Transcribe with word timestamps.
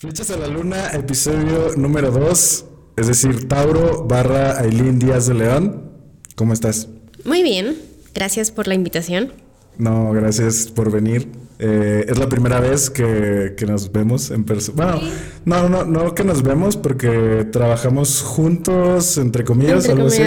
Flechas 0.00 0.30
a 0.30 0.38
la 0.38 0.46
Luna, 0.46 0.92
episodio 0.94 1.72
número 1.76 2.10
2, 2.10 2.64
es 2.96 3.06
decir, 3.06 3.48
Tauro 3.48 4.06
barra 4.06 4.58
Ailín 4.58 4.98
Díaz 4.98 5.26
de 5.26 5.34
León. 5.34 5.90
¿Cómo 6.36 6.54
estás? 6.54 6.88
Muy 7.26 7.42
bien, 7.42 7.76
gracias 8.14 8.50
por 8.50 8.66
la 8.66 8.72
invitación. 8.72 9.34
No, 9.76 10.10
gracias 10.12 10.68
por 10.68 10.90
venir. 10.90 11.28
Eh, 11.58 12.06
es 12.08 12.18
la 12.18 12.30
primera 12.30 12.60
vez 12.60 12.88
que, 12.88 13.54
nos 13.68 13.92
vemos 13.92 14.30
en 14.30 14.44
persona. 14.44 14.94
Bueno, 14.94 15.02
no, 15.44 15.68
no, 15.68 15.84
no 15.84 16.14
que 16.14 16.24
nos 16.24 16.42
vemos 16.42 16.78
porque 16.78 17.46
trabajamos 17.52 18.22
juntos, 18.22 19.18
entre 19.18 19.44
comillas, 19.44 19.86
algo 19.86 20.06
así. 20.06 20.22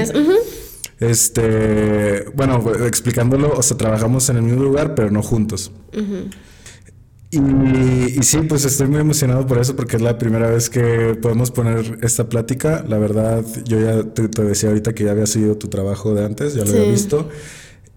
Este, 0.99 2.25
bueno, 2.35 2.63
explicándolo, 2.85 3.51
o 3.57 3.63
sea, 3.63 3.75
trabajamos 3.75 4.29
en 4.29 4.35
el 4.35 4.43
mismo 4.43 4.61
lugar, 4.61 4.93
pero 4.93 5.09
no 5.09 5.23
juntos. 5.23 5.71
Y, 7.35 8.21
sí, 8.21 8.37
pues 8.47 8.63
estoy 8.63 8.87
muy 8.87 8.99
emocionado 8.99 9.47
por 9.47 9.57
eso, 9.57 9.75
porque 9.75 9.95
es 9.95 10.03
la 10.03 10.19
primera 10.19 10.49
vez 10.49 10.69
que 10.69 11.17
podemos 11.19 11.49
poner 11.49 11.97
esta 12.03 12.29
plática. 12.29 12.85
La 12.87 12.99
verdad, 12.99 13.43
yo 13.65 13.79
ya 13.79 14.03
te, 14.03 14.27
decía 14.43 14.69
ahorita 14.69 14.93
que 14.93 15.05
ya 15.05 15.11
había 15.11 15.25
sido 15.25 15.57
tu 15.57 15.67
trabajo 15.67 16.13
de 16.13 16.25
antes, 16.25 16.53
ya 16.53 16.63
lo 16.63 16.69
había 16.69 16.91
visto. 16.91 17.27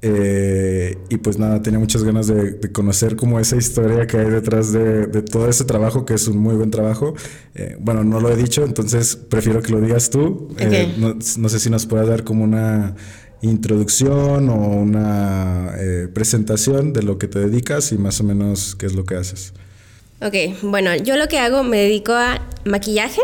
Eh, 0.01 0.97
y 1.11 1.19
pues 1.19 1.39
nada, 1.39 1.61
tenía 1.61 1.79
muchas 1.79 2.03
ganas 2.03 2.29
de, 2.29 2.61
conocer 2.73 3.17
como 3.17 3.39
esa 3.39 3.57
historia 3.57 4.07
que 4.07 4.17
hay 4.17 4.30
detrás 4.30 4.73
de, 4.73 5.07
todo 5.23 5.51
ese 5.51 5.65
trabajo, 5.65 6.07
que 6.07 6.15
es 6.15 6.29
un 6.29 6.39
muy 6.39 6.55
buen 6.55 6.71
trabajo. 6.71 7.15
Eh, 7.55 7.77
bueno, 7.79 8.05
no 8.05 8.21
lo 8.21 8.30
he 8.30 8.37
dicho, 8.37 8.65
entonces 8.65 9.16
prefiero 9.16 9.61
que 9.61 9.71
lo 9.71 9.83
digas 9.83 10.09
tú. 10.09 10.49
Eh, 10.59 10.95
no, 10.97 11.15
no, 11.15 11.49
sé 11.51 11.59
si 11.59 11.69
nos 11.69 11.85
puedas 11.85 12.09
dar 12.09 12.25
como 12.25 12.43
una 12.43 12.97
introducción 13.43 14.49
o 14.49 14.55
una 14.55 15.73
eh, 15.79 16.09
presentación 16.13 16.93
de 16.93 17.03
lo 17.03 17.19
que 17.19 17.29
te 17.29 17.39
dedicas 17.39 17.93
y 17.93 17.99
más 17.99 18.21
o 18.21 18.25
menos 18.25 18.75
qué 18.77 18.87
es 18.87 18.95
lo 18.95 19.05
que 19.05 19.17
haces. 19.17 19.53
Ok, 20.23 20.35
bueno, 20.63 20.95
yo 20.97 21.17
lo 21.17 21.29
que 21.29 21.39
hago 21.39 21.63
me 21.63 21.77
dedico 21.79 22.13
a 22.13 22.41
maquillaje. 22.65 23.21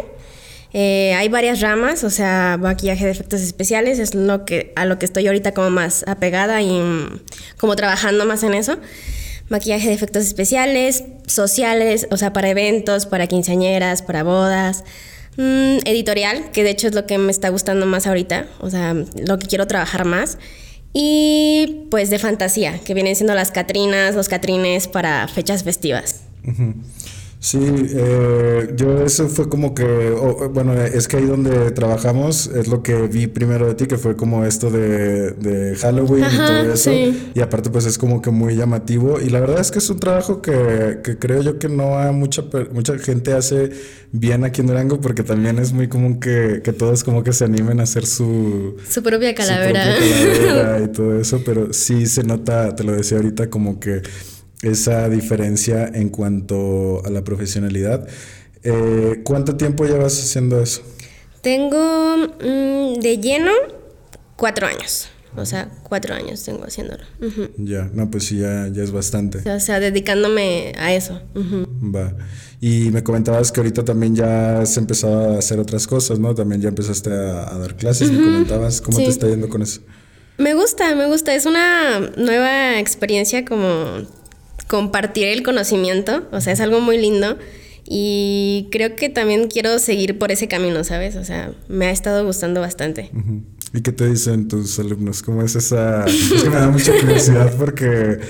Eh, 0.75 1.15
hay 1.15 1.29
varias 1.29 1.61
ramas, 1.61 2.03
o 2.05 2.11
sea, 2.11 2.59
maquillaje 2.61 3.05
de 3.05 3.11
efectos 3.11 3.43
especiales 3.43 3.99
es 3.99 4.15
lo 4.15 4.45
que, 4.45 4.73
a 4.75 4.87
lo 4.87 4.99
que 4.99 5.05
estoy 5.05 5.27
ahorita 5.27 5.53
como 5.53 5.71
más 5.71 6.05
apegada 6.07 6.63
y 6.63 6.81
mm, 6.81 7.21
como 7.59 7.77
trabajando 7.77 8.25
más 8.27 8.43
en 8.43 8.55
eso. 8.55 8.79
Maquillaje 9.49 9.89
de 9.89 9.95
efectos 9.95 10.25
especiales, 10.25 11.05
sociales, 11.27 12.07
o 12.11 12.17
sea, 12.17 12.33
para 12.33 12.49
eventos, 12.49 13.07
para 13.07 13.27
quinceañeras, 13.27 14.01
para 14.01 14.23
bodas, 14.23 14.85
Mm, 15.37 15.79
editorial, 15.87 16.51
que 16.53 16.63
de 16.63 16.71
hecho 16.71 16.89
es 16.89 16.95
lo 16.95 17.07
que 17.07 17.17
me 17.17 17.31
está 17.31 17.49
gustando 17.49 17.87
más 17.87 18.07
ahorita, 18.07 18.47
o 18.61 18.69
sea, 18.69 18.95
lo 18.95 19.39
que 19.39 19.47
quiero 19.47 19.67
trabajar 19.67 20.05
más. 20.05 20.39
Y 20.93 21.87
pues 21.91 22.11
de 22.11 22.19
fantasía, 22.19 22.79
que 22.81 22.93
vienen 22.93 23.17
siendo 23.17 23.35
las 23.35 23.51
Catrinas, 23.51 24.15
los 24.15 24.29
Catrines 24.29 24.89
para 24.89 25.27
fechas 25.29 25.65
festivas. 25.65 26.23
Sí, 27.43 27.59
eh, 27.61 28.73
yo 28.77 29.05
eso 29.05 29.29
fue 29.29 29.49
como 29.49 29.75
que, 29.75 30.11
bueno, 30.53 30.81
es 30.81 31.09
que 31.09 31.17
ahí 31.17 31.25
donde 31.25 31.73
trabajamos 31.73 32.47
es 32.47 32.69
lo 32.69 32.85
que 32.85 32.95
vi 33.09 33.27
primero 33.27 33.67
de 33.67 33.75
ti, 33.75 33.87
que 33.87 33.99
fue 33.99 34.15
como 34.15 34.45
esto 34.45 34.71
de, 34.71 35.77
Halloween 35.81 36.25
y 36.33 36.37
todo 36.37 36.73
eso. 36.73 36.93
Y 37.35 37.41
aparte 37.41 37.69
pues 37.69 37.85
es 37.85 37.99
como 37.99 38.23
que 38.23 38.31
muy 38.31 38.55
llamativo. 38.55 39.21
Y 39.21 39.29
la 39.29 39.41
verdad 39.41 39.59
es 39.59 39.73
que 39.73 39.81
es 39.81 39.91
un 39.91 39.99
trabajo 39.99 40.41
que, 40.41 41.01
creo 41.19 41.43
yo 41.43 41.59
que 41.59 41.69
no 41.69 41.99
a 41.99 42.13
mucha, 42.13 42.45
mucha 42.73 42.97
gente 43.01 43.33
hace 43.33 43.71
bien 44.13 44.45
aquí 44.45 44.61
en 44.61 44.69
Durango, 44.69 45.01
porque 45.01 45.25
también 45.25 45.59
es 45.59 45.73
muy 45.73 45.89
común 45.89 46.21
que, 46.21 46.61
todos 46.79 47.03
como 47.03 47.25
que 47.25 47.33
se 47.33 47.45
animen 47.45 47.81
a 47.81 47.83
hacer 47.83 48.07
su... 48.07 48.77
Su 48.89 49.03
propia 49.03 49.35
calavera. 49.35 49.97
Su 49.97 49.99
propia 49.99 50.47
calavera 50.47 50.81
y 50.85 50.89
todo 50.93 51.19
eso, 51.19 51.43
pero 51.45 51.73
sí 51.73 52.07
se 52.07 52.23
nota, 52.23 52.77
te 52.77 52.85
lo 52.85 52.93
decía 52.93 53.17
ahorita, 53.17 53.51
como 53.51 53.81
que 53.81 54.03
esa 54.63 55.09
diferencia 55.09 55.87
en 55.93 56.09
cuanto 56.09 57.05
a 57.05 57.11
la 57.11 57.25
profesionalidad. 57.25 58.09
Eh, 58.63 59.21
¿Cuánto 59.25 59.57
tiempo 59.57 59.85
llevas 59.85 60.19
haciendo 60.19 60.63
eso? 60.63 60.83
Tengo 61.41 62.17
mm, 62.17 63.01
de 63.01 63.19
lleno 63.21 63.51
cuatro 64.37 64.67
años. 64.69 65.09
O 65.35 65.47
sea, 65.47 65.71
cuatro 65.83 66.15
años 66.15 66.45
tengo 66.45 66.65
haciéndolo. 66.65 67.03
Ya, 67.57 67.91
no, 67.95 68.11
pues 68.11 68.25
sí, 68.25 68.39
ya, 68.39 68.69
ya, 68.69 68.83
es 68.83 68.93
bastante. 68.93 69.51
O 69.51 69.61
sea, 69.61 69.81
dedicándome 69.81 70.75
a 70.77 70.93
eso. 70.93 71.23
Va. 71.35 72.15
Y 72.61 72.91
me 72.91 73.03
comentabas 73.03 73.51
que 73.51 73.61
ahorita 73.61 73.83
también 73.83 74.15
ya 74.15 74.61
has 74.61 74.77
empezado 74.77 75.35
a 75.35 75.39
hacer 75.39 75.59
otras 75.59 75.87
cosas, 75.87 76.19
¿no? 76.19 76.35
También 76.35 76.61
ya 76.61 76.69
empezaste 76.69 77.11
a, 77.11 77.59
dar 77.59 77.77
clases, 77.77 78.13
me 78.13 78.23
comentabas. 78.23 78.83
¿Cómo 78.83 78.99
te 78.99 79.07
está 79.07 79.27
yendo 79.27 79.49
con 79.49 79.63
eso? 79.63 79.81
Me 80.37 80.53
gusta, 80.55 80.95
me 80.95 81.07
gusta. 81.07 81.35
Es 81.35 81.47
una 81.47 81.99
nueva 82.19 82.79
experiencia 82.79 83.47
como 83.47 84.07
compartir 84.73 85.27
el 85.27 85.43
conocimiento, 85.43 86.27
o 86.33 86.41
sea, 86.41 86.55
es 86.55 86.61
algo 86.61 86.81
muy 86.81 86.97
lindo 86.97 87.37
y 87.85 88.69
creo 88.73 88.97
que 88.97 89.11
también 89.11 89.49
quiero 89.49 89.79
seguir 89.79 90.19
por 90.19 90.33
ese 90.33 90.49
camino, 90.49 90.83
¿sabes? 90.83 91.15
O 91.17 91.25
sea, 91.25 91.53
me 91.69 91.89
ha 91.89 91.91
estado 91.91 92.25
gustando 92.25 92.63
bastante. 92.63 93.11
¿Y 93.75 93.83
qué 93.83 93.93
te 93.93 94.09
dicen 94.09 94.49
tus 94.49 94.79
alumnos? 94.79 95.23
¿Cómo 95.23 95.43
es 95.43 95.57
esa...? 95.57 96.07
Es 96.07 96.43
que 96.43 96.49
me 96.49 96.57
da 96.57 96.71
mucha 96.71 96.99
curiosidad 96.99 97.55
porque 97.59 98.21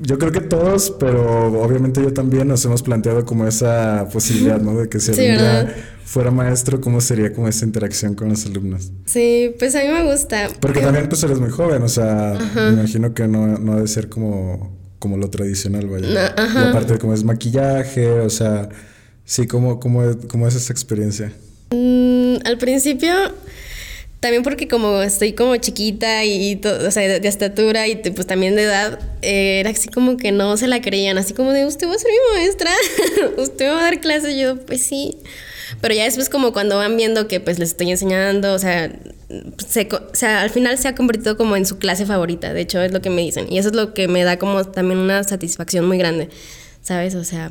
yo 0.00 0.18
creo 0.18 0.32
que 0.32 0.40
todos, 0.40 0.90
pero 0.98 1.62
obviamente 1.62 2.00
yo 2.00 2.14
también 2.14 2.48
nos 2.48 2.64
hemos 2.64 2.82
planteado 2.82 3.26
como 3.26 3.46
esa 3.46 4.08
posibilidad, 4.10 4.62
¿no? 4.62 4.80
De 4.80 4.88
que 4.88 5.00
si 5.00 5.10
algún 5.10 5.36
día 5.36 5.76
fuera 6.06 6.30
maestro, 6.30 6.80
¿cómo 6.80 7.02
sería 7.02 7.30
como 7.34 7.46
esa 7.46 7.66
interacción 7.66 8.14
con 8.14 8.30
los 8.30 8.46
alumnos? 8.46 8.90
Sí, 9.04 9.54
pues 9.58 9.74
a 9.74 9.82
mí 9.82 9.88
me 9.88 10.10
gusta. 10.10 10.48
Porque 10.60 10.80
también 10.80 11.10
pues 11.10 11.22
eres 11.24 11.38
muy 11.40 11.50
joven, 11.50 11.82
o 11.82 11.88
sea, 11.88 12.38
me 12.54 12.72
imagino 12.72 13.12
que 13.12 13.28
no, 13.28 13.58
no 13.58 13.74
ha 13.74 13.80
de 13.82 13.88
ser 13.88 14.08
como 14.08 14.73
como 15.04 15.18
lo 15.18 15.28
tradicional, 15.28 15.86
vaya. 15.86 16.34
Y 16.34 16.58
aparte, 16.58 16.96
como 16.96 17.12
es 17.12 17.24
maquillaje, 17.24 18.08
o 18.08 18.30
sea, 18.30 18.70
sí, 19.26 19.46
¿cómo, 19.46 19.78
cómo, 19.78 20.00
cómo 20.28 20.48
es 20.48 20.54
esa 20.54 20.72
experiencia? 20.72 21.30
Mm, 21.72 22.36
al 22.42 22.56
principio, 22.56 23.12
también 24.20 24.42
porque 24.42 24.66
como 24.66 25.02
estoy 25.02 25.34
como 25.34 25.54
chiquita 25.58 26.24
y, 26.24 26.56
todo, 26.56 26.88
o 26.88 26.90
sea, 26.90 27.20
de, 27.20 27.28
estatura 27.28 27.86
y 27.86 27.96
pues 27.96 28.26
también 28.26 28.56
de 28.56 28.62
edad, 28.62 28.98
eh, 29.20 29.60
era 29.60 29.68
así 29.68 29.90
como 29.90 30.16
que 30.16 30.32
no 30.32 30.56
se 30.56 30.68
la 30.68 30.80
creían, 30.80 31.18
así 31.18 31.34
como 31.34 31.52
de, 31.52 31.66
usted 31.66 31.86
va 31.86 31.96
a 31.96 31.98
ser 31.98 32.10
mi 32.10 32.38
maestra, 32.38 32.70
usted 33.36 33.68
va 33.68 33.80
a 33.80 33.82
dar 33.82 34.00
clases, 34.00 34.32
y 34.32 34.40
yo, 34.40 34.56
pues 34.56 34.80
sí. 34.80 35.18
Pero 35.82 35.92
ya 35.92 36.04
después 36.04 36.30
como 36.30 36.54
cuando 36.54 36.78
van 36.78 36.96
viendo 36.96 37.28
que 37.28 37.40
pues 37.40 37.58
les 37.58 37.72
estoy 37.72 37.90
enseñando, 37.90 38.54
o 38.54 38.58
sea, 38.58 38.90
se, 39.66 39.88
o 39.92 40.14
sea, 40.14 40.42
al 40.42 40.50
final 40.50 40.78
se 40.78 40.88
ha 40.88 40.94
convertido 40.94 41.36
como 41.36 41.56
en 41.56 41.66
su 41.66 41.78
clase 41.78 42.06
favorita, 42.06 42.52
de 42.52 42.60
hecho 42.60 42.80
es 42.80 42.92
lo 42.92 43.00
que 43.00 43.10
me 43.10 43.22
dicen. 43.22 43.50
Y 43.50 43.58
eso 43.58 43.68
es 43.68 43.74
lo 43.74 43.94
que 43.94 44.08
me 44.08 44.24
da 44.24 44.38
como 44.38 44.64
también 44.64 44.98
una 44.98 45.24
satisfacción 45.24 45.86
muy 45.86 45.98
grande, 45.98 46.28
¿sabes? 46.82 47.14
O 47.14 47.24
sea, 47.24 47.50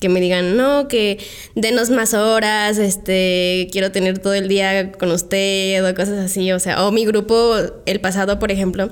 que 0.00 0.08
me 0.08 0.20
digan, 0.20 0.56
no, 0.56 0.88
que 0.88 1.18
denos 1.54 1.90
más 1.90 2.14
horas, 2.14 2.78
este, 2.78 3.68
quiero 3.72 3.90
tener 3.92 4.18
todo 4.18 4.34
el 4.34 4.48
día 4.48 4.92
con 4.92 5.10
usted 5.10 5.84
o 5.88 5.94
cosas 5.94 6.18
así, 6.24 6.52
o 6.52 6.60
sea, 6.60 6.86
o 6.86 6.92
mi 6.92 7.04
grupo, 7.04 7.56
el 7.86 8.00
pasado, 8.00 8.38
por 8.38 8.52
ejemplo, 8.52 8.90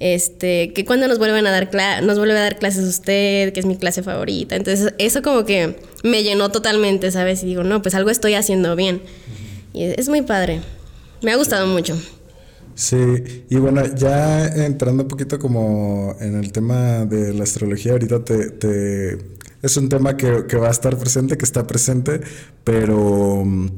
este, 0.00 0.72
que 0.72 0.84
cuando 0.84 1.08
nos 1.08 1.18
vuelven 1.18 1.46
a 1.46 1.50
dar 1.50 1.68
nos 2.02 2.18
vuelve 2.18 2.38
a 2.38 2.42
dar 2.42 2.58
clases 2.58 2.84
usted, 2.84 3.52
que 3.52 3.60
es 3.60 3.66
mi 3.66 3.76
clase 3.76 4.02
favorita. 4.02 4.56
Entonces, 4.56 4.94
eso 4.98 5.22
como 5.22 5.44
que 5.44 5.76
me 6.04 6.22
llenó 6.22 6.50
totalmente, 6.50 7.10
¿sabes? 7.10 7.42
Y 7.42 7.46
digo, 7.46 7.64
no, 7.64 7.82
pues 7.82 7.94
algo 7.94 8.10
estoy 8.10 8.34
haciendo 8.34 8.76
bien. 8.76 9.02
Y 9.74 9.84
es 9.84 10.08
muy 10.08 10.22
padre. 10.22 10.60
Me 11.22 11.32
ha 11.32 11.36
gustado 11.36 11.66
mucho. 11.66 11.96
Sí, 12.74 13.44
y 13.50 13.56
bueno, 13.56 13.82
ya 13.96 14.46
entrando 14.46 15.02
un 15.02 15.08
poquito 15.08 15.38
como 15.38 16.14
en 16.20 16.36
el 16.36 16.52
tema 16.52 17.04
de 17.06 17.34
la 17.34 17.42
astrología, 17.42 17.92
ahorita 17.92 18.24
te, 18.24 19.18
es 19.62 19.76
un 19.76 19.88
tema 19.88 20.16
que, 20.16 20.56
va 20.56 20.68
a 20.68 20.70
estar 20.70 20.96
presente, 20.96 21.36
que 21.36 21.44
está 21.44 21.66
presente, 21.66 22.20
pero 22.62 23.42
mm, 23.44 23.68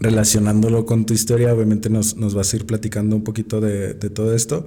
relacionándolo 0.00 0.84
con 0.84 1.06
tu 1.06 1.14
historia, 1.14 1.54
obviamente 1.54 1.88
nos, 1.90 2.16
vas 2.34 2.52
a 2.52 2.56
ir 2.56 2.66
platicando 2.66 3.14
un 3.14 3.22
poquito 3.22 3.60
de, 3.60 3.94
de 3.94 4.10
todo 4.10 4.34
esto. 4.34 4.64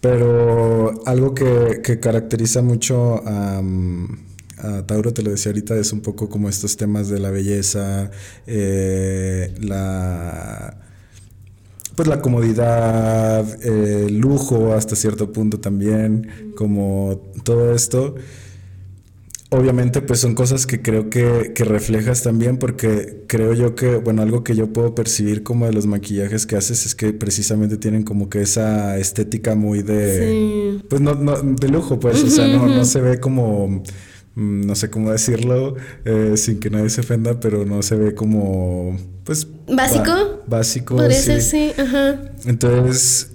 Pero 0.00 1.02
algo 1.06 1.34
que, 1.34 1.98
caracteriza 2.00 2.62
mucho 2.62 3.22
a, 3.26 3.62
Tauro, 4.86 5.12
te 5.12 5.22
lo 5.22 5.30
decía 5.30 5.50
ahorita, 5.50 5.76
es 5.76 5.92
un 5.92 6.00
poco 6.00 6.28
como 6.28 6.48
estos 6.48 6.76
temas 6.76 7.08
de 7.08 7.18
la 7.18 7.30
belleza, 7.30 8.10
eh, 8.46 9.54
la 9.60 10.89
pues 12.00 12.08
la 12.08 12.22
comodidad, 12.22 13.62
el 13.62 14.16
lujo 14.16 14.72
hasta 14.72 14.96
cierto 14.96 15.34
punto 15.34 15.60
también, 15.60 16.54
como 16.56 17.20
todo 17.44 17.74
esto. 17.74 18.14
Obviamente 19.50 20.00
pues 20.00 20.18
son 20.20 20.34
cosas 20.34 20.66
que 20.66 20.80
creo 20.80 21.10
que, 21.10 21.52
reflejas 21.58 22.22
también 22.22 22.56
porque 22.56 23.24
creo 23.26 23.52
yo 23.52 23.74
que, 23.74 23.96
bueno, 23.96 24.22
algo 24.22 24.44
que 24.44 24.56
yo 24.56 24.72
puedo 24.72 24.94
percibir 24.94 25.42
como 25.42 25.66
de 25.66 25.74
los 25.74 25.84
maquillajes 25.84 26.46
que 26.46 26.56
haces 26.56 26.86
es 26.86 26.94
que 26.94 27.12
precisamente 27.12 27.76
tienen 27.76 28.02
como 28.02 28.30
que 28.30 28.40
esa 28.40 28.96
estética 28.96 29.54
muy 29.54 29.82
de, 29.82 30.80
pues 30.88 31.02
no, 31.02 31.16
no, 31.16 31.36
de 31.36 31.68
lujo 31.68 32.00
pues, 32.00 32.24
o 32.24 32.30
sea, 32.30 32.48
no, 32.48 32.66
no 32.66 32.86
se 32.86 33.02
ve 33.02 33.20
como 33.20 33.82
mm, 34.36 34.62
no 34.62 34.74
sé 34.74 34.88
cómo 34.88 35.12
decirlo 35.12 35.74
eh, 36.06 36.38
sin 36.38 36.60
que 36.60 36.70
nadie 36.70 36.88
se 36.88 37.02
ofenda, 37.02 37.40
pero 37.40 37.66
no 37.66 37.82
se 37.82 37.96
ve 37.96 38.14
como, 38.14 38.96
pues... 39.24 39.46
¿Básico? 39.70 40.42
básico. 40.46 40.98
sí. 41.10 41.40
sí, 41.40 41.72
ajá. 41.78 42.18
Entonces, 42.44 43.30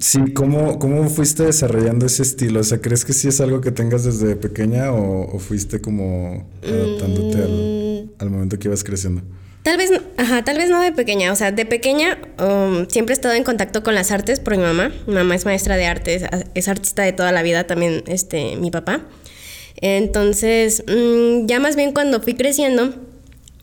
Sí, 0.00 0.32
¿cómo, 0.32 0.78
¿cómo 0.78 1.10
fuiste 1.10 1.44
desarrollando 1.44 2.06
ese 2.06 2.22
estilo? 2.22 2.60
O 2.60 2.64
sea, 2.64 2.78
¿crees 2.80 3.04
que 3.04 3.12
sí 3.12 3.26
es 3.26 3.40
algo 3.40 3.60
que 3.60 3.72
tengas 3.72 4.04
desde 4.04 4.36
pequeña 4.36 4.92
o, 4.92 5.38
fuiste 5.40 5.80
como 5.80 6.48
adaptándote 6.62 8.08
al, 8.18 8.30
momento 8.30 8.58
que 8.60 8.68
ibas 8.68 8.84
creciendo? 8.84 9.22
Tal 9.64 9.76
vez, 9.76 9.90
ajá, 10.16 10.44
tal 10.44 10.56
vez 10.56 10.70
no 10.70 10.80
de 10.80 10.92
pequeña. 10.92 11.32
O 11.32 11.36
sea, 11.36 11.50
de 11.50 11.66
pequeña 11.66 12.16
um, 12.38 12.86
siempre 12.88 13.12
he 13.12 13.16
estado 13.16 13.34
en 13.34 13.42
contacto 13.42 13.82
con 13.82 13.96
las 13.96 14.12
artes 14.12 14.38
por 14.38 14.56
mi 14.56 14.62
mamá. 14.62 14.92
Mi 15.08 15.14
mamá 15.14 15.34
es 15.34 15.44
maestra 15.44 15.76
de 15.76 15.86
artes, 15.86 16.22
es 16.54 16.68
artista 16.68 17.02
de 17.02 17.12
toda 17.12 17.32
la 17.32 17.42
vida 17.42 17.64
también, 17.64 18.04
este, 18.06 18.54
mi 18.54 18.70
papá. 18.70 19.02
Entonces, 19.80 20.84
mm, 20.86 21.46
ya 21.46 21.58
más 21.58 21.74
bien 21.74 21.92
cuando 21.92 22.20
fui 22.20 22.34
creciendo, 22.34 22.94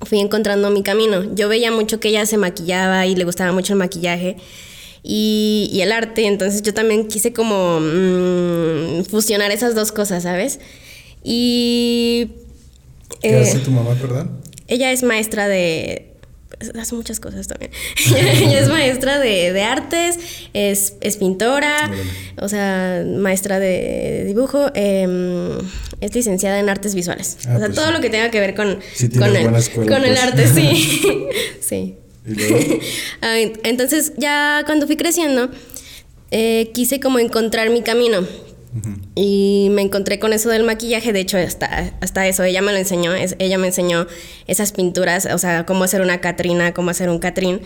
fui 0.02 0.20
encontrando 0.20 0.70
mi 0.70 0.84
camino. 0.84 1.24
Yo 1.36 1.50
veía 1.50 1.72
mucho 1.72 2.00
que 2.00 2.10
ella 2.10 2.26
se 2.26 2.38
maquillaba 2.38 3.06
y 3.06 3.16
le 3.16 3.24
gustaba 3.24 3.52
mucho 3.52 3.74
el 3.74 3.80
maquillaje 3.80 4.38
y, 5.08 5.80
el 5.82 5.92
arte, 5.92 6.26
entonces 6.26 6.64
yo 6.64 6.74
también 6.74 7.08
quise 7.08 7.32
como 7.32 7.80
mm, 7.80 9.04
fusionar 9.04 9.52
esas 9.52 9.76
dos 9.76 9.92
cosas, 9.92 10.24
¿sabes? 10.24 10.60
Y... 11.24 12.32
¿Qué 13.22 13.38
hace 13.38 13.58
eh, 13.58 13.62
tu 13.64 13.70
mamá, 13.70 13.94
perdón? 13.94 14.32
Ella 14.68 14.92
es 14.92 15.04
maestra 15.04 15.48
de... 15.48 16.15
Hace 16.80 16.96
muchas 16.96 17.20
cosas 17.20 17.48
también. 17.48 17.72
ella 18.16 18.60
es 18.60 18.70
maestra 18.70 19.20
de, 19.20 19.62
artes, 19.62 20.18
es, 20.54 21.18
pintora, 21.18 21.92
o 22.38 22.48
sea, 22.48 23.04
maestra 23.06 23.60
de 23.60 24.24
dibujo, 24.26 24.72
em, 24.74 25.58
es 26.02 26.16
licenciada 26.16 26.60
en 26.60 26.70
artes 26.70 26.96
visuales. 26.96 27.38
Ah, 27.48 27.56
o 27.56 27.60
sea, 27.60 27.68
pues 27.68 27.76
todo 27.76 27.92
lo 27.92 28.00
que 28.02 28.10
tenga 28.10 28.32
que 28.32 28.40
ver 28.40 28.56
con, 28.56 28.80
con, 29.18 29.36
el, 29.36 29.46
con 29.88 30.06
el 30.06 30.14
pues. 30.14 30.24
arte, 30.24 30.48
sí. 30.48 31.28
sí. 31.60 31.96
Entonces 33.64 34.14
ya 34.18 34.64
cuando 34.66 34.88
fui 34.88 34.98
creciendo, 34.98 35.50
eh, 36.32 36.72
quise 36.74 37.00
como 37.00 37.20
encontrar 37.20 37.70
mi 37.70 37.82
camino. 37.82 38.26
Y 39.16 39.70
me 39.72 39.82
encontré 39.82 40.20
con 40.20 40.34
eso 40.34 40.50
del 40.50 40.64
maquillaje, 40.64 41.14
de 41.14 41.22
hecho 41.22 41.38
hasta, 41.38 41.94
hasta 42.02 42.28
eso, 42.28 42.44
ella 42.44 42.62
me 42.62 42.72
lo 42.74 42.78
enseñó, 42.78 43.14
ella 43.14 43.58
me 43.58 43.68
enseñó 43.68 44.06
esas 44.48 44.74
pinturas, 44.74 45.28
o 45.28 45.38
sea, 45.38 45.66
cómo 45.66 45.86
hacer 45.86 46.02
una 46.02 46.20
Catrina, 46.20 46.74
cómo 46.74 46.90
hacer 46.90 47.10
un 47.10 47.20
Catrín. 47.20 47.62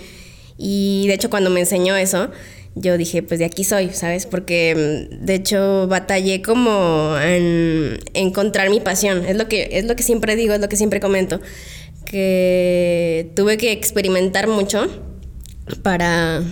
Y 0.57 1.07
de 1.07 1.15
hecho 1.15 1.29
cuando 1.29 1.49
me 1.49 1.61
enseñó 1.61 1.95
eso, 1.95 2.29
yo 2.75 2.97
dije, 2.97 3.23
pues 3.23 3.39
de 3.39 3.45
aquí 3.45 3.63
soy, 3.63 3.89
¿sabes? 3.89 4.25
Porque 4.25 5.07
mm, 5.11 5.25
de 5.25 5.35
hecho 5.35 5.87
batallé 5.87 6.41
como 6.41 7.15
en 7.19 7.99
encontrar 8.13 8.69
mi 8.69 8.79
pasión, 8.79 9.25
es 9.25 9.35
lo 9.35 9.47
que, 9.47 9.69
es 9.71 9.85
lo 9.85 9.95
que 9.95 10.03
siempre 10.03 10.35
digo, 10.35 10.53
es 10.53 10.59
lo 10.59 10.69
que 10.69 10.77
siempre 10.77 10.99
comento 10.99 11.41
que 12.05 13.31
tuve 13.35 13.57
que 13.57 13.71
experimentar 13.71 14.47
mucho 14.47 14.87
para... 15.83 16.43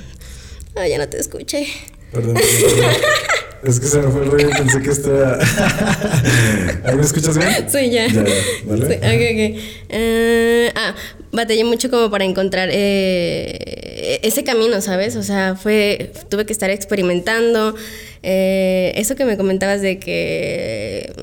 Ah, 0.76 0.88
ya 0.88 1.00
no 1.00 1.10
te 1.10 1.20
escuché. 1.20 1.68
Perdón. 2.12 2.38
es 3.64 3.80
que 3.80 3.88
se 3.88 4.00
me 4.00 4.10
fue 4.10 4.24
el 4.24 4.32
ruido 4.32 4.50
y 4.50 4.54
pensé 4.54 4.82
que 4.82 4.90
estaba... 4.90 5.40
¿Ahí 6.86 6.96
me 6.96 7.02
escuchas 7.02 7.38
bien? 7.38 7.70
Sí, 7.70 7.90
ya. 7.90 8.08
Ya, 8.08 8.24
¿vale? 8.66 8.88
Sí, 8.88 9.56
eh, 9.90 10.72
ah, 10.76 10.96
batallé 11.32 11.64
mucho 11.64 11.90
como 11.90 12.10
para 12.10 12.26
encontrar 12.26 12.70
eh, 12.72 14.20
ese 14.24 14.44
camino, 14.44 14.82
¿sabes? 14.82 15.16
O 15.16 15.24
sea, 15.24 15.56
fue... 15.56 16.12
Tuve 16.30 16.46
que 16.46 16.54
estar 16.54 16.70
experimentando. 16.70 17.76
Eh, 18.24 18.94
eso 18.96 19.16
que 19.16 19.26
me 19.26 19.38
comentabas 19.38 19.82
de 19.82 20.00
que... 20.00 21.14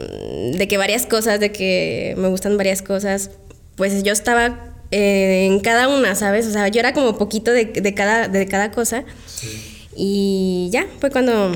De 0.57 0.69
que 0.69 0.77
varias 0.77 1.07
cosas, 1.07 1.41
de 1.41 1.53
que 1.53 2.15
me 2.19 2.29
gustan 2.29 2.57
varias 2.57 2.83
cosas 2.83 3.31
pues 3.77 4.03
yo 4.03 4.13
estaba 4.13 4.75
en 4.91 5.59
cada 5.61 5.89
una, 5.89 6.15
¿sabes? 6.15 6.47
O 6.47 6.53
sea, 6.53 6.69
yo 6.69 6.79
era 6.79 6.93
como 6.93 7.19
poquito 7.19 7.51
de, 7.51 7.95
cada, 7.95 8.29
de 8.29 8.47
cada 8.47 8.71
cosa. 8.71 9.05
Y 9.97 10.69
ya, 10.73 10.87
fue 11.01 11.11
cuando 11.11 11.53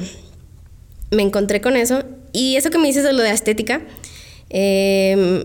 me 1.10 1.22
encontré 1.22 1.60
con 1.60 1.76
eso. 1.76 2.05
Y 2.32 2.56
eso 2.56 2.70
que 2.70 2.78
me 2.78 2.87
dices 2.87 3.05
de 3.05 3.12
lo 3.12 3.22
de 3.22 3.31
estética, 3.31 3.81
em, 4.50 5.44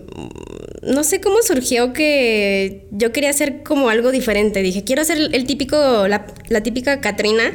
no 0.81 1.04
sé 1.04 1.21
cómo 1.21 1.42
surgió 1.42 1.94
que 1.94 2.86
yo 2.92 3.12
quería 3.12 3.30
hacer 3.30 3.63
como 3.63 3.89
algo 3.89 4.12
diferente. 4.12 4.62
Dije, 4.62 4.83
quiero 4.83 5.01
hacer 5.01 5.30
el 5.33 5.45
típico, 5.45 6.07
la, 6.07 6.25
la 6.50 6.62
típica 6.62 7.01
Catrina 7.01 7.54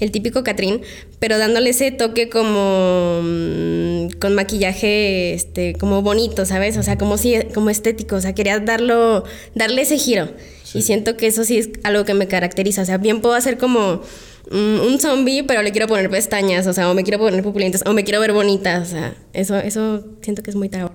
el 0.00 0.10
típico 0.10 0.42
Catrín, 0.42 0.80
pero 1.18 1.38
dándole 1.38 1.70
ese 1.70 1.90
toque 1.90 2.28
como 2.28 3.20
mm, 3.22 4.18
con 4.18 4.34
maquillaje 4.34 5.34
este 5.34 5.74
como 5.74 6.02
bonito, 6.02 6.46
¿sabes? 6.46 6.76
O 6.78 6.82
sea, 6.82 6.98
como 6.98 7.18
si 7.18 7.38
como 7.54 7.70
estético, 7.70 8.16
o 8.16 8.20
sea, 8.20 8.34
quería 8.34 8.58
darlo 8.58 9.24
darle 9.54 9.82
ese 9.82 9.98
giro. 9.98 10.30
Y 10.72 10.82
siento 10.82 11.16
que 11.16 11.26
eso 11.26 11.44
sí 11.44 11.58
es 11.58 11.70
algo 11.82 12.04
que 12.04 12.14
me 12.14 12.28
caracteriza, 12.28 12.82
o 12.82 12.84
sea, 12.84 12.96
bien 12.96 13.20
puedo 13.20 13.34
hacer 13.34 13.58
como 13.58 14.02
un 14.50 14.98
zombie, 15.00 15.44
pero 15.44 15.62
le 15.62 15.72
quiero 15.72 15.86
poner 15.86 16.10
pestañas, 16.10 16.66
o 16.66 16.72
sea, 16.72 16.90
o 16.90 16.94
me 16.94 17.04
quiero 17.04 17.18
poner 17.18 17.42
pupilentas, 17.42 17.82
o 17.86 17.92
me 17.92 18.04
quiero 18.04 18.20
ver 18.20 18.32
bonita, 18.32 18.80
o 18.80 18.84
sea, 18.84 19.14
eso 19.32 19.56
eso 19.56 20.04
siento 20.22 20.42
que 20.42 20.50
es 20.50 20.56
muy 20.56 20.68
trabajo. 20.68 20.94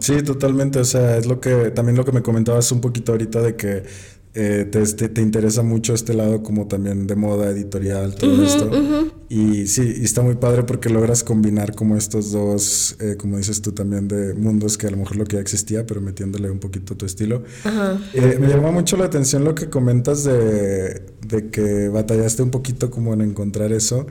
Sí, 0.00 0.22
totalmente. 0.22 0.78
O 0.78 0.84
sea, 0.84 1.16
es 1.16 1.26
lo 1.26 1.40
que 1.40 1.70
también 1.70 1.96
lo 1.96 2.04
que 2.04 2.12
me 2.12 2.22
comentabas 2.22 2.72
un 2.72 2.80
poquito 2.80 3.12
ahorita 3.12 3.42
de 3.42 3.56
que 3.56 3.84
eh, 4.38 4.66
te, 4.70 5.08
te, 5.08 5.22
interesa 5.22 5.62
mucho 5.62 5.94
este 5.94 6.12
lado 6.12 6.42
como 6.42 6.68
también 6.68 7.06
de 7.06 7.16
moda 7.16 7.50
editorial, 7.50 8.14
todo 8.16 8.44
esto. 8.44 8.70
Y 9.30 9.66
sí, 9.66 9.94
y 9.96 10.04
está 10.04 10.20
muy 10.20 10.34
padre 10.34 10.62
porque 10.64 10.90
logras 10.90 11.24
combinar 11.24 11.74
como 11.74 11.96
estos 11.96 12.32
dos, 12.32 12.96
eh, 13.00 13.16
como 13.16 13.38
dices 13.38 13.62
tú 13.62 13.72
también, 13.72 14.08
de 14.08 14.34
mundos 14.34 14.76
que 14.76 14.88
a 14.88 14.90
lo 14.90 14.98
mejor 14.98 15.16
lo 15.16 15.24
que 15.24 15.36
ya 15.36 15.40
existía, 15.40 15.86
pero 15.86 16.02
metiéndole 16.02 16.50
un 16.50 16.58
poquito 16.58 16.98
tu 16.98 17.06
estilo. 17.06 17.44
Eh, 18.12 18.36
me 18.38 18.48
llamó 18.48 18.72
mucho 18.72 18.98
la 18.98 19.06
atención 19.06 19.42
lo 19.42 19.54
que 19.54 19.70
comentas 19.70 20.24
de, 20.24 21.02
de 21.26 21.50
que 21.50 21.88
batallaste 21.88 22.42
un 22.42 22.50
poquito 22.50 22.90
como 22.90 23.14
en 23.14 23.22
encontrar 23.22 23.72
eso. 23.72 24.06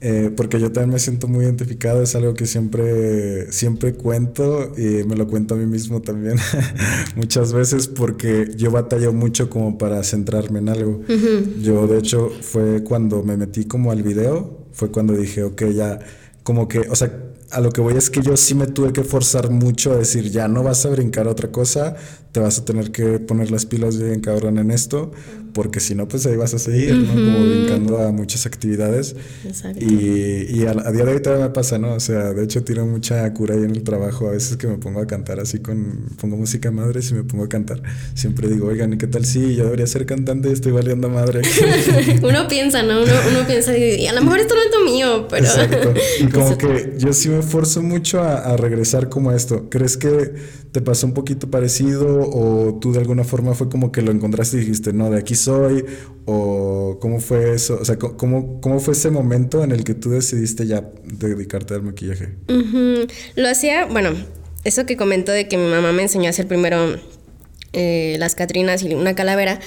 Eh, 0.00 0.30
porque 0.36 0.60
yo 0.60 0.70
también 0.70 0.92
me 0.92 0.98
siento 1.00 1.26
muy 1.26 1.44
identificado, 1.44 2.02
es 2.02 2.14
algo 2.14 2.34
que 2.34 2.46
siempre, 2.46 3.50
siempre 3.50 3.94
cuento 3.94 4.72
y 4.76 5.02
me 5.04 5.16
lo 5.16 5.26
cuento 5.26 5.54
a 5.54 5.58
mí 5.58 5.66
mismo 5.66 6.00
también 6.02 6.36
muchas 7.16 7.52
veces 7.52 7.88
porque 7.88 8.48
yo 8.56 8.70
batallo 8.70 9.12
mucho 9.12 9.50
como 9.50 9.76
para 9.76 10.04
centrarme 10.04 10.60
en 10.60 10.68
algo. 10.68 11.00
Yo 11.60 11.88
de 11.88 11.98
hecho 11.98 12.30
fue 12.42 12.84
cuando 12.84 13.24
me 13.24 13.36
metí 13.36 13.64
como 13.64 13.90
al 13.90 14.04
video, 14.04 14.68
fue 14.72 14.92
cuando 14.92 15.14
dije, 15.14 15.42
ok, 15.42 15.64
ya, 15.74 15.98
como 16.44 16.68
que, 16.68 16.80
o 16.88 16.94
sea, 16.94 17.12
a 17.50 17.60
lo 17.60 17.70
que 17.70 17.80
voy 17.80 17.94
es 17.94 18.08
que 18.10 18.22
yo 18.22 18.36
sí 18.36 18.54
me 18.54 18.66
tuve 18.66 18.92
que 18.92 19.02
forzar 19.02 19.50
mucho 19.50 19.92
a 19.92 19.96
decir, 19.96 20.30
ya 20.30 20.46
no 20.48 20.62
vas 20.62 20.84
a 20.86 20.90
brincar 20.90 21.26
a 21.26 21.30
otra 21.30 21.50
cosa, 21.50 21.96
te 22.32 22.40
vas 22.40 22.58
a 22.58 22.64
tener 22.64 22.90
que 22.90 23.18
poner 23.18 23.50
las 23.50 23.66
pilas 23.66 23.98
bien 23.98 24.20
cabrón 24.20 24.58
en 24.58 24.70
esto, 24.70 25.12
porque 25.54 25.80
si 25.80 25.94
no, 25.94 26.06
pues 26.06 26.26
ahí 26.26 26.36
vas 26.36 26.52
a 26.54 26.58
seguir, 26.58 26.94
¿no? 26.94 27.12
Como 27.12 27.44
brincando 27.44 27.98
a 27.98 28.12
muchas 28.12 28.46
actividades. 28.46 29.16
Exacto. 29.44 29.82
Y, 29.82 30.46
y 30.50 30.66
a, 30.66 30.74
día 30.92 31.04
de 31.04 31.14
hoy 31.14 31.22
todavía 31.22 31.46
me 31.46 31.52
pasa, 31.52 31.78
¿no? 31.78 31.94
O 31.94 32.00
sea, 32.00 32.32
de 32.34 32.44
hecho 32.44 32.62
tiro 32.64 32.86
mucha 32.86 33.32
cura 33.32 33.54
ahí 33.54 33.62
en 33.62 33.70
el 33.70 33.82
trabajo, 33.82 34.28
a 34.28 34.32
veces 34.32 34.56
que 34.56 34.66
me 34.66 34.76
pongo 34.76 35.00
a 35.00 35.06
cantar 35.06 35.40
así 35.40 35.60
con, 35.60 36.06
pongo 36.20 36.36
música 36.36 36.70
madre 36.70 37.00
y 37.08 37.14
me 37.14 37.24
pongo 37.24 37.44
a 37.44 37.48
cantar. 37.48 37.82
Siempre 38.14 38.48
digo, 38.48 38.68
oigan, 38.68 38.92
¿y 38.92 38.98
qué 38.98 39.06
tal 39.06 39.24
si 39.24 39.56
yo 39.56 39.64
debería 39.64 39.86
ser 39.86 40.04
cantante 40.04 40.50
y 40.50 40.52
estoy 40.52 40.72
valiendo 40.72 41.08
madre? 41.08 41.40
uno 42.22 42.46
piensa, 42.46 42.82
¿no? 42.82 43.02
Uno, 43.02 43.12
uno 43.30 43.46
piensa, 43.46 43.76
y 43.76 44.06
a 44.06 44.12
lo 44.12 44.22
mejor 44.22 44.40
esto 44.40 44.54
no 44.54 44.60
es 44.60 44.78
lo 44.78 44.92
mío, 44.92 45.28
pero... 45.28 45.46
Exacto. 45.46 45.94
Y 46.20 46.26
como 46.30 46.58
que 46.58 46.94
yo 46.98 47.12
sí 47.12 47.30
me 47.30 47.38
esfuerzo 47.38 47.82
mucho 47.82 48.20
a, 48.20 48.36
a 48.36 48.56
regresar 48.56 49.08
como 49.08 49.30
a 49.30 49.36
esto. 49.36 49.68
¿Crees 49.70 49.96
que 49.96 50.34
te 50.72 50.82
pasó 50.82 51.06
un 51.06 51.14
poquito 51.14 51.50
parecido 51.50 52.17
o 52.20 52.78
tú 52.80 52.92
de 52.92 53.00
alguna 53.00 53.24
forma 53.24 53.54
fue 53.54 53.68
como 53.68 53.92
que 53.92 54.02
lo 54.02 54.12
encontraste 54.12 54.56
y 54.56 54.60
dijiste, 54.60 54.92
no, 54.92 55.10
de 55.10 55.18
aquí 55.18 55.34
soy? 55.34 55.84
¿O 56.26 56.98
cómo 57.00 57.20
fue 57.20 57.54
eso? 57.54 57.78
O 57.80 57.84
sea, 57.84 57.96
¿cómo, 57.96 58.60
cómo 58.60 58.80
fue 58.80 58.94
ese 58.94 59.10
momento 59.10 59.64
en 59.64 59.72
el 59.72 59.84
que 59.84 59.94
tú 59.94 60.10
decidiste 60.10 60.66
ya 60.66 60.84
dedicarte 61.04 61.74
al 61.74 61.82
maquillaje? 61.82 62.34
Lo 63.36 63.48
hacía, 63.48 63.86
bueno, 63.86 64.10
eso 64.64 64.86
que 64.86 64.96
comentó 64.96 65.32
de 65.32 65.48
que 65.48 65.56
mi 65.56 65.68
mamá 65.68 65.92
me 65.92 66.02
enseñó 66.02 66.26
a 66.26 66.30
hacer 66.30 66.46
primero 66.46 66.96
eh, 67.72 68.16
las 68.18 68.34
Catrinas 68.34 68.82
y 68.82 68.94
una 68.94 69.14
calavera, 69.14 69.60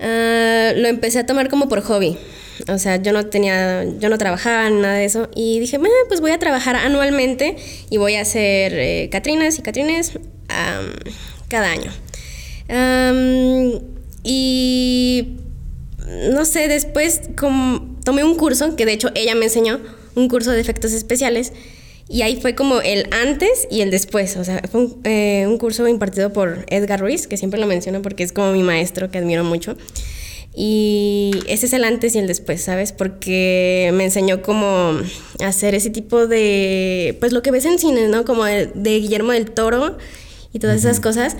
ah, 0.00 0.72
lo 0.76 0.88
empecé 0.88 1.18
a 1.18 1.26
tomar 1.26 1.48
como 1.48 1.68
por 1.68 1.80
hobby. 1.82 2.16
O 2.68 2.78
sea, 2.78 2.96
yo 2.96 3.12
no 3.12 3.26
tenía, 3.26 3.84
yo 3.98 4.08
no 4.08 4.18
trabajaba 4.18 4.68
nada 4.70 4.94
de 4.94 5.04
eso. 5.04 5.28
Y 5.34 5.58
dije, 5.58 5.78
bueno, 5.78 5.94
pues 6.08 6.20
voy 6.20 6.30
a 6.30 6.38
trabajar 6.38 6.76
anualmente 6.76 7.56
y 7.90 7.96
voy 7.96 8.14
a 8.14 8.20
hacer 8.20 8.72
eh, 8.74 9.08
Catrinas 9.10 9.58
y 9.58 9.62
Catrines 9.62 10.12
cada 11.52 11.70
año. 11.70 11.92
y 14.24 15.36
no 16.32 16.44
sé, 16.46 16.68
después 16.68 17.20
tomé 18.04 18.24
un 18.24 18.36
curso, 18.36 18.74
que 18.74 18.86
de 18.86 18.94
hecho 18.94 19.10
ella 19.14 19.34
me 19.34 19.44
enseñó, 19.44 19.80
un 20.14 20.28
curso 20.28 20.50
de 20.50 20.60
efectos 20.60 20.92
especiales. 20.92 21.52
Y 22.08 22.22
ahí 22.22 22.38
fue 22.40 22.54
como 22.54 22.80
el 22.80 23.06
antes 23.10 23.66
y 23.70 23.80
el 23.80 23.90
después. 23.90 24.36
O 24.36 24.44
sea, 24.44 24.60
fue 24.70 24.82
un, 24.82 25.00
eh, 25.04 25.44
un 25.46 25.56
curso 25.56 25.86
impartido 25.88 26.32
por 26.32 26.64
Edgar 26.68 27.00
Ruiz, 27.00 27.26
que 27.26 27.36
siempre 27.36 27.60
lo 27.60 27.66
menciono 27.66 28.02
porque 28.02 28.22
es 28.22 28.32
como 28.32 28.52
mi 28.52 28.62
maestro, 28.62 29.10
que 29.10 29.18
admiro 29.18 29.44
mucho. 29.44 29.76
Y 30.54 31.32
ese 31.46 31.66
es 31.66 31.72
el 31.72 31.84
antes 31.84 32.14
y 32.14 32.18
el 32.18 32.26
después, 32.26 32.60
¿sabes? 32.60 32.92
Porque 32.92 33.90
me 33.94 34.04
enseñó 34.04 34.42
cómo 34.42 34.98
hacer 35.40 35.74
ese 35.74 35.88
tipo 35.88 36.26
de, 36.26 37.16
pues 37.20 37.32
lo 37.32 37.42
que 37.42 37.50
ves 37.50 37.64
en 37.64 37.78
cine, 37.78 38.08
¿no? 38.08 38.26
Como 38.26 38.44
de, 38.44 38.70
Guillermo 38.74 39.32
del 39.32 39.50
Toro 39.50 39.96
y 40.52 40.58
todas 40.58 40.76
esas 40.76 41.00
cosas. 41.00 41.36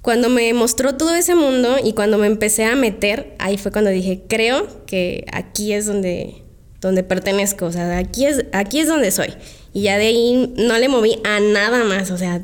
Cuando 0.00 0.28
me 0.28 0.52
mostró 0.52 0.96
todo 0.96 1.14
ese 1.14 1.34
mundo 1.34 1.76
y 1.82 1.92
cuando 1.92 2.18
me 2.18 2.26
empecé 2.26 2.64
a 2.64 2.74
meter, 2.74 3.34
ahí 3.38 3.56
fue 3.56 3.70
cuando 3.70 3.90
dije, 3.90 4.22
creo 4.28 4.84
que 4.84 5.24
aquí 5.32 5.72
es 5.72 5.86
donde, 5.86 6.42
donde 6.80 7.04
pertenezco, 7.04 7.66
o 7.66 7.72
sea, 7.72 7.98
aquí 7.98 8.26
es, 8.26 8.44
aquí 8.52 8.80
es 8.80 8.88
donde 8.88 9.12
soy. 9.12 9.34
Y 9.72 9.82
ya 9.82 9.98
de 9.98 10.06
ahí 10.06 10.52
no 10.56 10.76
le 10.76 10.88
moví 10.88 11.18
a 11.24 11.38
nada 11.38 11.84
más, 11.84 12.10
o 12.10 12.18
sea, 12.18 12.42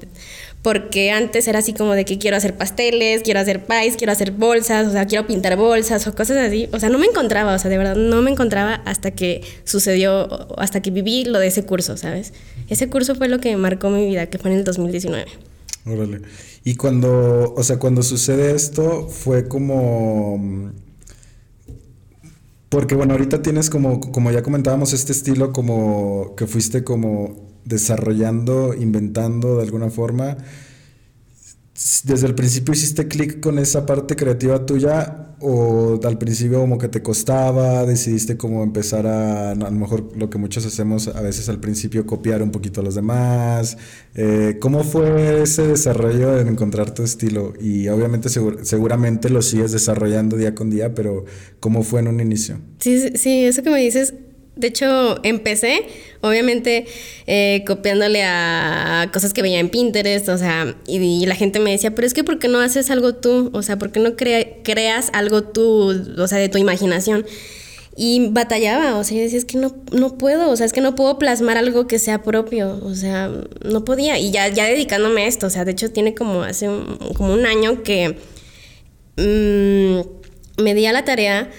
porque 0.62 1.11
antes 1.11 1.47
era 1.49 1.61
así 1.61 1.73
como 1.73 1.95
de 1.95 2.05
que 2.05 2.19
quiero 2.19 2.37
hacer 2.37 2.57
pasteles, 2.57 3.23
quiero 3.23 3.41
hacer 3.41 3.65
pies, 3.65 3.97
quiero 3.97 4.12
hacer 4.12 4.33
bolsas, 4.33 4.87
o 4.88 4.91
sea, 4.91 5.07
quiero 5.07 5.27
pintar 5.27 5.57
bolsas 5.57 6.07
o 6.07 6.15
cosas 6.15 6.37
así. 6.37 6.69
O 6.73 6.81
sea, 6.81 6.88
no 6.88 6.99
me 6.99 7.07
encontraba, 7.07 7.55
o 7.55 7.59
sea, 7.59 7.71
de 7.71 7.79
verdad 7.79 7.97
no 7.97 8.23
me 8.23 8.31
encontraba 8.31 8.75
hasta 8.85 9.12
que 9.12 9.43
sucedió, 9.65 10.49
hasta 10.59 10.83
que 10.83 10.91
viví 10.91 11.25
lo 11.25 11.38
de 11.38 11.47
ese 11.47 11.65
curso, 11.65 11.97
¿sabes? 11.97 12.33
Ese 12.69 12.88
curso 12.88 13.15
fue 13.15 13.29
lo 13.29 13.38
que 13.38 13.57
marcó 13.57 13.91
mi 13.91 14.07
vida, 14.07 14.27
que 14.27 14.38
fue 14.38 14.50
en 14.50 14.59
el 14.59 14.65
2019. 14.65 15.27
Órale. 15.87 16.23
Y 16.64 16.75
cuando, 16.76 17.54
o 17.54 17.62
sea, 17.62 17.78
cuando 17.78 18.02
sucede 18.02 18.54
esto, 18.54 19.08
fue 19.08 19.49
como... 19.49 20.73
Porque 22.68 22.94
bueno, 22.94 23.14
ahorita 23.14 23.40
tienes 23.40 23.70
como, 23.70 24.00
como 24.00 24.30
ya 24.30 24.42
comentábamos, 24.42 24.92
este 24.92 25.12
estilo 25.12 25.52
como 25.52 26.35
que 26.37 26.47
fuiste 26.47 26.85
como 26.85 27.49
desarrollando, 27.64 28.75
inventando 28.75 29.56
de 29.56 29.62
alguna 29.62 29.88
forma 29.88 30.37
desde 32.04 32.26
el 32.26 32.35
principio 32.35 32.75
hiciste 32.75 33.06
clic 33.06 33.40
con 33.40 33.58
esa 33.58 33.87
parte 33.87 34.16
creativa 34.16 34.66
tuya 34.66 35.27
o 35.40 36.00
al 36.04 36.18
principio 36.18 36.61
como 36.61 36.78
que 36.78 36.88
te 36.88 37.02
costaba, 37.02 37.85
decidiste 37.87 38.37
como 38.37 38.62
empezar 38.62 39.07
a, 39.07 39.52
a 39.52 39.54
lo 39.54 39.71
mejor 39.71 40.16
lo 40.16 40.30
que 40.30 40.38
muchos 40.38 40.66
hacemos 40.66 41.09
a 41.09 41.21
veces 41.21 41.49
al 41.49 41.61
principio 41.61 42.07
copiar 42.07 42.42
un 42.42 42.50
poquito 42.50 42.80
a 42.80 42.85
los 42.85 42.95
demás. 42.95 43.76
Eh, 44.14 44.59
¿Cómo 44.61 44.85
fue 44.85 45.42
ese 45.42 45.66
desarrollo 45.66 46.38
en 46.38 46.49
encontrar 46.49 46.92
tu 46.92 47.02
estilo? 47.02 47.54
Y 47.61 47.88
obviamente 47.88 48.28
seguramente 48.28 49.30
lo 49.30 49.42
sigues 49.42 49.73
desarrollando 49.73 50.37
día 50.37 50.54
con 50.54 50.71
día, 50.71 50.95
pero 50.95 51.25
¿cómo 51.61 51.83
fue 51.83 52.00
en 52.00 52.09
un 52.09 52.21
inicio? 52.21 52.59
Sí, 52.78 53.16
sí, 53.16 53.45
eso 53.45 53.62
que 53.62 53.71
me 53.71 53.80
dices 53.80 54.14
de 54.59 54.67
hecho, 54.67 55.21
empecé, 55.23 55.87
obviamente, 56.21 56.85
eh, 57.29 57.62
copiándole 57.65 58.25
a 58.25 59.09
cosas 59.12 59.33
que 59.33 59.41
veía 59.41 59.61
en 59.61 59.69
Pinterest, 59.69 60.29
o 60.29 60.37
sea, 60.37 60.75
y, 60.88 61.25
la 61.27 61.37
gente 61.37 61.61
me 61.61 61.71
decía, 61.71 61.95
pero 61.95 62.07
es 62.07 62.12
que 62.12 62.25
¿por 62.25 62.41
qué 62.41 62.49
no 62.49 62.59
haces 62.59 62.91
algo 62.91 63.15
tú? 63.15 63.50
O 63.55 63.62
sea, 63.62 63.79
¿por 63.79 63.93
qué 63.93 64.00
no 64.00 64.17
creas 64.17 65.11
algo 65.12 65.45
tú, 65.45 65.95
o 66.19 66.27
sea, 66.27 66.38
de 66.38 66.49
tu 66.49 66.59
imaginación? 66.59 67.25
Y 67.97 68.31
batallaba, 68.31 68.97
o 68.97 69.05
sea, 69.05 69.19
decía, 69.19 69.38
es 69.38 69.45
que 69.45 69.59
no, 69.59 69.77
no 69.93 70.19
puedo, 70.19 70.50
o 70.50 70.57
sea, 70.57 70.67
es 70.67 70.73
que 70.73 70.81
no 70.81 70.97
puedo 70.97 71.19
plasmar 71.19 71.57
algo 71.57 71.87
que 71.87 72.00
sea 72.00 72.23
propio, 72.23 72.81
o 72.83 72.95
sea, 72.97 73.31
no 73.65 73.85
podía. 73.85 74.19
Y 74.19 74.33
ya, 74.33 74.49
ya 74.49 74.65
dedicándome 74.65 75.23
a 75.23 75.29
esto, 75.29 75.47
o 75.47 75.50
sea, 75.50 75.65
de 75.65 75.73
hecho 75.73 75.93
tiene 75.93 76.15
como 76.17 76.43
hace 76.43 76.69
un, 76.69 76.99
como 77.17 77.33
un 77.33 77.47
año 77.47 77.85
que 77.85 78.17
mm, 79.17 80.62
me 80.62 80.75
di 80.75 80.87
a 80.87 80.93
la 80.93 81.05
tarea 81.05 81.50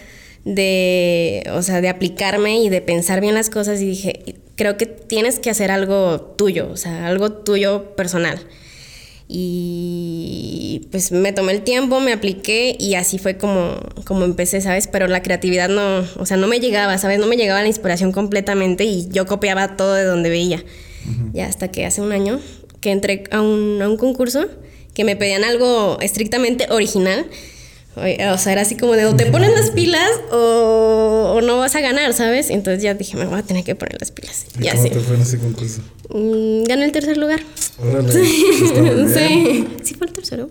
de, 0.49 1.43
o 1.53 1.61
sea, 1.61 1.79
de 1.79 1.89
aplicarme 1.89 2.59
y 2.59 2.69
de 2.69 2.81
pensar 2.81 3.21
bien 3.21 3.35
las 3.35 3.49
cosas 3.49 3.81
y 3.81 3.85
dije, 3.85 4.35
creo 4.55 4.77
que 4.77 4.87
tienes 4.87 5.39
que 5.39 5.51
hacer 5.51 5.69
algo 5.69 6.19
tuyo, 6.21 6.69
o 6.71 6.77
sea, 6.77 7.07
algo 7.07 7.31
tuyo 7.31 7.95
personal. 7.95 8.39
Y 9.27 10.87
pues 10.89 11.11
me 11.11 11.31
tomé 11.33 11.51
el 11.51 11.61
tiempo, 11.61 11.99
me 11.99 12.13
apliqué 12.13 12.75
y 12.79 12.95
así 12.95 13.19
fue 13.19 13.37
como, 13.37 13.79
como 14.05 14.25
empecé, 14.25 14.59
¿sabes? 14.59 14.87
Pero 14.87 15.07
la 15.07 15.21
creatividad 15.21 15.69
no, 15.69 16.03
o 16.17 16.25
sea, 16.25 16.35
no 16.35 16.47
me 16.47 16.59
llegaba, 16.59 16.97
¿sabes? 16.97 17.19
No 17.19 17.27
me 17.27 17.37
llegaba 17.37 17.61
la 17.61 17.67
inspiración 17.67 18.11
completamente 18.11 18.85
y 18.85 19.07
yo 19.09 19.27
copiaba 19.27 19.77
todo 19.77 19.93
de 19.93 20.03
donde 20.03 20.29
veía. 20.29 20.63
Ya 21.33 21.45
hasta 21.45 21.69
que 21.69 21.85
hace 21.85 22.01
un 22.01 22.11
año 22.11 22.39
que 22.81 22.91
entré 22.91 23.23
a 23.31 23.41
un, 23.41 23.81
a 23.81 23.87
un 23.87 23.97
concurso 23.97 24.47
que 24.93 25.03
me 25.03 25.15
pedían 25.15 25.43
algo 25.43 25.97
estrictamente 26.01 26.67
original 26.71 27.27
o 27.95 28.37
sea, 28.37 28.51
era 28.51 28.61
así 28.61 28.75
como 28.75 28.93
de 28.93 29.05
o 29.05 29.15
te 29.15 29.25
ponen 29.25 29.53
las 29.53 29.71
pilas 29.71 30.09
o, 30.31 31.39
no 31.43 31.57
vas 31.57 31.75
a 31.75 31.81
ganar, 31.81 32.13
¿sabes? 32.13 32.49
Entonces 32.49 32.83
ya 32.83 32.93
dije, 32.93 33.17
me 33.17 33.25
voy 33.25 33.39
a 33.39 33.43
tener 33.43 33.63
que 33.63 33.75
poner 33.75 33.97
las 33.99 34.11
pilas. 34.11 34.45
¿Y 34.59 34.67
cómo 34.69 34.83
te 34.83 34.99
fue 34.99 35.15
en 35.15 35.21
ese 35.21 35.39
concurso? 35.39 35.81
Mm, 36.09 36.63
gané 36.63 36.85
el 36.85 36.91
tercer 36.91 37.17
lugar. 37.17 37.41
Órale, 37.79 38.11
sí. 38.11 38.23
sí. 39.13 39.67
¿Sí 39.83 39.93
fue 39.95 40.07
el 40.07 40.13
tercero? 40.13 40.49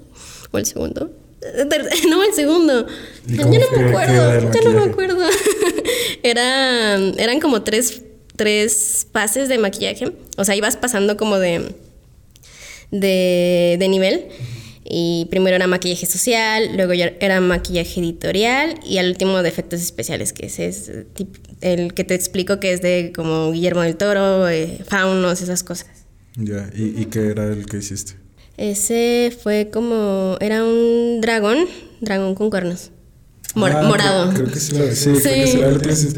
¿O 0.51 0.59
el 0.59 0.67
segundo? 0.67 1.11
No, 2.09 2.25
el 2.25 2.35
segundo. 2.35 2.87
Ya 3.27 3.45
no 3.45 3.51
me 3.51 3.89
acuerdo. 3.89 4.51
Ya 4.53 4.61
no 4.63 4.71
me 4.73 4.91
acuerdo. 4.91 5.25
eran 6.23 7.41
como 7.41 7.63
tres, 7.63 8.03
tres 8.37 9.07
pases 9.13 9.49
de 9.49 9.59
maquillaje. 9.59 10.13
O 10.37 10.45
sea, 10.45 10.57
ibas 10.57 10.77
pasando 10.77 11.17
como 11.17 11.39
de, 11.39 11.75
de, 12.91 13.77
de 13.79 13.89
nivel. 13.89 14.27
Y 14.91 15.27
primero 15.31 15.55
era 15.57 15.67
maquillaje 15.67 16.07
social, 16.07 16.71
luego 16.75 16.95
ya 16.95 17.13
era 17.21 17.41
maquillaje 17.41 18.01
editorial 18.01 18.81
y 18.87 18.97
al 18.97 19.09
último 19.11 19.43
de 19.43 19.49
efectos 19.51 19.83
especiales, 19.83 20.33
que 20.33 20.47
ese 20.47 20.67
es 20.67 20.91
el 21.61 21.93
que 21.93 22.05
te 22.05 22.15
explico 22.15 22.59
que 22.59 22.73
es 22.73 22.81
de 22.81 23.13
como 23.15 23.53
Guillermo 23.53 23.83
del 23.83 23.97
Toro, 23.97 24.49
eh, 24.49 24.81
faunos, 24.87 25.43
esas 25.43 25.63
cosas. 25.63 25.89
Ya, 26.37 26.71
¿Y, 26.75 27.05
qué 27.07 27.27
era 27.27 27.45
el 27.47 27.67
que 27.67 27.79
hiciste? 27.79 28.15
Ese 28.57 29.37
fue 29.43 29.69
como, 29.71 30.39
era 30.41 30.65
un 30.65 31.21
dragón, 31.21 31.67
dragón 32.01 32.35
con 32.35 32.49
cuernos. 32.49 32.91
Ah, 33.57 33.83
morado. 33.83 34.33
Creo, 34.33 34.47
que 34.47 34.61
sí 34.61 34.77
lo 34.77 34.87
sí, 34.95 35.17
sí. 35.17 35.21
sí, 36.01 36.11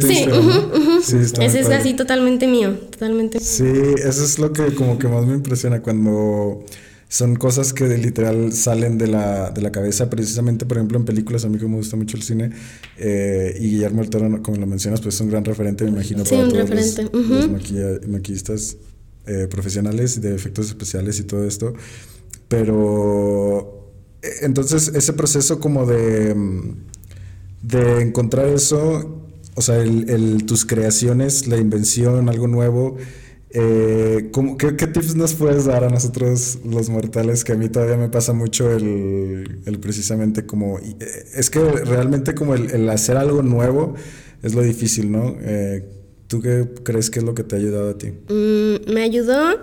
sí, 1.02 1.32
Ese 1.40 1.60
es 1.60 1.68
así 1.70 1.94
totalmente 1.94 2.46
mío, 2.46 2.74
totalmente. 2.90 3.40
Sí, 3.40 3.64
eso 3.96 4.24
es 4.24 4.38
lo 4.38 4.52
que 4.52 4.74
como 4.74 4.98
que 4.98 5.08
más 5.08 5.24
me 5.24 5.34
impresiona 5.34 5.80
cuando 5.80 6.64
son 7.10 7.34
cosas 7.34 7.72
que 7.72 7.88
literal 7.98 8.52
salen 8.52 8.96
de 8.96 9.08
la, 9.08 9.50
de 9.50 9.60
la 9.60 9.72
cabeza, 9.72 10.08
precisamente, 10.08 10.64
por 10.64 10.76
ejemplo, 10.76 10.96
en 10.96 11.04
películas, 11.04 11.44
a 11.44 11.48
mí 11.48 11.58
que 11.58 11.66
me 11.66 11.74
gusta 11.74 11.96
mucho 11.96 12.16
el 12.16 12.22
cine, 12.22 12.50
eh, 12.98 13.52
y 13.58 13.70
Guillermo 13.70 14.02
del 14.02 14.10
Toro, 14.10 14.42
como 14.44 14.58
lo 14.58 14.66
mencionas, 14.68 15.00
pues 15.00 15.16
es 15.16 15.20
un 15.20 15.28
gran 15.28 15.44
referente, 15.44 15.82
me 15.82 15.90
imagino, 15.90 16.22
para 16.22 16.48
todos 16.48 16.70
los, 16.70 18.08
maquillistas 18.08 18.76
eh, 19.26 19.48
profesionales 19.50 20.20
de 20.20 20.36
efectos 20.36 20.68
especiales 20.68 21.18
y 21.18 21.24
todo 21.24 21.44
esto. 21.44 21.74
Pero, 22.46 23.92
eh, 24.22 24.28
entonces, 24.42 24.92
ese 24.94 25.12
proceso 25.12 25.58
como 25.58 25.86
de, 25.86 26.36
de 27.62 28.02
encontrar 28.02 28.46
eso, 28.46 29.26
o 29.56 29.62
sea, 29.62 29.78
el, 29.82 30.08
el, 30.08 30.46
tus 30.46 30.64
creaciones, 30.64 31.48
la 31.48 31.56
invención, 31.56 32.28
algo 32.28 32.46
nuevo, 32.46 32.98
eh, 33.52 34.30
qué, 34.58 34.86
tips 34.86 35.16
nos 35.16 35.34
puedes 35.34 35.64
dar 35.64 35.82
a 35.82 35.88
nosotros 35.88 36.58
los 36.64 36.88
mortales? 36.88 37.44
Que 37.44 37.52
a 37.52 37.56
mí 37.56 37.68
todavía 37.68 37.96
me 37.96 38.08
pasa 38.08 38.32
mucho 38.32 38.70
el, 38.70 39.78
precisamente 39.80 40.46
como... 40.46 40.78
Eh, 40.78 40.94
es 41.34 41.50
que 41.50 41.60
realmente 41.60 42.34
como 42.34 42.54
el, 42.54 42.88
hacer 42.88 43.16
algo 43.16 43.42
nuevo 43.42 43.94
es 44.42 44.54
lo 44.54 44.62
difícil, 44.62 45.10
¿no? 45.10 45.36
Eh, 45.40 45.84
¿Tú 46.28 46.40
qué 46.40 46.68
crees 46.84 47.10
que 47.10 47.18
es 47.18 47.24
lo 47.24 47.34
que 47.34 47.42
te 47.42 47.56
ha 47.56 47.58
ayudado 47.58 47.90
a 47.90 47.98
ti? 47.98 48.12
Mm, 48.28 48.92
me 48.92 49.02
ayudó 49.02 49.60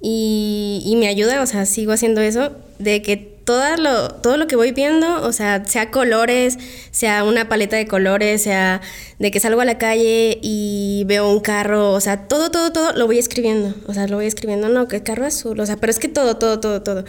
y, 0.00 0.82
y 0.84 0.96
me 0.96 1.08
ayuda, 1.08 1.42
o 1.42 1.46
sea, 1.46 1.64
sigo 1.64 1.92
haciendo 1.92 2.20
eso, 2.20 2.52
de 2.78 3.00
que 3.00 3.35
todo 3.46 3.76
lo, 3.76 4.10
todo 4.10 4.36
lo 4.36 4.48
que 4.48 4.56
voy 4.56 4.72
viendo, 4.72 5.22
o 5.22 5.32
sea, 5.32 5.64
sea 5.64 5.92
colores, 5.92 6.58
sea 6.90 7.22
una 7.22 7.48
paleta 7.48 7.76
de 7.76 7.86
colores, 7.86 8.42
sea 8.42 8.80
de 9.20 9.30
que 9.30 9.38
salgo 9.38 9.60
a 9.60 9.64
la 9.64 9.78
calle 9.78 10.38
y 10.42 11.04
veo 11.06 11.30
un 11.30 11.38
carro, 11.38 11.92
o 11.92 12.00
sea, 12.00 12.26
todo, 12.26 12.50
todo, 12.50 12.72
todo 12.72 12.92
lo 12.94 13.06
voy 13.06 13.18
escribiendo. 13.18 13.72
O 13.86 13.94
sea, 13.94 14.08
lo 14.08 14.16
voy 14.16 14.26
escribiendo, 14.26 14.68
no, 14.68 14.88
que 14.88 15.02
carro 15.04 15.24
azul, 15.24 15.60
o 15.60 15.64
sea, 15.64 15.76
pero 15.76 15.92
es 15.92 16.00
que 16.00 16.08
todo, 16.08 16.36
todo, 16.38 16.58
todo, 16.58 16.82
todo. 16.82 17.04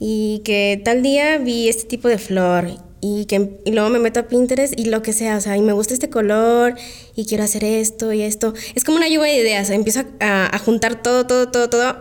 Y 0.00 0.40
que 0.46 0.80
tal 0.82 1.02
día 1.02 1.36
vi 1.36 1.68
este 1.68 1.84
tipo 1.84 2.08
de 2.08 2.16
flor 2.16 2.70
y 3.02 3.26
que 3.26 3.58
y 3.66 3.72
luego 3.72 3.90
me 3.90 3.98
meto 3.98 4.20
a 4.20 4.22
Pinterest 4.28 4.72
y 4.78 4.86
lo 4.86 5.02
que 5.02 5.12
sea, 5.12 5.36
o 5.36 5.40
sea, 5.42 5.58
y 5.58 5.60
me 5.60 5.74
gusta 5.74 5.92
este 5.92 6.08
color 6.08 6.74
y 7.14 7.26
quiero 7.26 7.44
hacer 7.44 7.64
esto 7.64 8.14
y 8.14 8.22
esto. 8.22 8.54
Es 8.74 8.84
como 8.84 8.96
una 8.96 9.08
lluvia 9.08 9.30
de 9.30 9.40
ideas, 9.40 9.68
empiezo 9.68 10.04
a, 10.20 10.56
a 10.56 10.58
juntar 10.58 11.02
todo, 11.02 11.26
todo, 11.26 11.50
todo, 11.50 11.68
todo, 11.68 11.98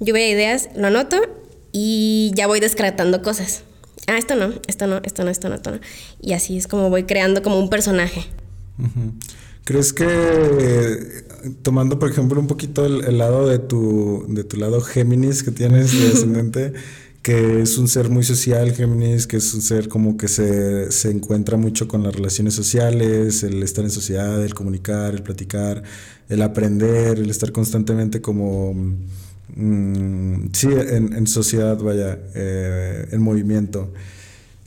lluvia 0.00 0.22
de 0.22 0.30
ideas, 0.30 0.70
lo 0.74 0.86
anoto 0.86 1.43
y 1.76 2.30
ya 2.36 2.46
voy 2.46 2.60
descartando 2.60 3.20
cosas. 3.20 3.64
Ah, 4.06 4.16
esto 4.16 4.36
no, 4.36 4.52
esto 4.68 4.86
no, 4.86 5.00
esto 5.02 5.24
no, 5.24 5.30
esto 5.30 5.48
no, 5.48 5.56
esto 5.56 5.72
no. 5.72 5.80
Y 6.22 6.32
así 6.32 6.56
es 6.56 6.68
como 6.68 6.88
voy 6.88 7.02
creando 7.02 7.42
como 7.42 7.58
un 7.58 7.68
personaje. 7.68 8.24
¿Crees 9.64 9.92
que 9.92 11.24
tomando 11.62 11.98
por 11.98 12.10
ejemplo 12.10 12.40
un 12.40 12.46
poquito 12.46 12.86
el, 12.86 13.18
lado 13.18 13.48
de 13.48 13.58
tu, 13.58 14.24
de 14.28 14.44
tu 14.44 14.56
lado 14.56 14.80
Géminis 14.82 15.42
que 15.42 15.50
tienes 15.50 15.98
de 15.98 16.12
ascendente, 16.12 16.72
que 17.22 17.62
es 17.62 17.76
un 17.76 17.88
ser 17.88 18.08
muy 18.08 18.22
social, 18.22 18.72
Géminis, 18.72 19.26
que 19.26 19.38
es 19.38 19.52
un 19.52 19.60
ser 19.60 19.88
como 19.88 20.16
que 20.16 20.28
se, 20.28 20.92
se 20.92 21.10
encuentra 21.10 21.56
mucho 21.56 21.88
con 21.88 22.04
las 22.04 22.14
relaciones 22.14 22.54
sociales, 22.54 23.42
el 23.42 23.60
estar 23.64 23.84
en 23.84 23.90
sociedad, 23.90 24.44
el 24.44 24.54
comunicar, 24.54 25.12
el 25.12 25.24
platicar, 25.24 25.82
el 26.28 26.40
aprender, 26.40 27.18
el 27.18 27.30
estar 27.30 27.50
constantemente 27.50 28.20
como 28.20 28.76
Mm, 29.56 30.46
sí, 30.52 30.68
en, 30.68 31.26
sociedad, 31.26 31.78
vaya, 31.78 32.18
eh, 32.34 33.06
en 33.12 33.22
movimiento. 33.22 33.92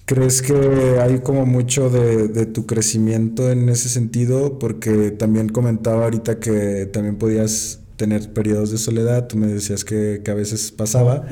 ¿Crees 0.05 0.41
que 0.41 0.99
hay 1.01 1.19
como 1.19 1.45
mucho 1.45 1.89
de, 1.89 2.45
tu 2.45 2.65
crecimiento 2.65 3.51
en 3.51 3.67
ese 3.67 3.89
sentido? 3.89 4.57
Porque 4.57 5.11
también 5.11 5.49
comentaba 5.49 6.05
ahorita 6.05 6.39
que 6.39 6.85
también 6.85 7.17
podías 7.17 7.81
tener 7.97 8.31
periodos 8.31 8.71
de 8.71 8.77
soledad, 8.77 9.27
tú 9.27 9.37
me 9.37 9.47
decías 9.47 9.83
que, 9.83 10.21
a 10.25 10.33
veces 10.33 10.71
pasaba. 10.71 11.27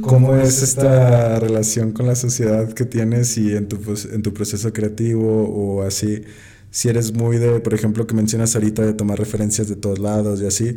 ¿Cómo 0.00 0.34
es 0.34 0.62
esta 0.62 1.38
relación 1.38 1.92
con 1.92 2.06
la 2.08 2.16
sociedad 2.16 2.72
que 2.72 2.84
tienes 2.84 3.38
y 3.38 3.54
en 3.54 3.68
tu, 3.68 3.78
en 4.12 4.22
tu 4.22 4.34
proceso 4.34 4.72
creativo 4.72 5.44
o 5.48 5.82
así? 5.82 6.22
Si 6.72 6.88
eres 6.88 7.12
muy 7.12 7.38
de, 7.38 7.60
por 7.60 7.72
ejemplo, 7.72 8.06
que 8.08 8.14
mencionas 8.14 8.56
ahorita 8.56 8.84
de 8.84 8.94
tomar 8.94 9.18
referencias 9.18 9.68
de 9.68 9.76
todos 9.76 10.00
lados 10.00 10.42
y 10.42 10.46
así, 10.46 10.74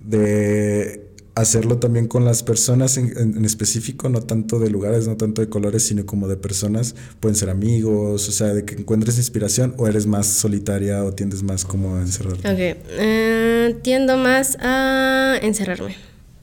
de 0.00 1.13
hacerlo 1.34 1.78
también 1.78 2.06
con 2.06 2.24
las 2.24 2.42
personas 2.42 2.96
en, 2.96 3.44
específico, 3.44 4.08
no 4.08 4.22
tanto 4.22 4.58
de 4.58 4.70
lugares, 4.70 5.08
no 5.08 5.16
tanto 5.16 5.40
de 5.40 5.48
colores, 5.48 5.84
sino 5.84 6.06
como 6.06 6.28
de 6.28 6.36
personas. 6.36 6.94
Pueden 7.20 7.36
ser 7.36 7.50
amigos, 7.50 8.28
o 8.28 8.32
sea, 8.32 8.48
de 8.54 8.64
que 8.64 8.74
encuentres 8.74 9.18
inspiración 9.18 9.74
o 9.78 9.88
eres 9.88 10.06
más 10.06 10.26
solitaria 10.26 11.04
o 11.04 11.12
tiendes 11.12 11.42
más 11.42 11.64
como 11.64 11.96
a 11.96 12.00
encerrarte. 12.00 12.48
Ok, 12.48 12.78
eh, 12.90 13.76
tiendo 13.82 14.16
más 14.16 14.56
a 14.60 15.36
encerrarme. 15.42 15.96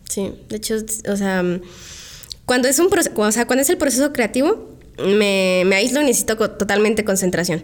Sí, 0.09 0.33
de 0.49 0.57
hecho, 0.57 0.75
o 1.07 1.15
sea, 1.15 1.43
cuando 2.45 2.67
es 2.67 2.79
un 2.79 2.89
o 3.15 3.31
sea, 3.31 3.47
cuando 3.47 3.61
es 3.61 3.69
el 3.69 3.77
proceso 3.77 4.11
creativo, 4.11 4.71
me, 4.97 5.63
me 5.65 5.75
aíslo 5.77 6.01
y 6.01 6.05
necesito 6.05 6.35
totalmente 6.35 7.05
concentración. 7.05 7.63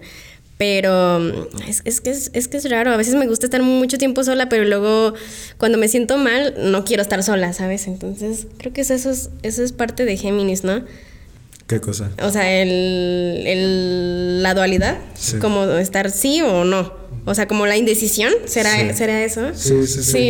Pero 0.58 1.48
es, 1.68 1.82
es, 1.86 2.02
que 2.02 2.10
es, 2.10 2.32
es, 2.34 2.48
que 2.48 2.58
es 2.58 2.70
raro. 2.70 2.92
A 2.92 2.98
veces 2.98 3.14
me 3.14 3.28
gusta 3.28 3.46
estar 3.46 3.62
mucho 3.62 4.00
tiempo 4.00 4.24
sola, 4.24 4.50
pero 4.50 4.66
luego 4.66 5.14
cuando 5.58 5.78
me 5.78 5.88
siento 5.88 6.18
mal, 6.18 6.56
no 6.58 6.84
quiero 6.84 7.04
estar 7.04 7.22
sola, 7.22 7.54
¿sabes? 7.54 7.86
Entonces, 7.88 8.48
creo 8.58 8.74
que 8.74 8.82
eso 8.82 8.94
es, 8.94 9.30
eso 9.44 9.64
es 9.64 9.72
parte 9.72 10.04
de 10.06 10.18
Géminis, 10.18 10.64
¿no? 10.64 10.84
¿Qué 11.68 11.82
cosa? 11.82 12.10
O 12.24 12.32
sea, 12.32 12.62
el, 12.62 13.44
el 13.46 14.42
la 14.42 14.54
dualidad, 14.54 14.98
como 15.42 15.66
estar 15.66 16.12
sí 16.12 16.42
o 16.42 16.64
no. 16.64 16.94
O 17.26 17.36
sea, 17.36 17.48
como 17.48 17.66
la 17.66 17.76
indecisión, 17.76 18.32
¿será, 18.46 18.94
¿será 18.96 19.24
eso? 19.24 19.54
Sí, 19.54 19.86
sí, 19.86 20.02
sí. 20.02 20.30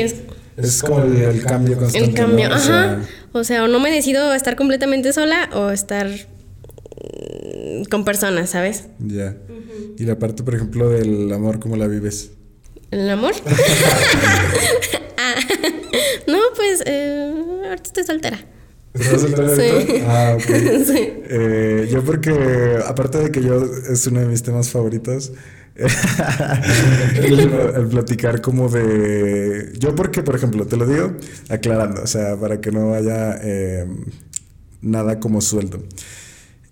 es, 0.58 0.82
como 0.82 1.04
el, 1.04 1.44
cambio 1.44 1.78
constante. 1.78 2.10
El 2.10 2.16
cambio, 2.16 2.52
ajá. 2.52 3.02
O 3.34 3.44
sea, 3.44 3.64
o 3.64 3.68
no 3.68 3.80
me 3.80 3.92
decido 3.92 4.34
estar 4.34 4.56
completamente 4.56 5.14
sola 5.14 5.50
o 5.54 5.70
estar 5.70 6.10
con 7.90 8.06
personas, 8.06 8.52
¿sabes? 8.52 8.86
Ya. 9.00 9.38
Y 9.98 10.06
la 10.06 10.20
parte, 10.20 10.44
por 10.44 10.56
ejemplo, 10.56 10.90
del 10.90 11.32
amor, 11.32 11.60
¿cómo 11.60 11.76
la 11.76 11.88
vives? 11.88 12.32
¿El 12.92 13.10
amor? 13.10 13.34
Ah, 15.20 15.36
no, 16.28 16.38
pues 16.56 16.84
eh, 16.86 17.34
ahorita 17.68 17.84
estoy 17.84 18.04
soltera. 18.04 18.40
¿Estás 18.94 19.22
soltera 19.22 19.56
sí. 19.56 20.04
Ah, 20.06 20.36
ok. 20.36 20.46
Sí. 20.86 21.14
Eh, 21.30 21.90
yo 21.92 22.04
porque, 22.04 22.80
aparte 22.86 23.18
de 23.18 23.32
que 23.32 23.42
yo 23.42 23.64
es 23.64 24.06
uno 24.08 24.20
de 24.20 24.28
mis 24.28 24.44
temas 24.44 24.70
favoritos, 24.70 25.34
el, 27.16 27.88
platicar 27.90 28.42
como 28.42 28.70
de... 28.70 29.74
Yo 29.78 29.96
porque, 29.96 30.24
por 30.24 30.36
ejemplo, 30.36 30.66
te 30.66 30.78
lo 30.78 30.88
digo 30.88 31.14
aclarando, 31.50 32.04
o 32.04 32.08
sea, 32.08 32.36
para 32.36 32.62
que 32.62 32.72
no 32.72 32.94
haya 32.94 33.40
eh, 33.42 33.86
nada 34.82 35.20
como 35.20 35.42
suelto. 35.42 35.84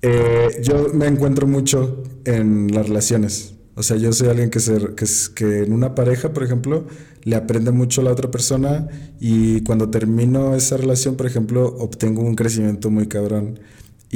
Eh, 0.07 0.61
yo 0.61 0.89
me 0.93 1.07
encuentro 1.07 1.47
mucho 1.47 2.03
en 2.25 2.67
las 2.71 2.87
relaciones. 2.87 3.55
O 3.73 3.81
sea, 3.81 3.97
yo 3.97 4.13
soy 4.13 4.29
alguien 4.29 4.51
que, 4.51 4.59
se, 4.59 4.93
que, 4.95 5.05
que 5.33 5.63
en 5.63 5.73
una 5.73 5.95
pareja, 5.95 6.31
por 6.31 6.43
ejemplo, 6.43 6.85
le 7.23 7.35
aprende 7.35 7.71
mucho 7.71 8.01
a 8.01 8.03
la 8.03 8.11
otra 8.11 8.29
persona 8.29 8.87
y 9.19 9.61
cuando 9.61 9.89
termino 9.89 10.55
esa 10.55 10.77
relación, 10.77 11.15
por 11.15 11.25
ejemplo, 11.25 11.65
obtengo 11.79 12.21
un 12.21 12.35
crecimiento 12.35 12.91
muy 12.91 13.07
cabrón 13.07 13.59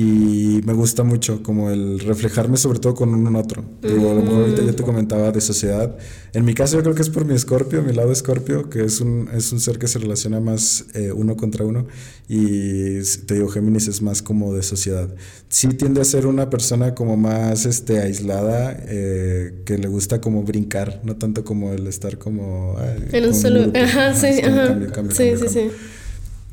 y 0.02 0.62
me 0.64 0.72
gusta 0.72 1.04
mucho 1.04 1.44
como 1.44 1.72
el 1.72 2.00
reflejarme 2.00 2.56
sobre 2.56 2.80
todo 2.80 2.94
con 2.94 3.10
en 3.28 3.36
otro. 3.36 3.66
Digo, 3.82 4.12
a 4.12 4.14
lo 4.14 4.22
mejor 4.22 4.42
ahorita 4.44 4.62
yo 4.62 4.74
te 4.74 4.84
comentaba 4.84 5.30
de 5.32 5.42
sociedad. 5.42 5.98
En 6.32 6.46
mi 6.46 6.54
caso 6.54 6.78
yo 6.78 6.84
creo 6.84 6.96
que 6.96 7.02
es 7.02 7.10
por 7.10 7.26
mi 7.26 7.34
escorpio, 7.36 7.82
mi 7.82 7.92
lado 7.92 8.14
escorpio, 8.14 8.70
que 8.70 8.86
es 8.86 9.02
un, 9.02 9.28
es 9.36 9.52
un 9.52 9.60
ser 9.60 9.78
que 9.78 9.90
se 9.90 10.00
relaciona 10.00 10.40
más 10.40 10.86
eh, 10.94 11.12
uno 11.12 11.36
contra 11.36 11.66
uno 11.66 11.86
y 12.30 13.02
te 13.26 13.34
digo, 13.34 13.50
Géminis 13.50 13.90
es 13.90 14.02
más 14.02 14.22
como 14.22 14.54
de 14.54 14.64
sociedad. 14.64 15.14
Sí 15.50 15.68
tiende 15.68 16.00
a 16.00 16.06
ser 16.06 16.28
una 16.28 16.50
persona 16.50 16.96
como 16.96 17.18
más 17.18 17.66
este, 17.66 18.00
aislada, 18.00 18.78
eh, 18.88 19.64
que 19.66 19.78
le 19.78 19.90
gusta 19.90 20.22
como 20.22 20.44
brincar, 20.44 21.02
no 21.04 21.18
tanto 21.18 21.44
como 21.44 21.74
el 21.74 21.88
estar 21.88 22.18
como... 22.18 22.78
en 23.12 23.26
un 23.26 23.36
solo... 23.36 23.70
Ajá, 23.76 24.14
sí, 24.14 24.40
ajá. 24.42 24.80
sí, 25.12 25.34
sí, 25.36 25.50
sí. 25.50 25.72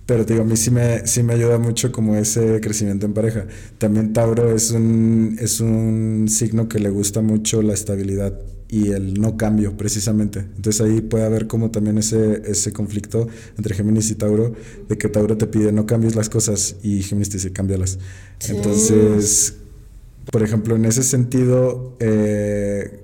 Pero 0.06 0.25
digo, 0.25 0.42
a 0.42 0.44
mí 0.44 0.56
sí 0.56 0.70
me, 0.70 1.06
sí 1.06 1.22
me 1.25 1.34
ayuda 1.34 1.58
mucho 1.58 1.90
como 1.90 2.14
ese 2.14 2.60
crecimiento 2.60 3.06
en 3.06 3.12
pareja. 3.12 3.46
También 3.78 4.12
Tauro 4.12 4.54
es 4.54 4.70
un, 4.70 5.36
es 5.40 5.60
un 5.60 6.26
signo 6.28 6.68
que 6.68 6.78
le 6.78 6.90
gusta 6.90 7.22
mucho 7.22 7.60
la 7.60 7.75
estabilidad 7.75 8.38
y 8.69 8.92
el 8.92 9.14
no 9.21 9.36
cambio, 9.36 9.76
precisamente. 9.76 10.40
Entonces 10.40 10.80
ahí 10.80 11.00
puede 11.00 11.25
haber 11.25 11.47
como 11.47 11.71
también 11.71 11.99
ese, 11.99 12.42
ese 12.47 12.73
conflicto 12.73 13.28
entre 13.56 13.75
Géminis 13.75 14.10
y 14.10 14.14
Tauro, 14.14 14.54
de 14.88 14.99
que 14.99 15.08
Tauro 15.08 15.36
te 15.36 15.47
pide 15.47 15.73
no 15.73 15.86
cambies 15.86 16.14
las 16.14 16.28
cosas 16.28 16.76
y 16.82 17.02
Géminis 17.02 17.30
te 17.30 17.36
dice 17.38 17.52
cámbialas. 17.52 17.99
Entonces, 18.49 19.56
por 20.30 20.42
ejemplo, 20.42 20.76
en 20.76 20.84
ese 20.84 21.02
sentido, 21.02 21.97
eh, 22.00 23.00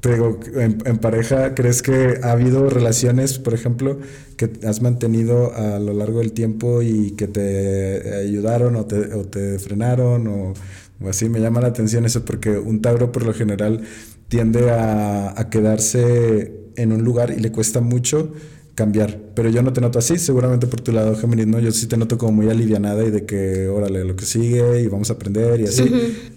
te 0.00 0.14
digo, 0.14 0.40
en, 0.54 0.98
pareja, 0.98 1.54
¿crees 1.54 1.82
que 1.82 2.20
ha 2.22 2.32
habido 2.32 2.68
relaciones, 2.68 3.38
por 3.38 3.54
ejemplo, 3.54 3.98
que 4.40 4.66
has 4.66 4.80
mantenido 4.80 5.54
a 5.54 5.78
lo 5.78 5.92
largo 5.92 6.20
del 6.20 6.32
tiempo 6.32 6.80
y 6.80 7.10
que 7.10 7.28
te 7.28 8.14
ayudaron 8.14 8.74
o 8.76 8.86
te, 8.86 9.12
o 9.12 9.26
te 9.26 9.58
frenaron 9.58 10.26
o, 10.28 10.54
así? 11.06 11.28
Me 11.28 11.40
llama 11.40 11.60
la 11.60 11.68
atención 11.68 12.06
eso 12.06 12.24
porque 12.24 12.56
un 12.56 12.80
Tauro 12.80 13.12
por 13.12 13.26
lo 13.26 13.34
general 13.34 13.82
tiende 14.28 14.70
a, 14.70 15.38
a 15.38 15.50
quedarse 15.50 16.70
en 16.76 16.92
un 16.92 17.04
lugar 17.04 17.34
y 17.36 17.40
le 17.40 17.52
cuesta 17.52 17.82
mucho 17.82 18.32
cambiar. 18.74 19.18
Pero 19.34 19.50
yo 19.50 19.60
no 19.60 19.74
te 19.74 19.82
noto 19.82 19.98
así, 19.98 20.16
seguramente 20.16 20.66
por 20.66 20.80
tu 20.80 20.90
lado 20.90 21.14
Géminis, 21.16 21.46
¿no? 21.46 21.60
Yo 21.60 21.70
sí 21.70 21.86
te 21.86 21.98
noto 21.98 22.16
como 22.16 22.32
muy 22.32 22.48
alivianada 22.48 23.04
y 23.04 23.10
de 23.10 23.26
que, 23.26 23.68
órale, 23.68 24.06
lo 24.06 24.16
que 24.16 24.24
sigue 24.24 24.80
y 24.80 24.86
vamos 24.86 25.10
a 25.10 25.14
aprender 25.14 25.60
y 25.60 25.64
así. 25.64 25.84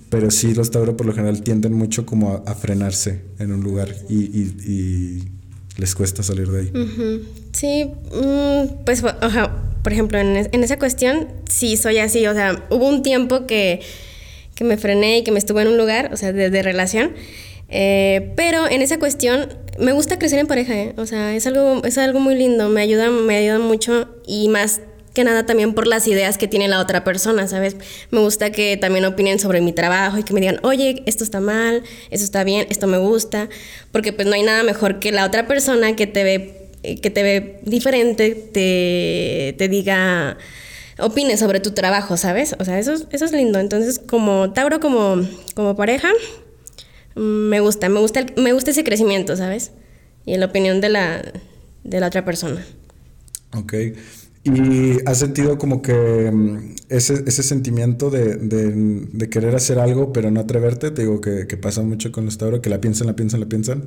Pero 0.10 0.30
sí, 0.30 0.54
los 0.54 0.70
Tauro 0.72 0.98
por 0.98 1.06
lo 1.06 1.14
general 1.14 1.42
tienden 1.42 1.72
mucho 1.72 2.06
como 2.06 2.44
a, 2.46 2.54
frenarse 2.54 3.22
en 3.40 3.54
un 3.54 3.64
lugar 3.64 3.96
y, 4.10 4.26
y, 4.26 5.30
les 5.78 5.96
cuesta 5.96 6.24
salir 6.24 6.50
de 6.50 6.62
ahí. 6.62 6.72
Sí, 7.52 7.86
mm, 7.86 8.84
pues, 8.86 9.02
por 9.02 9.92
ejemplo, 9.94 10.20
en, 10.20 10.50
en, 10.52 10.64
esa 10.64 10.78
cuestión 10.78 11.28
sí 11.50 11.78
soy 11.78 11.98
así. 11.98 12.26
O 12.28 12.34
sea, 12.34 12.66
hubo 12.70 12.88
un 12.88 13.04
tiempo 13.04 13.46
que, 13.48 13.82
que 14.56 14.64
me 14.64 14.78
frené 14.78 15.20
y 15.20 15.24
que 15.24 15.32
me 15.32 15.40
estuve 15.40 15.64
en 15.64 15.70
un 15.70 15.78
lugar, 15.78 16.12
o 16.14 16.18
sea, 16.18 16.32
de, 16.32 16.50
de 16.50 16.64
relación. 16.64 17.14
Eh, 17.70 18.34
pero 18.36 18.70
en 18.70 18.82
esa 18.82 19.00
cuestión 19.00 19.50
me 19.80 19.94
gusta 19.94 20.20
crecer 20.20 20.38
en 20.38 20.46
pareja, 20.46 20.76
¿eh? 20.76 20.94
o 20.98 21.08
sea, 21.08 21.36
es 21.36 21.48
algo, 21.48 21.82
es 21.84 21.98
algo 21.98 22.20
muy 22.20 22.36
lindo, 22.36 22.70
me 22.70 22.82
ayuda, 22.82 23.10
me 23.10 23.36
ayuda 23.36 23.58
mucho 23.58 24.10
y 24.28 24.48
más 24.50 24.82
que 25.14 25.24
nada 25.24 25.46
también 25.46 25.74
por 25.74 25.88
las 25.88 26.08
ideas 26.08 26.38
que 26.38 26.48
tiene 26.48 26.68
la 26.68 26.80
otra 26.80 27.04
persona, 27.04 27.48
¿sabes? 27.48 27.76
Me 28.10 28.20
gusta 28.20 28.52
que 28.52 28.78
también 28.78 29.06
opinen 29.06 29.40
sobre 29.40 29.62
mi 29.62 29.72
trabajo 29.72 30.18
y 30.18 30.24
que 30.24 30.34
me 30.34 30.42
digan, 30.42 30.60
oye, 30.64 31.04
esto 31.06 31.24
está 31.24 31.40
mal, 31.40 31.84
esto 32.10 32.26
está 32.26 32.44
bien, 32.44 32.66
esto 32.70 32.88
me 32.88 32.98
gusta, 32.98 33.50
porque 33.92 34.12
pues 34.12 34.28
no 34.28 34.34
hay 34.34 34.44
nada 34.44 34.64
mejor 34.64 35.00
que 35.00 35.12
la 35.12 35.26
otra 35.26 35.48
persona 35.48 35.96
que 35.96 36.08
te 36.08 36.24
ve, 36.24 36.70
que 37.02 37.10
te 37.12 37.24
ve 37.24 37.60
diferente, 37.64 38.32
te, 38.34 39.56
te 39.58 39.68
diga, 39.68 40.38
opine 41.00 41.38
sobre 41.38 41.60
tu 41.60 41.72
trabajo, 41.72 42.18
¿sabes? 42.18 42.56
O 42.60 42.66
sea, 42.66 42.80
eso, 42.80 42.94
eso 43.12 43.26
es 43.26 43.32
lindo. 43.32 43.60
Entonces, 43.60 44.00
como 44.00 44.52
Tauro, 44.52 44.80
como, 44.80 45.28
como 45.54 45.76
pareja, 45.76 46.10
mm, 47.16 47.20
me 47.20 47.60
gusta, 47.60 47.88
me 47.90 48.00
gusta, 48.00 48.26
me 48.38 48.54
gusta 48.54 48.72
ese 48.72 48.84
crecimiento, 48.84 49.36
¿sabes? 49.38 49.72
Y 50.26 50.38
la 50.38 50.48
opinión 50.48 50.82
de 50.82 50.90
la, 50.90 51.22
de 51.84 52.00
la 52.00 52.08
otra 52.08 52.26
persona. 52.26 52.66
Ok. 53.54 53.74
¿Y 54.46 54.98
has 55.06 55.20
sentido 55.20 55.58
como 55.58 55.82
que 55.82 55.94
mm, 55.94 56.76
ese, 56.90 57.24
ese 57.26 57.44
sentimiento 57.44 58.10
de, 58.10 58.36
de, 58.36 59.30
querer 59.30 59.56
hacer 59.56 59.80
algo 59.80 60.12
pero 60.12 60.32
no 60.32 60.42
atreverte? 60.42 60.92
Te 60.92 61.04
digo 61.04 61.22
que, 61.22 61.48
que, 61.48 61.56
pasa 61.56 61.82
mucho 61.82 62.12
con 62.12 62.26
los 62.26 62.38
Tauro, 62.38 62.62
que 62.62 62.70
la 62.70 62.82
piensan, 62.82 63.08
la 63.08 63.16
piensan, 63.16 63.40
la 63.40 63.46
piensan. 63.46 63.84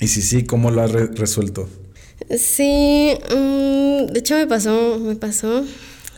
Y 0.00 0.08
si 0.08 0.22
sí, 0.22 0.44
¿cómo 0.44 0.70
lo 0.70 0.80
has 0.80 0.92
resuelto? 0.92 1.68
Sí, 2.34 3.12
mm, 3.30 4.06
de 4.06 4.18
hecho 4.18 4.36
me 4.36 4.46
pasó, 4.46 4.98
me 4.98 5.16
pasó. 5.16 5.64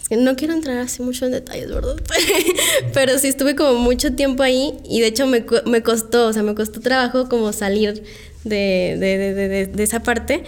Es 0.00 0.08
que 0.08 0.16
no 0.16 0.36
quiero 0.36 0.54
entrar 0.54 0.78
así 0.78 1.02
mucho 1.02 1.26
en 1.26 1.32
detalles, 1.32 1.68
¿verdad? 1.68 1.96
pero 2.94 3.18
sí 3.18 3.26
estuve 3.26 3.56
como 3.56 3.80
mucho 3.80 4.14
tiempo 4.14 4.44
ahí 4.44 4.78
y 4.88 5.00
de 5.00 5.08
hecho 5.08 5.26
me, 5.26 5.44
me 5.66 5.82
costó, 5.82 6.28
o 6.28 6.32
sea, 6.32 6.44
me 6.44 6.54
costó 6.54 6.78
trabajo 6.78 7.28
como 7.28 7.52
salir 7.52 8.04
de, 8.44 8.96
de, 9.00 9.66
de 9.66 9.82
esa 9.82 10.04
parte. 10.04 10.44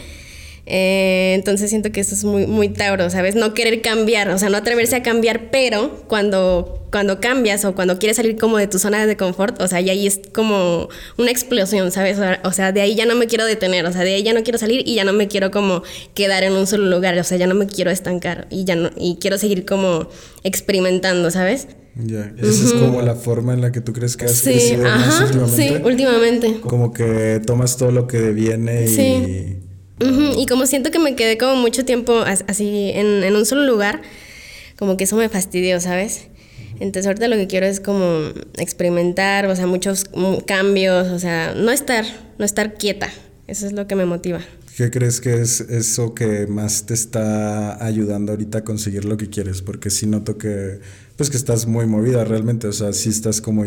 Eh, 0.66 1.32
entonces 1.34 1.68
siento 1.68 1.92
que 1.92 2.00
eso 2.00 2.14
es 2.14 2.24
muy, 2.24 2.46
muy 2.46 2.70
Tauro, 2.70 3.10
¿sabes? 3.10 3.34
No 3.34 3.52
querer 3.52 3.82
cambiar, 3.82 4.30
o 4.30 4.38
sea, 4.38 4.48
no 4.48 4.56
atreverse 4.56 4.96
a 4.96 5.02
cambiar, 5.02 5.50
pero 5.50 6.04
cuando, 6.08 6.86
cuando 6.90 7.20
cambias 7.20 7.66
o 7.66 7.74
cuando 7.74 7.98
quieres 7.98 8.16
salir 8.16 8.38
como 8.38 8.56
de 8.56 8.66
tu 8.66 8.78
zona 8.78 9.06
de 9.06 9.16
confort, 9.16 9.60
o 9.60 9.68
sea, 9.68 9.82
y 9.82 9.90
ahí 9.90 10.06
es 10.06 10.20
como 10.32 10.88
una 11.18 11.30
explosión, 11.30 11.90
¿sabes? 11.90 12.18
O 12.44 12.52
sea, 12.52 12.72
de 12.72 12.80
ahí 12.80 12.94
ya 12.94 13.04
no 13.04 13.14
me 13.14 13.26
quiero 13.26 13.44
detener, 13.44 13.84
o 13.84 13.92
sea, 13.92 14.02
de 14.02 14.14
ahí 14.14 14.22
ya 14.22 14.32
no 14.32 14.42
quiero 14.42 14.58
salir 14.58 14.88
y 14.88 14.94
ya 14.94 15.04
no 15.04 15.12
me 15.12 15.28
quiero 15.28 15.50
como 15.50 15.82
quedar 16.14 16.44
en 16.44 16.54
un 16.54 16.66
solo 16.66 16.86
lugar, 16.86 17.18
o 17.18 17.24
sea, 17.24 17.36
ya 17.36 17.46
no 17.46 17.54
me 17.54 17.66
quiero 17.66 17.90
estancar 17.90 18.46
y 18.48 18.64
ya 18.64 18.74
no, 18.74 18.90
y 18.96 19.18
quiero 19.20 19.36
seguir 19.36 19.66
como 19.66 20.08
experimentando, 20.44 21.30
¿sabes? 21.30 21.68
Ya, 21.96 22.32
esa 22.38 22.64
es 22.64 22.72
como 22.72 23.02
la 23.02 23.14
forma 23.14 23.54
en 23.54 23.60
la 23.60 23.70
que 23.70 23.80
tú 23.80 23.92
crees 23.92 24.16
que 24.16 24.24
has 24.24 24.32
sí, 24.32 24.50
crecido 24.50 24.86
ajá, 24.86 25.26
últimamente. 25.26 25.68
Sí, 25.68 25.82
últimamente. 25.84 26.60
Como 26.60 26.92
que 26.92 27.40
tomas 27.46 27.76
todo 27.76 27.92
lo 27.92 28.08
que 28.08 28.18
deviene 28.18 28.86
y 28.86 29.63
y 30.00 30.46
como 30.46 30.66
siento 30.66 30.90
que 30.90 30.98
me 30.98 31.14
quedé 31.14 31.38
como 31.38 31.56
mucho 31.56 31.84
tiempo 31.84 32.24
así 32.48 32.90
en, 32.94 33.34
un 33.34 33.46
solo 33.46 33.64
lugar, 33.64 34.02
como 34.76 34.96
que 34.96 35.04
eso 35.04 35.16
me 35.16 35.28
fastidió, 35.28 35.80
¿sabes? 35.80 36.28
Entonces 36.80 37.06
ahorita 37.06 37.28
lo 37.28 37.36
que 37.36 37.46
quiero 37.46 37.66
es 37.66 37.78
como 37.78 38.30
experimentar, 38.58 39.46
o 39.46 39.54
sea, 39.54 39.66
muchos 39.66 40.06
cambios, 40.46 41.08
o 41.08 41.18
sea, 41.18 41.54
no 41.54 41.70
estar, 41.70 42.04
no 42.38 42.44
estar 42.44 42.74
quieta. 42.74 43.10
Eso 43.46 43.66
es 43.66 43.72
lo 43.72 43.86
que 43.86 43.94
me 43.94 44.06
motiva. 44.06 44.40
¿Qué 44.76 44.90
crees 44.90 45.20
que 45.20 45.40
es 45.40 45.60
eso 45.60 46.14
que 46.14 46.48
más 46.48 46.86
te 46.86 46.94
está 46.94 47.84
ayudando 47.84 48.32
ahorita 48.32 48.58
a 48.58 48.64
conseguir 48.64 49.04
lo 49.04 49.16
que 49.16 49.28
quieres? 49.28 49.62
Porque 49.62 49.88
sí 49.90 50.06
noto 50.06 50.36
que, 50.36 50.80
pues 51.16 51.30
que 51.30 51.36
estás 51.36 51.66
muy 51.66 51.86
movida 51.86 52.24
realmente, 52.24 52.66
o 52.66 52.72
sea, 52.72 52.92
sí 52.92 53.10
estás 53.10 53.40
como, 53.40 53.64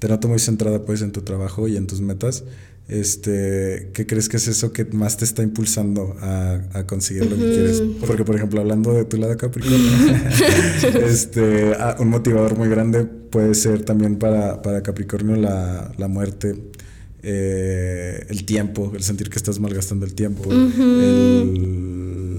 te 0.00 0.08
noto 0.08 0.26
muy 0.26 0.40
centrada 0.40 0.84
pues 0.84 1.02
en 1.02 1.12
tu 1.12 1.22
trabajo 1.22 1.68
y 1.68 1.76
en 1.76 1.86
tus 1.86 2.00
metas. 2.00 2.42
Este, 2.90 3.90
¿qué 3.94 4.04
crees 4.04 4.28
que 4.28 4.36
es 4.36 4.48
eso 4.48 4.72
que 4.72 4.84
más 4.84 5.16
te 5.16 5.24
está 5.24 5.44
impulsando 5.44 6.16
a, 6.20 6.84
conseguir 6.88 7.26
lo 7.26 7.36
que 7.36 7.44
quieres? 7.44 7.82
Porque, 8.04 8.24
por 8.24 8.34
ejemplo, 8.34 8.60
hablando 8.60 8.92
de 8.92 9.04
tu 9.04 9.16
lado 9.16 9.36
Capricornio, 9.36 9.78
este, 11.06 11.74
ah, 11.78 11.94
un 12.00 12.08
motivador 12.08 12.58
muy 12.58 12.68
grande 12.68 13.04
puede 13.04 13.54
ser 13.54 13.84
también 13.84 14.16
para, 14.16 14.60
para 14.62 14.82
Capricornio 14.82 15.36
la, 15.36 15.92
la 15.98 16.08
muerte, 16.08 16.56
eh, 17.22 18.26
el 18.28 18.44
tiempo, 18.44 18.90
el 18.92 19.04
sentir 19.04 19.30
que 19.30 19.38
estás 19.38 19.60
malgastando 19.60 20.04
el 20.04 20.14
tiempo, 20.14 20.50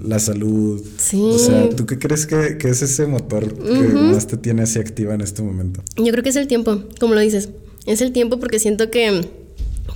la 0.04 0.20
salud. 0.20 0.86
O 1.14 1.40
sea, 1.40 1.70
¿tú 1.70 1.86
qué 1.86 1.98
crees 1.98 2.26
que, 2.26 2.58
es 2.60 2.82
ese 2.82 3.08
motor 3.08 3.54
que 3.58 3.88
más 3.94 4.28
te 4.28 4.36
tiene 4.36 4.64
así 4.64 4.80
activa 4.80 5.14
en 5.14 5.22
este 5.22 5.44
momento? 5.44 5.82
Yo 5.96 6.12
creo 6.12 6.24
que 6.24 6.30
es 6.30 6.36
el 6.36 6.48
tiempo, 6.48 6.84
como 7.00 7.14
lo 7.14 7.22
dices. 7.22 7.48
Es 7.86 8.02
el 8.02 8.12
tiempo 8.12 8.38
porque 8.38 8.60
siento 8.60 8.92
que 8.92 9.41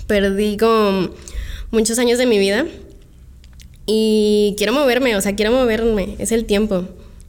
perdí 0.07 0.57
como 0.57 1.09
muchos 1.71 1.99
años 1.99 2.17
de 2.17 2.25
mi 2.25 2.39
vida 2.39 2.65
y 3.85 4.55
quiero 4.57 4.73
moverme, 4.73 5.15
o 5.15 5.21
sea, 5.21 5.35
quiero 5.35 5.51
moverme, 5.51 6.15
es 6.19 6.31
el 6.31 6.45
tiempo, 6.45 6.85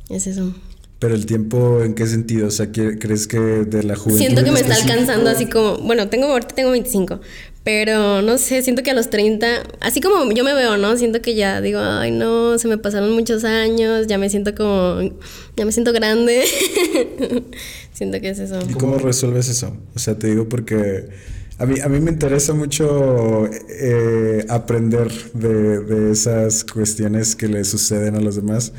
es 0.09 0.27
eso. 0.27 0.55
Pero 0.99 1.15
el 1.15 1.27
tiempo, 1.27 1.83
¿en 1.83 1.95
qué 1.95 2.07
sentido? 2.07 2.49
O 2.49 2.51
sea, 2.51 2.73
¿crees 2.73 3.27
que 3.27 3.39
de 3.39 3.83
la 3.83 3.97
juventud? 3.97 4.19
Siento 4.19 4.43
que 4.43 4.51
me 4.51 4.61
está 4.61 4.77
alcanzando 4.77 5.29
así 5.29 5.45
como, 5.45 5.77
bueno, 5.79 6.09
tengo 6.09 6.27
ahorita 6.29 6.55
tengo 6.55 6.71
25, 6.71 7.21
pero 7.65 8.23
no 8.23 8.39
sé, 8.39 8.63
siento 8.63 8.83
que 8.83 8.93
a 8.93 8.95
los 8.95 9.11
30, 9.11 9.47
así 9.81 10.01
como 10.01 10.33
yo 10.33 10.43
me 10.43 10.55
veo, 10.55 10.79
¿no? 10.79 10.97
Siento 10.97 11.21
que 11.21 11.35
ya 11.35 11.61
digo, 11.61 11.81
ay, 11.81 12.13
no, 12.13 12.59
se 12.59 12.67
me 12.67 12.79
pasaron 12.79 13.13
muchos 13.13 13.45
años, 13.45 14.07
ya 14.07 14.17
me 14.17 14.31
siento 14.31 14.55
como, 14.55 15.01
ya 15.55 15.67
me 15.67 15.73
siento 15.73 15.93
grande. 15.93 16.45
siento 17.93 18.19
que 18.23 18.31
es 18.31 18.39
eso. 18.39 18.59
¿Y 18.67 18.73
cómo 18.73 18.97
resuelves 18.97 19.51
eso? 19.51 19.77
O 19.95 19.99
sea, 19.99 20.19
te 20.19 20.29
digo 20.29 20.49
porque 20.49 21.11
a 21.59 21.67
mí, 21.67 21.81
a 21.81 21.89
mí 21.89 22.01
me 22.01 22.11
interesa 22.11 22.53
mucho 22.53 23.47
eh, 23.47 24.45
aprender 24.49 25.11
de, 25.33 26.11
esas 26.11 26.65
cuestiones 26.65 27.35
que 27.35 27.49
le 27.49 27.65
suceden 27.65 28.15
a 28.17 28.21
los 28.21 28.37
demás. 28.37 28.73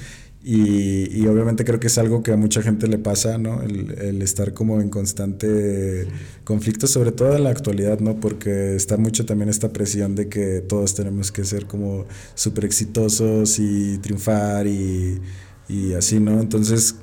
Y, 0.43 1.27
obviamente 1.27 1.65
creo 1.65 1.77
que 1.77 1.87
es 1.87 1.97
algo 1.97 2.23
que 2.23 2.31
a 2.31 2.37
mucha 2.37 2.61
gente 2.61 2.87
le 2.87 2.97
pasa, 2.97 3.37
¿no? 3.37 3.61
El, 3.63 4.21
estar 4.21 4.53
como 4.53 4.79
en 4.79 4.89
constante 4.89 6.07
conflicto, 6.45 6.87
sobre 6.87 7.11
todo 7.11 7.35
en 7.35 7.43
la 7.43 7.49
actualidad, 7.49 7.99
¿no? 7.99 8.19
Porque 8.21 8.75
está 8.75 8.95
mucho 8.95 9.25
también 9.25 9.49
esta 9.49 9.73
presión 9.73 10.15
de 10.15 10.29
que 10.29 10.61
todos 10.61 10.95
tenemos 10.95 11.33
que 11.33 11.43
ser 11.43 11.65
como 11.65 12.05
súper 12.33 12.63
exitosos 12.63 13.59
y 13.59 13.97
triunfar 13.97 14.67
y, 14.67 15.19
y 15.67 15.93
así, 15.95 16.19
¿no? 16.21 16.39
Entonces, 16.39 16.95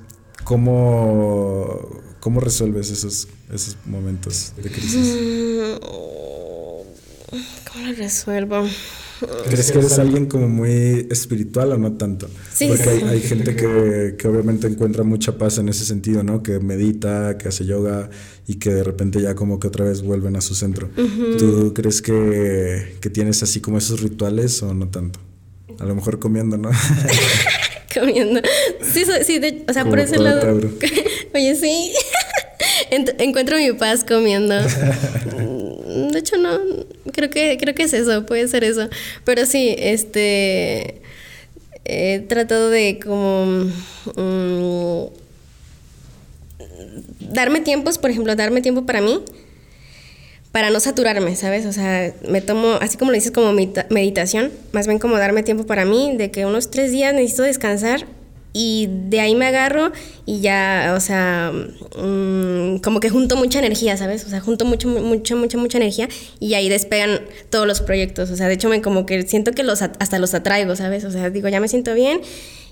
¿cómo, 0.45 2.01
cómo 2.21 2.41
resuelves 2.41 2.91
esos 2.91 3.29
esos 3.53 3.77
momentos 3.87 4.53
de 4.63 4.71
crisis? 4.71 5.17
Mm, 5.21 5.77
¿Cómo 7.71 7.87
lo 7.87 7.93
resuelvo? 7.95 8.69
¿Crees 9.49 9.73
que 9.73 9.79
eres 9.79 9.99
alguien 9.99 10.27
como 10.27 10.49
muy 10.49 11.07
espiritual 11.11 11.73
o 11.73 11.79
no 11.79 11.93
tanto? 11.93 12.29
Sí, 12.53 12.67
Porque 12.69 12.89
Hay, 12.89 13.21
gente 13.21 13.55
que, 13.55 14.17
que, 14.19 14.29
obviamente 14.29 14.67
encuentra 14.67 15.05
mucha 15.05 15.39
paz 15.39 15.59
en 15.59 15.69
ese 15.69 15.85
sentido, 15.85 16.23
¿no? 16.23 16.43
Que 16.43 16.59
medita, 16.59 17.39
que 17.39 17.49
hace 17.49 17.65
yoga 17.65 18.11
y 18.47 18.57
que 18.57 18.71
de 18.71 18.85
repente 18.85 19.21
ya 19.21 19.35
como 19.35 19.59
que 19.61 19.69
otra 19.69 19.85
vez 19.85 20.03
vuelven 20.03 20.37
a 20.37 20.41
su 20.41 20.55
centro. 20.55 20.91
¿Tú 21.39 21.73
crees 21.75 22.03
que, 22.03 22.97
que, 23.01 23.11
tienes 23.11 23.43
así 23.43 23.61
como 23.61 23.79
esos 23.79 24.01
rituales 24.01 24.63
o 24.63 24.75
no 24.75 24.89
tanto? 24.89 25.21
A 25.79 25.85
lo 25.85 25.95
mejor 25.95 26.19
comiendo, 26.19 26.57
¿no? 26.57 26.71
comiendo. 27.95 28.41
Sí, 28.83 29.05
sí, 29.25 29.41
o 29.69 29.73
sea, 29.73 29.85
por 29.85 29.99
ese 29.99 30.19
lado. 30.19 30.61
Oye, 31.35 31.57
sí. 31.57 31.93
Encuentro 32.95 33.57
mi 33.57 33.73
paz 33.73 34.05
comiendo. 34.05 34.55
De 36.13 36.19
hecho, 36.19 36.37
no. 36.37 36.59
Creo 37.13 37.31
que, 37.31 37.57
creo 37.59 37.75
que 37.75 37.85
es 37.85 37.93
eso, 37.93 38.27
puede 38.27 38.49
ser 38.49 38.65
eso. 38.65 38.89
Pero 39.25 39.47
sí, 39.47 39.75
este. 39.79 41.03
He 41.85 42.21
tratado 42.21 42.71
de 42.71 42.99
como. 42.99 43.71
Mm, 44.17 45.07
darme 47.21 47.61
tiempos, 47.61 47.99
por 47.99 48.11
ejemplo, 48.11 48.35
darme 48.35 48.63
tiempo 48.63 48.87
para 48.87 49.01
mí. 49.01 49.23
Para 50.53 50.71
no 50.71 50.79
saturarme, 50.79 51.35
¿sabes? 51.35 51.67
O 51.67 51.73
sea, 51.73 52.15
me 52.29 52.41
tomo, 52.41 52.79
así 52.81 52.97
como 52.97 53.11
lo 53.11 53.17
dices, 53.17 53.33
como 53.33 53.53
meditación, 53.53 54.53
más 54.71 54.87
bien 54.87 55.01
como 55.01 55.19
darme 55.19 55.43
tiempo 55.43 55.67
para 55.67 55.85
mí, 55.85 56.15
de 56.17 56.31
que 56.31 56.47
unos 56.47 56.71
tres 56.71 56.93
días 56.93 57.13
necesito 57.13 57.43
descansar 57.43 58.07
y 58.57 58.89
de 59.09 59.19
ahí 59.19 59.35
me 59.35 59.47
agarro 59.47 59.91
y 60.25 60.41
ya, 60.41 60.95
o 60.97 61.01
sea, 61.01 61.53
mm, 61.53 62.79
como 62.79 63.01
que 63.01 63.11
junto 63.11 63.37
mucha 63.37 63.59
energía, 63.59 63.97
¿sabes? 63.97 64.25
O 64.25 64.29
sea, 64.29 64.41
junto 64.41 64.65
mucho, 64.65 64.89
mucha, 64.89 65.35
mucha, 65.35 65.59
mucha 65.59 65.77
energía 65.77 66.09
y 66.39 66.55
ahí 66.55 66.69
despegan 66.69 67.23
todos 67.51 67.67
los 67.67 67.81
proyectos. 67.81 68.31
O 68.31 68.37
sea, 68.37 68.47
de 68.47 68.55
hecho, 68.55 68.69
me 68.69 68.81
como 68.81 69.07
que 69.07 69.27
siento 69.27 69.51
que 69.51 69.65
los 69.65 69.83
hasta 69.83 70.21
los 70.21 70.35
atraigo, 70.35 70.77
¿sabes? 70.77 71.05
O 71.05 71.11
sea, 71.11 71.31
digo, 71.31 71.49
ya 71.49 71.59
me 71.59 71.67
siento 71.67 71.95
bien 71.95 72.21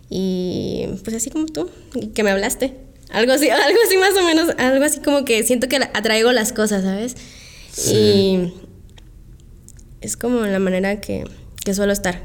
y 0.08 0.86
pues 1.02 1.16
así 1.16 1.30
como 1.30 1.46
tú, 1.46 1.68
que 2.14 2.22
me 2.22 2.30
hablaste. 2.30 2.76
Algo 3.10 3.32
así, 3.32 3.50
algo 3.50 3.78
así 3.84 3.96
más 3.96 4.16
o 4.16 4.24
menos, 4.24 4.54
algo 4.58 4.84
así 4.84 5.00
como 5.00 5.24
que 5.24 5.42
siento 5.42 5.66
que 5.66 5.78
atraigo 5.78 6.30
las 6.30 6.52
cosas, 6.52 6.84
¿sabes? 6.84 7.16
Y 7.90 8.52
es 10.00 10.16
como 10.16 10.46
la 10.46 10.60
manera 10.60 11.00
que, 11.00 11.24
que 11.64 11.74
suelo 11.74 11.92
estar. 11.92 12.22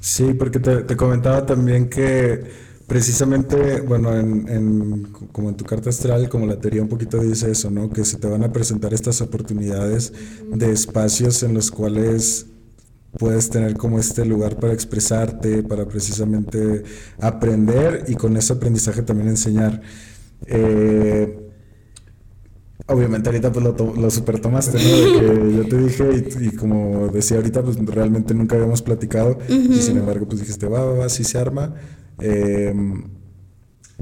Sí, 0.00 0.34
porque 0.34 0.58
te 0.58 0.96
comentaba 0.96 1.46
también 1.46 1.88
que 1.88 2.69
Precisamente, 2.90 3.82
bueno, 3.82 4.18
en, 4.18 5.12
como 5.30 5.48
en 5.48 5.54
tu 5.54 5.64
carta 5.64 5.90
astral, 5.90 6.28
como 6.28 6.44
la 6.44 6.58
teoría 6.58 6.82
un 6.82 6.88
poquito 6.88 7.22
dice 7.22 7.48
eso, 7.48 7.70
¿no? 7.70 7.88
Que 7.88 8.04
se 8.04 8.18
te 8.18 8.26
van 8.26 8.42
a 8.42 8.52
presentar 8.52 8.92
estas 8.92 9.20
oportunidades 9.20 10.12
de 10.52 10.72
espacios 10.72 11.44
en 11.44 11.54
los 11.54 11.70
cuales 11.70 12.46
puedes 13.16 13.48
tener 13.48 13.76
como 13.76 14.00
este 14.00 14.24
lugar 14.24 14.56
para 14.56 14.72
expresarte, 14.72 15.62
para 15.62 15.86
precisamente 15.86 16.82
aprender 17.20 18.06
y 18.08 18.16
con 18.16 18.36
ese 18.36 18.54
aprendizaje 18.54 19.02
también 19.02 19.28
enseñar. 19.28 19.80
Eh, 20.46 21.48
obviamente 22.86 23.28
ahorita 23.28 23.52
pues 23.52 23.64
lo, 23.66 23.94
lo 23.94 24.10
super 24.10 24.40
tomaste, 24.40 24.78
¿no? 24.82 24.96
De 24.96 25.20
que 25.20 25.56
yo 25.58 25.68
te 25.68 25.76
dije 25.76 26.26
y, 26.40 26.56
como 26.56 27.06
decía 27.06 27.36
ahorita, 27.36 27.62
pues 27.62 27.76
realmente 27.86 28.34
nunca 28.34 28.56
habíamos 28.56 28.82
platicado 28.82 29.38
y 29.48 29.80
sin 29.80 29.98
embargo 29.98 30.26
pues 30.26 30.40
dijiste, 30.40 30.66
va, 30.66 30.84
va, 30.84 30.92
va, 30.94 31.08
sí 31.08 31.22
se 31.22 31.38
arma. 31.38 31.72
Eh, 32.20 32.74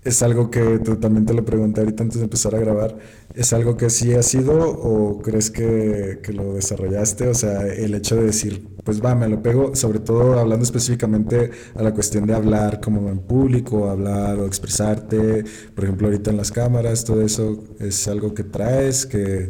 es 0.04 0.22
algo 0.22 0.50
que 0.50 0.78
también 1.00 1.26
te 1.26 1.34
lo 1.34 1.44
pregunté 1.44 1.80
ahorita 1.80 2.04
antes 2.04 2.18
de 2.18 2.24
empezar 2.24 2.54
a 2.54 2.58
grabar. 2.58 2.96
¿Es 3.34 3.52
algo 3.52 3.76
que 3.76 3.90
sí 3.90 4.14
ha 4.14 4.22
sido 4.22 4.56
o 4.58 5.20
crees 5.20 5.50
que, 5.50 6.20
que, 6.22 6.32
lo 6.32 6.54
desarrollaste? 6.54 7.28
O 7.28 7.34
sea, 7.34 7.66
el 7.66 7.94
hecho 7.94 8.16
de 8.16 8.24
decir, 8.24 8.68
pues 8.84 9.04
va, 9.04 9.14
me 9.14 9.28
lo 9.28 9.42
pego, 9.42 9.74
sobre 9.74 9.98
todo 9.98 10.38
hablando 10.38 10.64
específicamente 10.64 11.50
a 11.74 11.82
la 11.82 11.92
cuestión 11.92 12.26
de 12.26 12.34
hablar 12.34 12.80
como 12.80 13.08
en 13.08 13.18
público, 13.18 13.90
hablar 13.90 14.38
o 14.38 14.46
expresarte, 14.46 15.44
por 15.74 15.84
ejemplo, 15.84 16.06
ahorita 16.06 16.30
en 16.30 16.36
las 16.36 16.52
cámaras, 16.52 17.04
todo 17.04 17.22
eso 17.22 17.64
es 17.80 18.06
algo 18.06 18.34
que 18.34 18.44
traes, 18.44 19.04
que, 19.04 19.48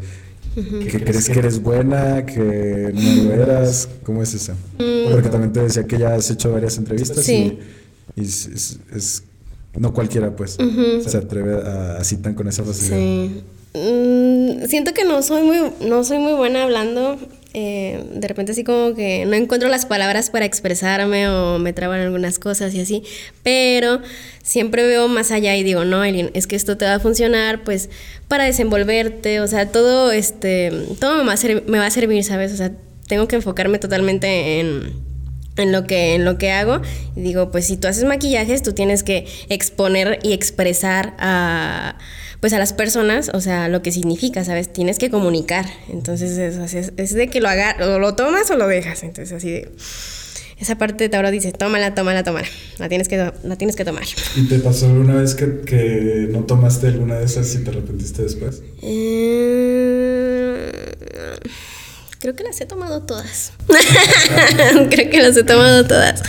que 0.55 1.05
crees 1.05 1.29
que 1.29 1.39
eres 1.39 1.63
buena, 1.63 2.25
que 2.25 2.91
no 2.95 3.25
lo 3.25 3.33
eras. 3.35 3.89
¿Cómo 4.03 4.23
es 4.23 4.35
eso? 4.35 4.55
Mm. 4.79 5.13
Porque 5.13 5.29
también 5.29 5.53
te 5.53 5.61
decía 5.61 5.87
que 5.87 5.99
ya 5.99 6.15
has 6.15 6.31
hecho 6.31 6.53
varias 6.53 6.79
entrevistas 6.79 7.29
y 7.29 7.59
y 8.21 8.25
es, 8.25 9.23
no 9.77 9.93
cualquiera, 9.93 10.35
pues, 10.35 10.57
se 11.07 11.17
atreve 11.17 11.55
a, 11.55 11.99
así 11.99 12.17
tan 12.17 12.35
con 12.35 12.49
esa 12.49 12.65
facilidad. 12.65 12.97
Sí. 12.97 13.43
Mm, 13.75 14.67
siento 14.67 14.95
que 14.95 15.05
no 15.05 15.23
soy 15.23 15.43
muy, 15.43 15.59
no 15.87 16.05
soy 16.05 16.19
muy 16.19 16.33
buena 16.33 16.65
hablando. 16.65 17.19
Eh, 17.55 18.05
de 18.15 18.29
repente 18.29 18.53
así 18.53 18.63
como 18.63 18.95
que 18.95 19.25
no 19.25 19.35
encuentro 19.35 19.69
las 19.71 19.87
palabras 19.87 20.29
para 20.29 20.45
expresarme 20.45 21.29
o 21.29 21.59
me 21.59 21.73
traban 21.73 22.01
algunas 22.01 22.39
cosas 22.39 22.75
y 22.75 22.81
así. 22.81 23.03
Pero 23.43 24.01
siempre 24.43 24.87
veo 24.87 25.09
más 25.09 25.31
allá 25.31 25.57
y 25.57 25.63
digo, 25.63 25.85
no, 25.85 26.03
Eileen, 26.05 26.31
es 26.35 26.47
que 26.47 26.57
esto 26.57 26.77
te 26.77 26.85
va 26.85 26.95
a 26.95 27.01
funcionar, 27.01 27.63
pues, 27.63 27.91
para 28.27 28.45
desenvolverte. 28.45 29.41
O 29.41 29.47
sea, 29.47 29.71
todo, 29.71 30.13
este, 30.13 30.73
todo 31.01 31.23
me 31.23 31.25
va 31.25 31.35
a, 31.35 31.71
me 31.71 31.79
va 31.79 31.87
a 31.87 31.91
servir, 31.91 32.25
¿sabes? 32.25 32.53
O 32.53 32.57
sea, 32.57 32.73
tengo 33.07 33.29
que 33.29 33.37
enfocarme 33.37 33.79
totalmente 33.79 34.61
en 34.61 35.08
en 35.59 35.73
lo 35.73 35.85
que 35.85 36.15
en 36.15 36.25
lo 36.25 36.39
que 36.39 36.51
hago. 36.51 36.81
Y 37.17 37.23
digo 37.23 37.51
pues 37.51 37.67
si 37.67 37.77
tú 37.77 37.89
haces 37.89 38.05
maquillajes 38.05 38.63
tú 38.63 38.73
tienes 38.73 39.03
que 39.03 39.27
exponer 39.49 40.19
y 40.23 40.33
expresar 40.33 41.15
a 41.19 41.97
pues 42.41 42.53
a 42.53 42.59
las 42.59 42.73
personas 42.73 43.31
o 43.35 43.41
sea 43.41 43.69
lo 43.69 43.83
que 43.83 43.93
significa 43.93 44.45
sabes 44.45 44.73
tienes 44.73 44.99
que 44.99 45.11
comunicar. 45.11 45.67
Entonces 45.89 46.39
es, 46.39 46.93
es, 46.97 47.15
de 47.15 47.29
que 47.29 47.41
lo 47.41 47.49
hagas 47.49 47.81
o 47.81 47.99
lo 47.99 48.15
tomas 48.15 48.51
o 48.51 48.57
lo 48.57 48.67
dejas. 48.67 49.03
Entonces 49.03 49.37
así 49.37 49.51
de 49.51 49.71
esa 50.59 50.77
parte 50.77 51.05
de 51.05 51.09
Tauro 51.09 51.31
dice 51.31 51.53
tómala 51.53 51.95
tómala 51.95 52.25
tómala. 52.25 52.49
La 52.79 52.89
tienes 52.89 53.09
que 53.09 53.17
la 53.17 53.57
tienes 53.57 53.77
que 53.77 53.85
tomar 53.85 54.05
y 54.37 54.43
te 54.49 54.59
pasó 54.59 54.87
alguna 54.87 55.17
vez 55.17 55.35
que, 55.35 55.61
que 55.61 56.29
no 56.31 56.45
tomaste 56.45 56.89
alguna 56.89 57.19
de 57.19 57.25
esas 57.25 57.55
y 57.55 57.59
te 57.59 57.71
arrepentiste 57.71 58.23
después 58.23 58.63
eh 58.83 60.73
Creo 62.21 62.35
que 62.35 62.43
las 62.45 62.61
he 62.61 62.67
tomado 62.67 63.03
todas. 63.03 63.53
Creo 64.91 65.11
que 65.11 65.23
las 65.23 65.37
he 65.37 65.45
tomado 65.45 65.87
todas. 65.87 66.23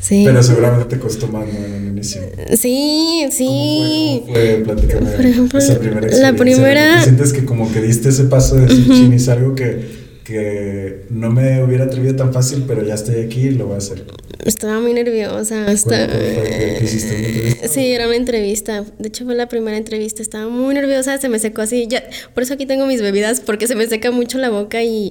Sí. 0.00 0.22
Pero 0.24 0.42
seguramente 0.42 0.96
te 0.96 1.00
costó 1.00 1.26
más, 1.28 1.46
¿no? 1.46 1.58
En 1.64 1.74
el 1.74 1.86
inicio. 1.88 2.20
Sí, 2.56 3.26
sí. 3.30 4.22
¿Cómo 4.26 4.32
fue? 4.34 4.62
¿Cómo 4.62 4.64
fue? 4.64 4.74
Platícame 4.74 5.10
Por 5.10 5.26
ejemplo, 5.26 5.58
esa 5.58 5.78
primera 5.78 6.08
la 6.18 6.32
primera- 6.34 7.02
¿Sientes 7.02 7.32
que 7.32 7.44
como 7.44 7.72
que 7.72 7.80
diste 7.82 8.10
ese 8.10 8.24
paso 8.24 8.56
de 8.56 8.66
decir, 8.66 8.86
"Chin, 8.86 9.12
es 9.12 9.28
algo 9.28 9.54
que, 9.54 10.08
que 10.24 11.06
no 11.10 11.30
me 11.30 11.62
hubiera 11.64 11.84
atrevido 11.84 12.14
tan 12.14 12.32
fácil, 12.32 12.64
pero 12.68 12.84
ya 12.84 12.94
estoy 12.94 13.22
aquí 13.24 13.40
y 13.48 13.50
lo 13.52 13.66
voy 13.66 13.74
a 13.74 13.78
hacer? 13.78 14.04
Estaba 14.44 14.80
muy 14.80 14.94
nerviosa. 14.94 15.66
Hasta... 15.66 16.06
¿Cuál- 16.06 16.18
cuál 16.18 16.34
fue? 16.46 16.76
¿Qué 16.78 16.84
hiciste? 16.84 17.14
¿Una 17.16 17.26
entrevista? 17.28 17.68
Sí, 17.68 17.92
era 17.92 18.06
una 18.06 18.16
entrevista. 18.16 18.84
De 18.98 19.08
hecho, 19.08 19.24
fue 19.24 19.34
la 19.34 19.48
primera 19.48 19.76
entrevista. 19.76 20.22
Estaba 20.22 20.48
muy 20.48 20.74
nerviosa, 20.74 21.18
se 21.18 21.28
me 21.28 21.38
secó 21.38 21.62
así. 21.62 21.86
Ya, 21.88 22.04
por 22.34 22.42
eso 22.42 22.54
aquí 22.54 22.66
tengo 22.66 22.86
mis 22.86 23.02
bebidas, 23.02 23.40
porque 23.40 23.66
se 23.66 23.74
me 23.74 23.86
seca 23.86 24.10
mucho 24.10 24.38
la 24.38 24.48
boca 24.50 24.82
y, 24.82 25.10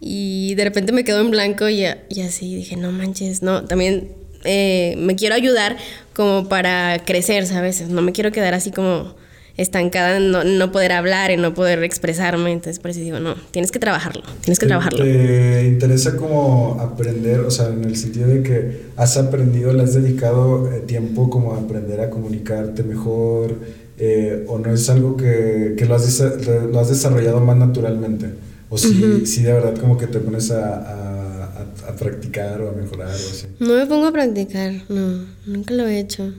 y 0.00 0.54
de 0.54 0.64
repente 0.64 0.92
me 0.92 1.04
quedo 1.04 1.20
en 1.20 1.30
blanco 1.30 1.68
y, 1.68 1.84
y 2.08 2.20
así 2.20 2.54
dije, 2.56 2.76
no 2.76 2.90
manches, 2.90 3.42
no. 3.42 3.64
También 3.64 4.12
eh, 4.44 4.94
me 4.98 5.14
quiero 5.16 5.34
ayudar 5.34 5.76
como 6.14 6.48
para 6.48 7.02
crecer, 7.04 7.46
¿sabes? 7.46 7.82
No 7.88 8.02
me 8.02 8.12
quiero 8.12 8.32
quedar 8.32 8.54
así 8.54 8.70
como 8.70 9.14
estancada 9.56 10.16
en 10.16 10.30
no, 10.32 10.42
no 10.44 10.72
poder 10.72 10.92
hablar, 10.92 11.30
en 11.30 11.40
no 11.42 11.54
poder 11.54 11.82
expresarme. 11.84 12.52
Entonces, 12.52 12.78
por 12.80 12.90
eso 12.90 13.00
digo, 13.00 13.20
no, 13.20 13.34
tienes 13.52 13.70
que 13.70 13.78
trabajarlo, 13.78 14.22
tienes 14.42 14.58
que 14.58 14.66
¿Te- 14.66 14.70
trabajarlo. 14.70 15.04
¿Te 15.04 15.64
interesa 15.66 16.16
como 16.16 16.78
aprender, 16.80 17.40
o 17.40 17.50
sea, 17.50 17.68
en 17.68 17.84
el 17.84 17.96
sentido 17.96 18.28
de 18.28 18.42
que 18.42 18.82
has 18.96 19.16
aprendido, 19.16 19.72
le 19.72 19.82
has 19.84 19.94
dedicado 19.94 20.70
eh, 20.72 20.80
tiempo 20.80 21.30
como 21.30 21.54
a 21.54 21.58
aprender 21.58 22.00
a 22.00 22.10
comunicarte 22.10 22.82
mejor, 22.82 23.54
eh, 23.98 24.44
o 24.48 24.58
no 24.58 24.72
es 24.72 24.90
algo 24.90 25.16
que, 25.16 25.74
que 25.78 25.84
lo, 25.86 25.94
has 25.94 26.20
lo- 26.72 26.80
has 26.80 26.88
desarrollado 26.88 27.40
más 27.40 27.56
naturalmente? 27.56 28.26
O 28.70 28.78
si, 28.78 29.24
si 29.26 29.42
de 29.44 29.52
verdad 29.52 29.76
como 29.76 29.96
que 29.96 30.08
te 30.08 30.18
pones 30.18 30.50
a, 30.50 30.74
a, 30.74 31.44
a- 31.44 31.90
a 31.90 31.96
practicar 31.96 32.60
o 32.60 32.70
a 32.70 32.72
mejorar 32.72 33.08
o 33.10 33.12
así. 33.12 33.46
No 33.60 33.74
me 33.74 33.86
pongo 33.86 34.06
a 34.08 34.12
practicar, 34.12 34.72
no, 34.88 35.26
nunca 35.46 35.74
lo 35.74 35.86
he 35.86 36.00
hecho. 36.00 36.32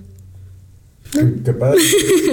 Qué, 1.11 1.33
qué 1.43 1.53
padre, 1.53 1.79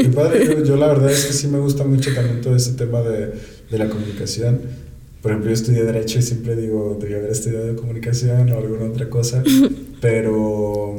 qué 0.00 0.08
padre. 0.08 0.46
Yo, 0.46 0.64
yo 0.64 0.76
la 0.76 0.88
verdad 0.88 1.10
es 1.10 1.26
que 1.26 1.32
sí 1.32 1.46
me 1.48 1.58
gusta 1.58 1.84
mucho 1.84 2.12
también 2.14 2.40
todo 2.40 2.56
ese 2.56 2.72
tema 2.72 3.00
de, 3.02 3.32
de 3.70 3.78
la 3.78 3.88
comunicación. 3.88 4.60
Por 5.22 5.30
ejemplo, 5.30 5.50
yo 5.50 5.54
estudié 5.54 5.84
Derecho 5.84 6.18
y 6.18 6.22
siempre 6.22 6.56
digo, 6.56 6.98
debía 7.00 7.18
haber 7.18 7.30
estudiado 7.30 7.76
comunicación 7.76 8.50
o 8.50 8.58
alguna 8.58 8.86
otra 8.86 9.08
cosa, 9.08 9.44
pero, 10.00 10.96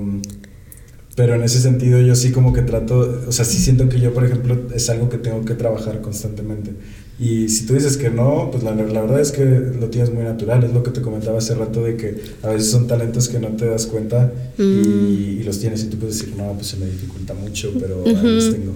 pero 1.17 1.35
en 1.35 1.43
ese 1.43 1.59
sentido 1.59 1.99
yo 1.99 2.15
sí 2.15 2.31
como 2.31 2.53
que 2.53 2.61
trato, 2.61 3.23
o 3.27 3.31
sea, 3.33 3.43
sí 3.43 3.57
siento 3.57 3.89
que 3.89 3.99
yo, 3.99 4.13
por 4.13 4.23
ejemplo, 4.23 4.57
es 4.73 4.89
algo 4.89 5.09
que 5.09 5.17
tengo 5.17 5.43
que 5.43 5.55
trabajar 5.55 6.01
constantemente. 6.01 6.71
Y 7.19 7.47
si 7.49 7.65
tú 7.65 7.75
dices 7.75 7.97
que 7.97 8.09
no, 8.09 8.49
pues 8.51 8.63
la, 8.63 8.73
la 8.73 9.01
verdad 9.01 9.21
es 9.21 9.31
que 9.31 9.45
lo 9.45 9.87
tienes 9.89 10.11
muy 10.11 10.23
natural, 10.23 10.63
es 10.63 10.73
lo 10.73 10.81
que 10.81 10.91
te 10.91 11.01
comentaba 11.01 11.37
hace 11.37 11.53
rato 11.53 11.83
de 11.83 11.95
que 11.95 12.19
a 12.41 12.49
veces 12.49 12.71
son 12.71 12.87
talentos 12.87 13.29
que 13.29 13.39
no 13.39 13.49
te 13.49 13.67
das 13.67 13.85
cuenta 13.85 14.33
y, 14.57 15.37
y 15.39 15.43
los 15.43 15.59
tienes 15.59 15.83
y 15.83 15.87
tú 15.87 15.97
puedes 15.97 16.19
decir, 16.19 16.35
no, 16.35 16.53
pues 16.53 16.67
se 16.67 16.77
me 16.77 16.87
dificulta 16.87 17.33
mucho, 17.35 17.71
pero 17.79 18.03
ahí 18.05 18.35
los 18.35 18.51
tengo. 18.51 18.73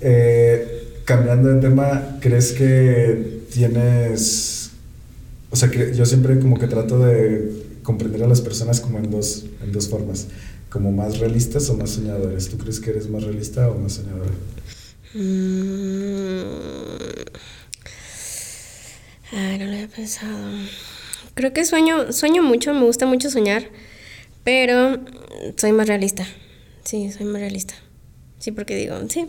Eh, 0.00 1.00
cambiando 1.04 1.48
de 1.50 1.60
tema, 1.60 2.18
¿crees 2.20 2.52
que 2.52 3.42
tienes... 3.52 4.70
O 5.50 5.56
sea, 5.56 5.70
que 5.70 5.94
yo 5.94 6.06
siempre 6.06 6.38
como 6.38 6.58
que 6.58 6.66
trato 6.66 6.98
de 6.98 7.50
comprender 7.82 8.22
a 8.22 8.28
las 8.28 8.40
personas 8.40 8.80
como 8.80 8.98
en 8.98 9.10
dos, 9.10 9.46
en 9.64 9.72
dos 9.72 9.88
formas, 9.88 10.26
como 10.68 10.92
más 10.92 11.18
realistas 11.18 11.68
o 11.70 11.76
más 11.76 11.90
soñadores. 11.90 12.48
¿Tú 12.48 12.58
crees 12.58 12.80
que 12.80 12.90
eres 12.90 13.08
más 13.08 13.22
realista 13.22 13.68
o 13.68 13.78
más 13.78 13.94
soñadora? 13.94 14.30
Mm. 15.14 16.40
Ay, 19.32 19.58
no 19.58 19.66
lo 19.66 19.72
había 19.72 19.88
pensado. 19.88 20.36
Creo 21.34 21.52
que 21.52 21.64
sueño, 21.64 22.12
sueño 22.12 22.42
mucho, 22.42 22.74
me 22.74 22.84
gusta 22.84 23.06
mucho 23.06 23.30
soñar, 23.30 23.64
pero 24.44 24.98
soy 25.56 25.72
más 25.72 25.86
realista. 25.86 26.26
Sí, 26.84 27.10
soy 27.12 27.26
más 27.26 27.40
realista. 27.40 27.74
Sí, 28.38 28.52
porque 28.52 28.76
digo, 28.76 28.96
sí. 29.08 29.26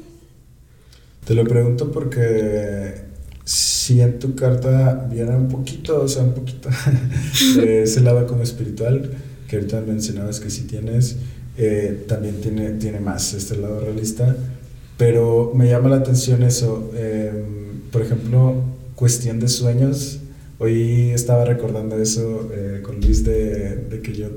Te 1.26 1.36
lo 1.36 1.44
pregunto 1.44 1.92
porque 1.92 3.12
si 3.44 4.02
en 4.02 4.20
tu 4.20 4.36
carta 4.36 5.08
viene 5.12 5.36
un 5.36 5.48
poquito, 5.48 6.02
o 6.02 6.08
sea, 6.08 6.24
un 6.24 6.34
poquito 6.34 6.70
ese 7.64 8.02
lado 8.02 8.26
como 8.26 8.44
espiritual, 8.44 9.12
que 9.48 9.58
ahorita 9.58 9.82
mencionabas 9.82 10.40
que 10.40 10.50
sí 10.50 10.64
tienes, 10.64 11.18
eh, 11.58 12.06
también 12.08 12.42
tiene, 12.42 12.72
tiene 12.72 13.00
más 13.00 13.34
este 13.34 13.58
lado 13.58 13.82
realista, 13.82 14.36
pero 15.02 15.52
me 15.56 15.68
llama 15.68 15.90
la 15.90 15.96
atención 15.96 16.44
eso, 16.44 16.92
eh, 16.94 17.32
por 17.92 18.04
ejemplo, 18.04 18.54
cuestión 18.94 19.40
de 19.40 19.48
sueños. 19.48 20.20
Hoy 20.60 21.10
estaba 21.10 21.44
recordando 21.44 21.98
eso 21.98 22.52
eh, 22.54 22.82
con 22.84 23.02
Luis 23.02 23.24
de, 23.24 23.78
de 23.78 24.02
que 24.04 24.14
yo 24.14 24.28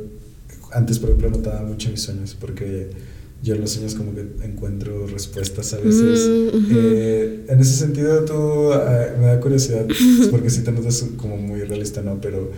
antes, 0.72 0.98
por 0.98 1.10
ejemplo, 1.10 1.28
notaba 1.28 1.60
mucho 1.60 1.90
mis 1.90 2.00
sueños 2.00 2.34
porque 2.40 2.88
yo 3.42 3.56
en 3.56 3.60
los 3.60 3.72
sueños 3.72 3.94
como 3.94 4.14
que 4.14 4.22
encuentro 4.42 5.06
respuestas 5.06 5.74
a 5.74 5.80
veces. 5.80 6.30
Mm, 6.30 6.56
ujú. 6.56 6.78
Eh, 6.78 7.44
en 7.46 7.60
ese 7.60 7.76
sentido, 7.76 8.24
tú, 8.24 8.72
eh, 8.72 9.12
me 9.20 9.26
da 9.26 9.40
curiosidad, 9.40 9.84
porque 10.30 10.48
sí 10.48 10.62
te 10.62 10.72
notas 10.72 11.04
como 11.18 11.36
muy 11.36 11.60
realista, 11.60 12.00
¿no? 12.00 12.22
Pero 12.22 12.52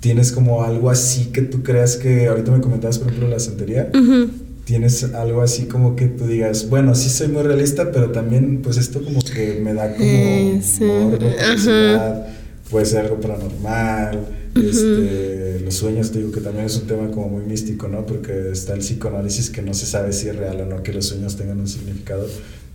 tienes 0.00 0.32
como 0.32 0.64
algo 0.64 0.90
así 0.90 1.30
que 1.32 1.40
tú 1.40 1.62
creas 1.62 1.96
que, 1.96 2.26
ahorita 2.26 2.50
me 2.50 2.60
comentabas, 2.60 2.98
por 2.98 3.08
ejemplo, 3.08 3.26
la 3.26 3.38
santería, 3.38 3.90
Ujú. 3.94 4.47
Tienes 4.68 5.02
algo 5.14 5.40
así 5.40 5.64
como 5.64 5.96
que 5.96 6.08
tú 6.08 6.26
digas, 6.26 6.68
bueno, 6.68 6.94
sí 6.94 7.08
soy 7.08 7.28
muy 7.28 7.42
realista, 7.42 7.90
pero 7.90 8.12
también 8.12 8.60
pues 8.60 8.76
esto 8.76 9.02
como 9.02 9.22
que 9.22 9.60
me 9.62 9.72
da 9.72 9.94
como 9.94 10.04
Eh, 10.06 10.60
sí. 10.62 10.84
morbo, 10.84 11.16
curiosidad, 11.16 12.26
puede 12.68 12.84
ser 12.84 13.06
algo 13.06 13.18
paranormal, 13.18 14.26
este, 14.54 15.60
los 15.64 15.72
sueños, 15.72 16.12
te 16.12 16.18
digo 16.18 16.32
que 16.32 16.42
también 16.42 16.66
es 16.66 16.76
un 16.76 16.86
tema 16.86 17.10
como 17.10 17.30
muy 17.30 17.44
místico, 17.46 17.88
¿no? 17.88 18.04
Porque 18.04 18.50
está 18.52 18.74
el 18.74 18.80
psicoanálisis 18.80 19.48
que 19.48 19.62
no 19.62 19.72
se 19.72 19.86
sabe 19.86 20.12
si 20.12 20.28
es 20.28 20.36
real 20.36 20.60
o 20.60 20.66
no 20.66 20.82
que 20.82 20.92
los 20.92 21.06
sueños 21.06 21.36
tengan 21.36 21.58
un 21.60 21.68
significado, 21.68 22.26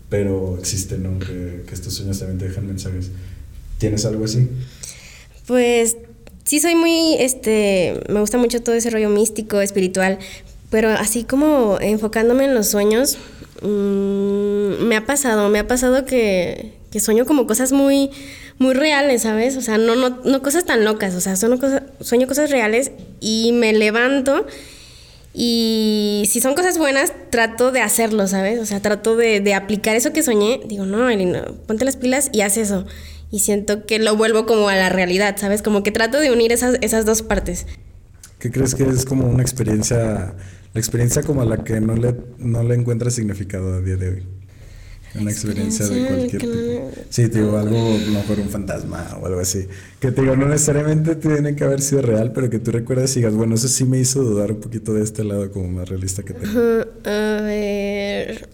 pero 0.09 0.57
existe, 0.57 0.97
¿no? 0.97 1.19
Que, 1.19 1.61
que 1.67 1.75
estos 1.75 1.93
sueños 1.93 2.17
también 2.17 2.39
te 2.39 2.47
dejan 2.47 2.65
mensajes. 2.65 3.11
¿Tienes 3.77 4.03
algo 4.05 4.25
así? 4.25 4.47
Pues 5.45 5.95
sí 6.43 6.59
soy 6.59 6.73
muy, 6.73 7.17
este, 7.19 7.99
me 8.09 8.19
gusta 8.19 8.39
mucho 8.39 8.63
todo 8.63 8.73
ese 8.73 8.89
rollo 8.89 9.09
místico, 9.11 9.61
espiritual, 9.61 10.17
pero 10.73 10.89
así 10.89 11.23
como 11.23 11.77
enfocándome 11.79 12.45
en 12.45 12.55
los 12.55 12.65
sueños, 12.65 13.19
mm, 13.61 14.83
me 14.83 14.95
ha 14.95 15.05
pasado, 15.05 15.47
me 15.49 15.59
ha 15.59 15.67
pasado 15.67 16.03
que, 16.03 16.73
que 16.89 16.99
sueño 16.99 17.27
como 17.27 17.45
cosas 17.45 17.71
muy, 17.71 18.09
muy 18.57 18.73
reales, 18.73 19.21
¿sabes? 19.21 19.55
O 19.55 19.61
sea, 19.61 19.77
no, 19.77 19.95
no, 19.95 20.21
no 20.25 20.41
cosas 20.41 20.65
tan 20.65 20.83
locas, 20.83 21.13
o 21.13 21.21
sea, 21.21 21.35
son 21.35 21.59
cosas, 21.59 21.83
sueño 22.01 22.27
cosas 22.27 22.49
reales 22.49 22.89
y 23.19 23.51
me 23.51 23.71
levanto 23.71 24.47
y 25.31 26.23
si 26.27 26.41
son 26.41 26.55
cosas 26.55 26.79
buenas, 26.79 27.13
trato 27.29 27.71
de 27.71 27.81
hacerlo, 27.81 28.25
¿sabes? 28.25 28.59
O 28.59 28.65
sea, 28.65 28.79
trato 28.79 29.15
de, 29.15 29.41
de 29.41 29.53
aplicar 29.53 29.95
eso 29.95 30.11
que 30.11 30.23
soñé. 30.23 30.59
Digo, 30.65 30.87
no, 30.87 31.07
Elena, 31.07 31.45
ponte 31.67 31.85
las 31.85 31.97
pilas 31.97 32.31
y 32.33 32.41
haz 32.41 32.57
eso. 32.57 32.87
Y 33.29 33.41
siento 33.41 33.85
que 33.85 33.99
lo 33.99 34.17
vuelvo 34.17 34.47
como 34.47 34.69
a 34.69 34.75
la 34.75 34.89
realidad, 34.89 35.35
¿sabes? 35.37 35.61
Como 35.61 35.83
que 35.83 35.91
trato 35.91 36.19
de 36.19 36.31
unir 36.31 36.51
esas, 36.51 36.79
esas 36.81 37.05
dos 37.05 37.21
partes. 37.21 37.67
¿Qué 38.43 38.51
crees 38.51 38.75
que 38.75 38.83
es 38.83 39.05
como 39.05 39.25
una 39.25 39.41
experiencia, 39.41 40.33
la 40.73 40.79
experiencia 40.79 41.21
como 41.23 41.41
a 41.41 41.45
la 41.45 41.63
que 41.63 41.79
no 41.79 41.95
le, 41.95 42.15
no 42.39 42.63
le 42.63 42.75
encuentras 42.75 43.13
significado 43.13 43.73
a 43.75 43.81
día 43.81 43.95
de 43.95 44.09
hoy? 44.09 44.23
Una 45.15 45.29
experiencia 45.29 45.85
de 45.85 45.99
experiencia 46.01 46.39
cualquier 46.39 46.41
que 46.41 46.47
no- 46.47 46.89
tipo. 46.89 47.03
Sí, 47.11 47.29
te 47.29 47.37
digo, 47.39 47.55
algo, 47.57 47.77
a 47.77 47.97
lo 47.99 48.11
mejor 48.13 48.39
un 48.39 48.49
fantasma 48.49 49.15
o 49.21 49.27
algo 49.27 49.39
así. 49.39 49.67
Que 49.99 50.11
te 50.11 50.21
digo, 50.21 50.35
no 50.35 50.47
necesariamente 50.47 51.15
tiene 51.15 51.55
que 51.55 51.63
haber 51.63 51.81
sido 51.81 52.01
real, 52.01 52.31
pero 52.33 52.49
que 52.49 52.57
tú 52.57 52.71
recuerdas 52.71 53.15
y 53.15 53.19
digas, 53.19 53.35
bueno, 53.35 53.53
eso 53.53 53.67
sí 53.67 53.85
me 53.85 53.99
hizo 53.99 54.23
dudar 54.23 54.51
un 54.51 54.59
poquito 54.59 54.91
de 54.95 55.03
este 55.03 55.23
lado 55.23 55.51
como 55.51 55.67
más 55.67 55.87
realista 55.87 56.23
que 56.23 56.33
tengo. 56.33 56.47
Ajá, 57.05 57.37
A 57.37 57.41
ver. 57.43 58.49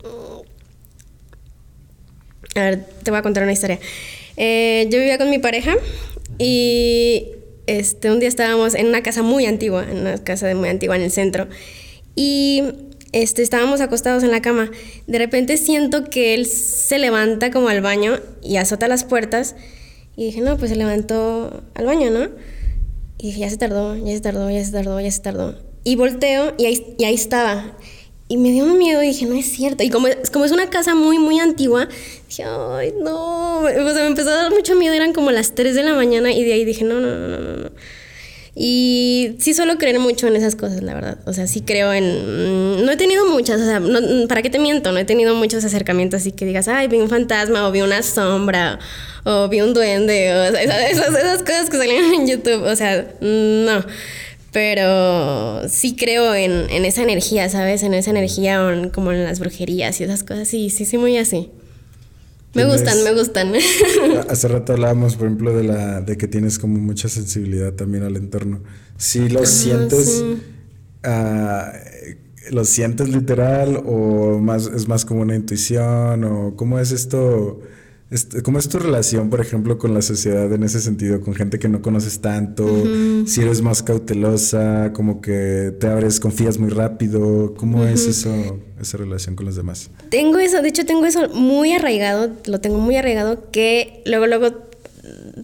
A 2.56 2.60
ver, 2.62 2.86
te 3.04 3.12
voy 3.12 3.20
a 3.20 3.24
contar 3.24 3.44
una 3.44 3.54
historia. 3.54 3.80
Eh, 4.36 4.88
yo 4.92 4.98
vivía 5.00 5.18
con 5.18 5.30
mi 5.30 5.40
pareja 5.40 5.76
y 6.38 7.28
este, 7.68 8.12
un 8.12 8.20
día 8.20 8.28
estábamos 8.28 8.76
en 8.76 8.88
una 8.88 9.02
casa 9.04 9.22
muy 9.24 9.46
antigua, 9.46 9.86
en 9.90 10.00
una 10.00 10.18
casa 10.24 10.48
de 10.48 10.56
muy 10.56 10.68
antigua 10.70 10.96
en 10.96 11.04
el 11.04 11.12
centro. 11.12 11.48
Y 12.22 12.64
este, 13.14 13.42
estábamos 13.42 13.80
acostados 13.80 14.24
en 14.24 14.32
la 14.32 14.42
cama. 14.42 14.70
De 15.08 15.18
repente 15.20 15.56
siento 15.56 16.04
que 16.04 16.34
él 16.34 16.48
se 16.48 17.00
levanta 17.00 17.50
como 17.50 17.70
al 17.70 17.80
baño 17.80 18.20
y 18.44 18.58
azota 18.58 18.90
las 18.90 19.06
puertas. 19.06 19.56
Y 20.18 20.26
dije, 20.26 20.42
no, 20.42 20.58
pues 20.58 20.70
se 20.70 20.76
levantó 20.76 21.64
al 21.76 21.86
baño, 21.86 22.12
¿no? 22.12 22.28
Y 23.18 23.28
dije, 23.28 23.40
ya 23.40 23.50
se 23.50 23.56
tardó, 23.56 23.96
ya 23.96 24.12
se 24.12 24.20
tardó, 24.20 24.50
ya 24.50 24.62
se 24.66 24.72
tardó, 24.74 25.00
ya 25.00 25.10
se 25.10 25.22
tardó. 25.22 25.56
Y 25.86 25.96
volteo 25.96 26.56
y 26.58 26.66
ahí, 26.66 26.94
y 26.98 27.06
ahí 27.06 27.16
estaba. 27.16 27.78
Y 28.28 28.36
me 28.36 28.52
dio 28.52 28.66
un 28.66 28.78
miedo 28.78 29.02
y 29.02 29.08
dije, 29.08 29.26
no 29.26 29.36
es 29.36 29.46
cierto. 29.46 29.82
Y 29.86 29.90
como, 29.90 30.10
como 30.34 30.44
es 30.44 30.52
una 30.52 30.70
casa 30.70 30.94
muy, 30.94 31.20
muy 31.20 31.40
antigua, 31.40 31.88
dije, 32.28 32.44
ay, 32.44 32.96
no. 33.02 33.60
O 33.60 33.94
sea, 33.94 34.04
me 34.04 34.08
empezó 34.08 34.32
a 34.32 34.36
dar 34.36 34.52
mucho 34.52 34.76
miedo. 34.76 34.94
Eran 34.94 35.14
como 35.14 35.32
las 35.32 35.56
3 35.56 35.74
de 35.74 35.84
la 35.84 35.94
mañana 35.94 36.34
y 36.34 36.44
de 36.44 36.52
ahí 36.52 36.66
dije, 36.66 36.84
no, 36.84 37.00
no, 37.00 37.16
no, 37.16 37.28
no, 37.30 37.56
no. 37.56 37.70
Y 38.62 39.38
sí 39.40 39.54
suelo 39.54 39.78
creer 39.78 40.00
mucho 40.00 40.28
en 40.28 40.36
esas 40.36 40.58
cosas, 40.58 40.84
la 40.84 40.94
verdad. 40.94 41.18
O 41.26 41.32
sea, 41.32 41.48
sí 41.48 41.62
creo 41.62 41.94
en... 41.94 42.04
Mm, 42.04 42.84
no 42.84 42.92
he 42.92 42.98
tenido 42.98 43.26
muchas, 43.26 43.62
o 43.62 43.64
sea, 43.64 43.82
¿para 44.28 44.42
qué 44.42 44.50
te 44.50 44.60
miento? 44.60 44.92
No 44.92 45.00
he 45.00 45.06
tenido 45.06 45.34
muchos 45.34 45.64
acercamientos 45.64 46.20
así 46.20 46.34
que 46.34 46.44
digas, 46.44 46.68
ay, 46.68 46.90
vi 46.90 46.98
un 46.98 47.08
fantasma 47.08 47.66
o 47.66 47.72
vi 47.72 47.80
una 47.80 48.04
sombra 48.04 48.78
o 49.24 49.48
vi 49.48 49.62
un 49.62 49.74
duende, 49.74 50.34
o 50.34 50.44
esas, 50.58 51.16
esas 51.16 51.40
cosas 51.44 51.70
que 51.70 51.78
salen 51.78 52.14
en 52.14 52.28
YouTube. 52.28 52.64
O 52.64 52.76
sea, 52.76 53.08
no. 53.22 53.86
Pero 54.52 55.70
sí 55.70 55.96
creo 55.96 56.36
en, 56.36 56.70
en 56.70 56.84
esa 56.84 57.02
energía, 57.02 57.48
¿sabes? 57.48 57.82
En 57.84 57.94
esa 57.94 58.10
energía 58.10 58.90
como 58.94 59.14
en 59.14 59.24
las 59.24 59.40
brujerías 59.40 60.02
y 60.02 60.04
esas 60.04 60.24
cosas. 60.24 60.50
Sí, 60.50 60.70
sí, 60.70 60.84
sí, 60.84 60.98
muy 60.98 61.18
así. 61.18 61.50
Me 62.54 62.66
gustan, 62.66 63.04
me 63.04 63.14
gustan. 63.14 63.54
Hace 64.30 64.48
rato 64.48 64.74
hablábamos, 64.74 65.16
por 65.16 65.28
ejemplo, 65.28 65.56
de 65.56 65.64
la 65.64 66.02
de 66.02 66.18
que 66.18 66.28
tienes 66.28 66.58
como 66.58 66.80
mucha 66.80 67.08
sensibilidad 67.08 67.74
también 67.74 68.04
al 68.04 68.16
entorno. 68.18 68.62
Si 68.98 69.30
lo 69.30 69.46
sientes, 69.46 70.24
ah, 71.04 71.72
lo 72.50 72.66
sientes 72.66 73.10
literal 73.10 73.82
o 73.86 74.40
más 74.40 74.66
es 74.68 74.88
más 74.88 75.06
como 75.06 75.22
una 75.22 75.36
intuición 75.36 76.24
o 76.24 76.56
cómo 76.56 76.80
es 76.80 76.92
esto 76.92 77.62
este, 78.12 78.42
¿Cómo 78.42 78.58
es 78.58 78.68
tu 78.68 78.80
relación, 78.80 79.30
por 79.30 79.40
ejemplo, 79.40 79.78
con 79.78 79.94
la 79.94 80.02
sociedad 80.02 80.52
en 80.52 80.64
ese 80.64 80.82
sentido? 80.82 81.22
Con 81.22 81.36
gente 81.36 81.60
que 81.60 81.70
no 81.70 81.82
conoces 81.84 82.20
tanto, 82.22 82.68
si 83.28 83.42
eres 83.42 83.62
más 83.62 83.84
cautelosa, 83.84 84.92
como 84.94 85.22
que 85.22 85.74
te 85.80 85.88
abres, 85.88 86.20
confías 86.20 86.58
muy 86.58 86.70
rápido. 86.70 87.54
¿Cómo 87.56 87.86
es 87.86 88.08
eso, 88.08 88.60
esa 88.82 88.98
relación 88.98 89.36
con 89.36 89.46
los 89.46 89.56
demás? 89.56 89.92
Tengo 90.10 90.40
eso, 90.40 90.62
de 90.64 90.70
hecho 90.70 90.86
tengo 90.86 91.06
eso 91.06 91.30
muy 91.30 91.74
arraigado, 91.74 92.32
lo 92.46 92.60
tengo 92.60 92.80
muy 92.80 92.96
arraigado, 92.96 93.52
que 93.52 94.02
luego, 94.06 94.26
luego 94.26 94.70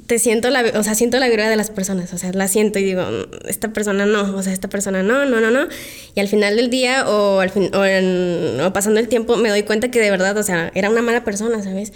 te 0.07 0.17
siento 0.17 0.49
la, 0.49 0.63
o 0.75 0.83
sea, 0.83 0.95
siento 0.95 1.19
la 1.19 1.27
vibra 1.27 1.49
de 1.49 1.55
las 1.55 1.69
personas, 1.69 2.13
o 2.13 2.17
sea, 2.17 2.31
la 2.33 2.47
siento 2.47 2.79
y 2.79 2.83
digo, 2.83 3.03
esta 3.47 3.73
persona 3.73 4.07
no, 4.07 4.35
o 4.35 4.43
sea, 4.43 4.53
esta 4.53 4.69
persona 4.69 5.03
no, 5.03 5.25
no, 5.25 5.39
no, 5.39 5.51
no. 5.51 5.67
Y 6.15 6.19
al 6.19 6.27
final 6.27 6.55
del 6.55 6.71
día 6.71 7.07
o, 7.07 7.39
al 7.41 7.49
fin, 7.51 7.69
o, 7.73 8.65
o 8.65 8.73
pasando 8.73 8.99
el 8.99 9.07
tiempo 9.07 9.37
me 9.37 9.49
doy 9.49 9.63
cuenta 9.63 9.91
que 9.91 9.99
de 9.99 10.09
verdad, 10.09 10.35
o 10.37 10.43
sea, 10.43 10.71
era 10.73 10.89
una 10.89 11.01
mala 11.01 11.23
persona, 11.23 11.63
¿sabes? 11.63 11.93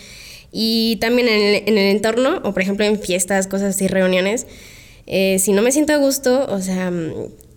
Y 0.52 0.98
también 0.98 1.28
en 1.28 1.42
el, 1.42 1.64
en 1.68 1.78
el 1.78 1.96
entorno, 1.96 2.42
o 2.44 2.54
por 2.54 2.62
ejemplo 2.62 2.86
en 2.86 3.00
fiestas, 3.00 3.48
cosas 3.48 3.76
así, 3.76 3.88
reuniones, 3.88 4.48
eh, 5.06 5.40
si 5.40 5.54
no 5.54 5.62
me 5.62 5.72
siento 5.72 5.94
a 5.94 5.98
gusto, 5.98 6.46
o 6.50 6.62
sea, 6.62 6.92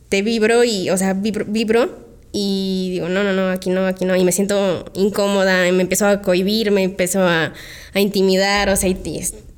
te 0.09 0.23
vibro 0.23 0.65
y, 0.65 0.91
o 0.91 0.97
sea, 0.97 1.15
vibro, 1.15 1.45
vibro 1.47 2.03
y 2.33 2.89
digo, 2.93 3.09
no, 3.09 3.23
no, 3.23 3.33
no, 3.35 3.51
aquí 3.51 3.69
no, 3.69 3.87
aquí 3.87 4.07
no, 4.07 4.17
y 4.17 4.25
me 4.25 4.33
siento 4.33 4.87
incómoda, 4.95 5.69
y 5.69 5.73
me 5.73 5.83
empezó 5.83 6.07
a 6.07 6.23
cohibir, 6.23 6.71
me 6.71 6.83
empezó 6.83 7.21
a, 7.21 7.53
a 7.93 8.01
intimidar, 8.01 8.71
o 8.71 8.77
sea, 8.77 8.89
y, 8.89 8.97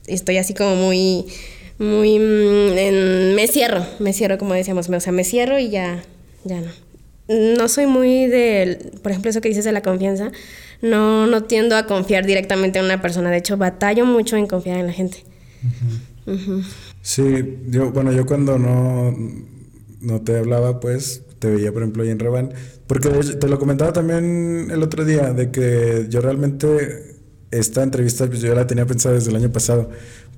estoy 0.07 0.37
así 0.39 0.55
como 0.55 0.75
muy, 0.75 1.27
muy, 1.79 2.19
mm, 2.19 3.35
me 3.35 3.47
cierro, 3.47 3.87
me 4.01 4.13
cierro, 4.13 4.39
como 4.39 4.55
decíamos, 4.55 4.89
o 4.89 5.01
sea, 5.01 5.13
me 5.13 5.25
cierro 5.25 5.59
y 5.59 5.71
ya, 5.71 6.03
ya 6.45 6.61
no. 6.61 6.71
No 7.27 7.69
soy 7.69 7.87
muy 7.87 8.27
de, 8.27 8.93
por 9.03 9.13
ejemplo, 9.13 9.31
eso 9.31 9.41
que 9.41 9.49
dices 9.49 9.65
de 9.65 9.73
la 9.73 9.81
confianza, 9.81 10.31
no, 10.85 11.27
no 11.27 11.45
tiendo 11.45 11.77
a 11.77 11.87
confiar 11.87 12.27
directamente 12.27 12.79
en 12.79 12.85
una 12.85 13.01
persona. 13.01 13.31
De 13.31 13.39
hecho, 13.39 13.57
batallo 13.57 14.05
mucho 14.05 14.37
en 14.37 14.47
confiar 14.47 14.79
en 14.79 14.87
la 14.87 14.93
gente. 14.93 15.25
Sí, 17.03 17.59
yo, 17.69 17.91
bueno, 17.91 18.13
yo 18.13 18.27
cuando 18.27 18.59
no, 18.59 19.15
no 20.01 20.21
te 20.23 20.39
hablaba, 20.39 20.81
pues 20.81 21.23
te 21.39 21.51
veía, 21.51 21.73
por 21.73 21.83
ejemplo, 21.83 22.03
ahí 22.03 22.11
en 22.11 22.19
Reban. 22.19 22.53
Porque 22.87 23.09
te 23.09 23.49
lo 23.49 23.59
comentaba 23.59 23.93
también 23.93 24.69
el 24.71 24.83
otro 24.83 25.05
día, 25.05 25.33
de 25.33 25.51
que 25.51 26.07
yo 26.11 26.21
realmente 26.21 27.17
esta 27.51 27.83
entrevista 27.83 28.27
pues, 28.27 28.41
yo 28.41 28.55
la 28.55 28.67
tenía 28.67 28.87
pensada 28.87 29.15
desde 29.15 29.31
el 29.31 29.37
año 29.37 29.51
pasado, 29.51 29.91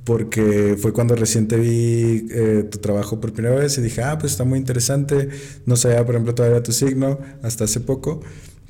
porque 0.05 0.77
fue 0.79 0.93
cuando 0.93 1.17
recién 1.17 1.49
te 1.49 1.57
vi 1.57 2.29
eh, 2.31 2.65
tu 2.71 2.79
trabajo 2.79 3.21
por 3.21 3.33
primera 3.33 3.57
vez 3.57 3.77
y 3.79 3.83
dije, 3.83 4.03
ah, 4.03 4.17
pues 4.19 4.33
está 4.33 4.45
muy 4.45 4.59
interesante. 4.59 5.29
No 5.65 5.75
sabía, 5.75 6.05
por 6.07 6.15
ejemplo, 6.15 6.35
todavía 6.35 6.63
tu 6.63 6.71
signo 6.73 7.19
hasta 7.43 7.65
hace 7.65 7.81
poco. 7.81 8.21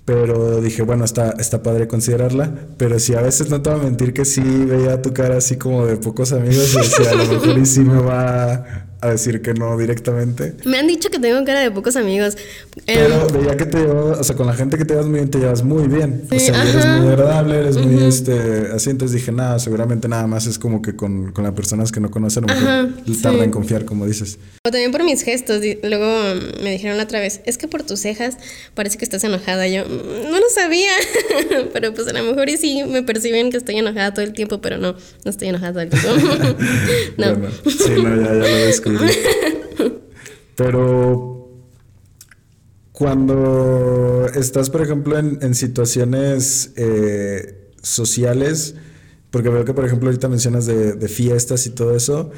Pero 0.06 0.60
dije, 0.60 0.82
bueno, 0.82 1.04
está, 1.04 1.32
está 1.32 1.62
padre 1.64 1.88
considerarla. 1.88 2.50
Pero 2.78 2.98
sí, 3.00 3.14
a 3.14 3.20
veces 3.20 3.50
no 3.50 3.60
te 3.60 3.70
voy 3.70 3.80
a 3.80 3.82
mentir 3.82 4.14
que 4.14 4.24
sí 4.24 4.40
veía 4.40 5.02
tu 5.02 5.12
cara 5.12 5.36
así 5.36 5.56
como 5.56 5.84
de 5.84 5.96
pocos 5.96 6.32
amigos 6.32 6.74
y 6.74 6.78
decía, 6.78 7.10
a 7.10 7.14
lo 7.14 7.26
mejor 7.26 7.58
y 7.58 7.66
sí 7.66 7.80
me 7.80 8.00
va 8.00 8.86
a 9.00 9.10
decir 9.10 9.42
que 9.42 9.54
no 9.54 9.76
directamente. 9.76 10.54
Me 10.64 10.78
han 10.78 10.86
dicho 10.86 11.10
que 11.10 11.18
tengo 11.18 11.44
cara 11.44 11.60
de 11.60 11.70
pocos 11.70 11.96
amigos. 11.96 12.36
Pero 12.86 13.26
em, 13.26 13.32
veía 13.32 13.56
que 13.56 13.66
te 13.66 13.78
llevas, 13.78 14.20
o 14.20 14.24
sea, 14.24 14.36
con 14.36 14.46
la 14.46 14.54
gente 14.54 14.78
que 14.78 14.84
te 14.84 14.94
llevas 14.94 15.06
muy 15.06 15.18
bien, 15.18 15.30
te 15.30 15.38
llevas 15.38 15.62
muy 15.62 15.86
bien. 15.88 16.22
o 16.30 16.38
sea, 16.38 16.62
eres 16.62 16.86
muy 16.86 17.08
agradable, 17.08 17.58
eres 17.58 17.76
muy, 17.76 18.04
este, 18.04 18.68
así. 18.74 18.90
Entonces 18.90 19.16
dije, 19.16 19.32
nada, 19.32 19.58
seguramente 19.58 20.08
nada 20.08 20.26
más 20.26 20.46
es 20.46 20.58
como 20.58 20.82
que 20.82 20.96
con, 20.96 21.32
con 21.32 21.44
las 21.44 21.52
personas 21.54 21.92
que 21.92 22.00
no 22.00 22.10
conocen, 22.10 22.48
a 22.50 22.54
lo 22.54 22.60
mejor 22.60 23.20
tarda 23.22 23.44
en 23.44 23.50
confiar, 23.50 23.84
como 23.84 24.06
dices. 24.06 24.38
O 24.66 24.70
también 24.70 24.92
por 24.92 25.04
mis 25.04 25.22
gestos. 25.22 25.60
Luego 25.82 26.06
me 26.62 26.72
dijeron 26.72 26.98
otra 27.00 27.20
vez, 27.20 27.40
es 27.44 27.58
que 27.58 27.68
por 27.68 27.82
tus 27.82 28.00
cejas 28.00 28.36
parece 28.74 28.98
que 28.98 29.04
estás 29.04 29.22
enojada. 29.24 29.66
Yo 29.68 29.84
mm, 29.84 30.30
no 30.30 30.38
lo 30.38 30.48
sabía, 30.54 30.92
pero 31.72 31.94
pues 31.94 32.08
a 32.08 32.12
lo 32.12 32.22
mejor 32.24 32.48
y 32.48 32.56
sí 32.56 32.82
me 32.84 33.02
perciben 33.02 33.50
que 33.50 33.56
estoy 33.56 33.76
enojada 33.76 34.12
todo 34.14 34.24
el 34.24 34.32
tiempo, 34.32 34.60
pero 34.60 34.78
no, 34.78 34.92
no 35.24 35.30
estoy 35.30 35.48
enojada 35.48 35.72
todo 35.72 35.82
el 35.82 35.90
tiempo. 35.90 36.08
no. 37.16 37.26
sí, 37.70 37.90
no, 38.02 38.16
ya, 38.16 38.34
ya 38.34 38.66
lo 38.66 38.68
Pero 40.56 41.50
cuando 42.92 44.26
estás, 44.34 44.70
por 44.70 44.82
ejemplo, 44.82 45.18
en, 45.18 45.54
situaciones 45.54 46.72
eh, 46.76 47.72
sociales, 47.82 48.74
porque 49.36 49.50
veo 49.50 49.66
que, 49.66 49.74
por 49.74 49.84
ejemplo, 49.84 50.08
ahorita 50.08 50.30
mencionas 50.30 50.64
de, 50.64 51.08
fiestas 51.08 51.66
y 51.66 51.70
todo 51.70 51.94
eso. 51.94 52.30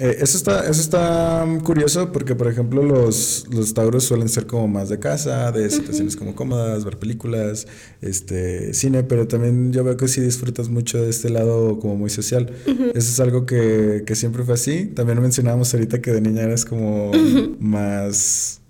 Eh, 0.00 0.16
eso, 0.20 0.36
está, 0.36 0.68
eso 0.68 0.80
está 0.80 1.46
curioso 1.62 2.10
porque, 2.10 2.34
por 2.34 2.48
ejemplo, 2.48 2.82
los, 2.82 3.46
los 3.52 3.72
tauros 3.72 4.02
suelen 4.02 4.28
ser 4.28 4.48
como 4.48 4.66
más 4.66 4.88
de 4.88 4.98
casa, 4.98 5.52
de 5.52 5.70
situaciones 5.70 6.16
como 6.16 6.34
cómodas, 6.34 6.84
ver 6.84 6.96
películas, 6.96 7.68
este, 8.00 8.74
cine, 8.74 9.04
pero 9.04 9.28
también 9.28 9.72
yo 9.72 9.84
veo 9.84 9.96
que 9.96 10.08
sí 10.08 10.20
disfrutas 10.20 10.68
mucho 10.68 11.00
de 11.00 11.10
este 11.10 11.30
lado 11.30 11.78
como 11.78 11.94
muy 11.94 12.10
social. 12.10 12.52
Eso 12.66 12.94
es 12.96 13.20
algo 13.20 13.46
que, 13.46 14.02
que 14.04 14.16
siempre 14.16 14.42
fue 14.42 14.54
así. 14.54 14.86
También 14.86 15.22
mencionábamos 15.22 15.72
ahorita 15.72 16.02
que 16.02 16.10
de 16.10 16.20
niña 16.20 16.42
eras 16.42 16.64
como 16.64 17.12
más 17.60 18.60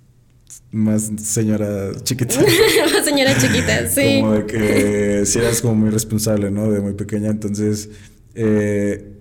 más 0.75 1.11
señora 1.23 1.93
chiquita. 2.03 2.35
más 2.93 3.05
señora 3.05 3.37
chiquita, 3.39 3.89
sí. 3.89 4.21
Como 4.21 4.33
de 4.33 4.47
que 4.47 5.27
si 5.27 5.39
eras 5.39 5.61
como 5.61 5.75
muy 5.77 5.91
responsable, 5.91 6.51
¿no? 6.51 6.71
De 6.71 6.81
muy 6.81 6.95
pequeña. 6.95 7.31
Entonces, 7.31 7.91
eh, 8.35 9.13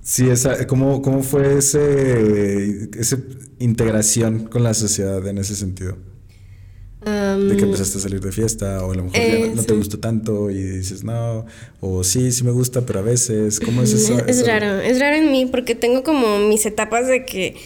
sí, 0.00 0.30
esa, 0.30 0.66
¿cómo, 0.66 1.02
¿cómo 1.02 1.22
fue 1.22 1.58
ese, 1.58 2.88
esa 2.98 3.18
integración 3.58 4.44
con 4.44 4.62
la 4.62 4.74
sociedad 4.74 5.26
en 5.26 5.38
ese 5.38 5.56
sentido? 5.56 5.96
de 7.04 7.56
que 7.56 7.64
empezaste 7.64 7.98
a 7.98 8.00
salir 8.00 8.20
de 8.20 8.30
fiesta 8.30 8.84
o 8.86 8.92
a 8.92 8.94
lo 8.94 9.04
mejor 9.04 9.20
ya 9.20 9.54
no, 9.56 9.64
te 9.64 9.74
gustó 9.74 9.98
tanto 9.98 10.50
y 10.50 10.62
dices 10.62 11.02
no, 11.02 11.46
o 11.80 12.04
sí, 12.04 12.30
sí 12.30 12.44
me 12.44 12.52
gusta, 12.52 12.82
pero 12.82 13.00
a 13.00 13.02
veces, 13.02 13.58
¿cómo 13.58 13.82
es 13.82 13.92
eso? 13.92 14.24
Es 14.26 14.46
raro, 14.46 14.80
es 14.80 15.00
raro 15.00 15.16
en 15.16 15.32
mí 15.32 15.46
porque 15.46 15.74
tengo 15.74 16.04
como 16.04 16.38
mis 16.38 16.64
etapas 16.64 17.08
de 17.08 17.24
que 17.24 17.56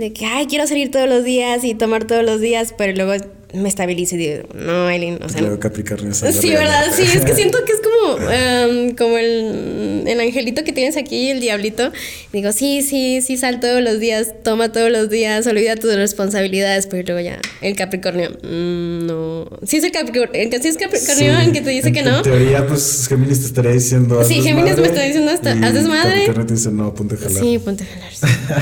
de 0.00 0.12
que, 0.12 0.26
ay, 0.26 0.46
quiero 0.46 0.66
salir 0.66 0.90
todos 0.90 1.08
los 1.08 1.24
días 1.24 1.62
y 1.62 1.74
tomar 1.74 2.06
todos 2.06 2.24
los 2.24 2.40
días, 2.40 2.74
pero 2.76 2.94
luego 2.94 3.24
me 3.52 3.68
estabilizo 3.68 4.14
y 4.14 4.18
digo, 4.18 4.42
no, 4.54 4.88
Eileen, 4.88 5.22
o 5.22 5.28
sea... 5.28 5.58
Capricornio. 5.58 6.12
Sí, 6.14 6.50
¿verdad? 6.50 6.86
Sí, 6.92 7.02
es 7.02 7.24
que 7.24 7.34
siento 7.34 7.64
que 7.64 7.72
es 7.72 7.80
como, 7.80 7.89
em, 8.18 8.94
como 8.96 9.18
el, 9.18 10.04
el, 10.06 10.20
angelito 10.20 10.64
que 10.64 10.72
tienes 10.72 10.96
aquí, 10.96 11.30
el 11.30 11.40
diablito. 11.40 11.92
Digo, 12.32 12.52
sí, 12.52 12.82
sí, 12.82 13.20
sí, 13.22 13.36
sal 13.36 13.60
todos 13.60 13.82
los 13.82 14.00
días, 14.00 14.34
toma 14.42 14.72
todos 14.72 14.90
los 14.90 15.10
días, 15.10 15.46
olvida 15.46 15.76
tus 15.76 15.94
responsabilidades, 15.94 16.86
pero 16.86 17.02
luego 17.06 17.20
ya, 17.20 17.38
el 17.60 17.76
Capricornio, 17.76 18.30
mm, 18.42 19.06
no... 19.06 19.48
Sí 19.64 19.78
es 19.78 19.84
el 19.84 19.92
Capricornio, 19.92 20.50
sí 20.60 20.68
es 20.68 20.76
Capricornio 20.76 21.38
el 21.40 21.52
que 21.52 21.60
te 21.60 21.70
dice 21.70 21.92
que 21.92 22.02
no. 22.02 22.18
En 22.18 22.22
teoría, 22.22 22.66
pues 22.66 23.06
Géminis 23.08 23.40
te 23.40 23.46
estaría 23.46 23.72
diciendo... 23.72 24.24
Sí, 24.24 24.42
Géminis 24.42 24.76
me 24.76 24.86
está 24.86 25.02
diciendo 25.02 25.30
hasta, 25.30 25.52
haces 25.52 25.86
madre. 25.86 26.26
Capricornio 26.26 26.46
te 26.46 26.54
dice, 26.54 26.70
no, 26.70 26.94
ponte 26.94 27.14
a 27.14 27.18
jalar. 27.18 27.42
Sí, 27.42 27.58
ponte 27.58 27.84
a 27.84 27.86
jalar. 27.86 28.10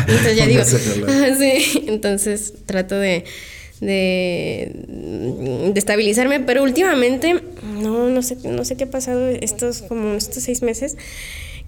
Entonces 0.08 0.36
ya 0.36 0.46
digo, 0.46 0.64
sí, 1.38 1.84
entonces 1.86 2.54
trato 2.66 2.96
de 2.96 3.24
de, 3.80 5.72
estabilizarme, 5.74 6.40
pero 6.40 6.62
últimamente, 6.62 7.42
no, 7.80 8.08
no 8.08 8.22
sé, 8.22 8.36
no 8.44 8.64
sé 8.64 8.76
qué 8.76 8.84
ha 8.84 8.90
pasado 8.90 9.28
estos, 9.28 9.82
como 9.82 10.14
estos 10.14 10.42
seis 10.42 10.62
meses, 10.62 10.96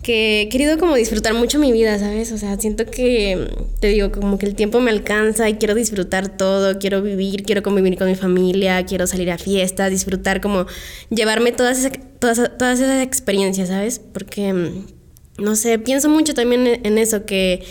que 0.03 0.42
he 0.42 0.49
querido 0.49 0.79
como 0.79 0.94
disfrutar 0.94 1.35
mucho 1.35 1.59
mi 1.59 1.73
vida, 1.73 1.99
¿sabes? 1.99 2.33
O 2.33 2.38
sea, 2.38 2.59
siento 2.59 2.87
que, 2.87 3.49
te 3.81 3.88
digo, 3.88 4.11
como 4.11 4.38
que 4.38 4.46
el 4.46 4.55
tiempo 4.55 4.81
me 4.81 4.90
alcanza 4.90 5.49
y 5.49 5.55
quiero 5.55 5.75
disfrutar 5.75 6.37
todo, 6.37 6.79
quiero 6.79 7.03
vivir, 7.03 7.43
quiero 7.43 7.62
convivir 7.62 7.99
con 7.99 8.09
mi 8.09 8.14
familia, 8.14 8.84
quiero 8.87 9.07
salir 9.07 9.30
a 9.30 9.37
fiestas, 9.37 9.91
disfrutar 9.91 10.41
como 10.41 10.66
llevarme 11.11 11.53
todas 11.53 11.78
esas, 11.78 11.93
todas, 12.18 12.51
todas 12.59 12.80
esas 12.80 13.03
experiencias, 13.03 13.68
¿sabes? 13.68 13.99
Porque, 13.99 14.72
no 15.39 15.55
sé, 15.55 15.78
pienso 15.78 16.09
mucho 16.09 16.32
también 16.32 16.80
en 16.82 16.97
eso, 16.97 17.26
que 17.26 17.62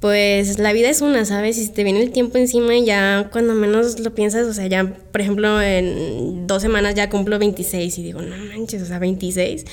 pues 0.00 0.58
la 0.58 0.72
vida 0.72 0.90
es 0.90 1.00
una, 1.00 1.24
¿sabes? 1.24 1.56
Y 1.58 1.64
si 1.66 1.72
te 1.72 1.82
viene 1.84 2.02
el 2.02 2.10
tiempo 2.10 2.38
encima 2.38 2.74
y 2.76 2.84
ya 2.84 3.28
cuando 3.32 3.54
menos 3.54 3.98
lo 4.00 4.14
piensas, 4.14 4.46
o 4.46 4.52
sea, 4.52 4.66
ya, 4.66 4.84
por 4.84 5.20
ejemplo, 5.20 5.60
en 5.60 6.46
dos 6.46 6.62
semanas 6.62 6.94
ya 6.94 7.08
cumplo 7.08 7.38
26 7.38 7.98
y 7.98 8.02
digo, 8.02 8.20
no 8.20 8.36
manches, 8.36 8.82
o 8.82 8.86
sea, 8.86 8.98
26. 8.98 9.64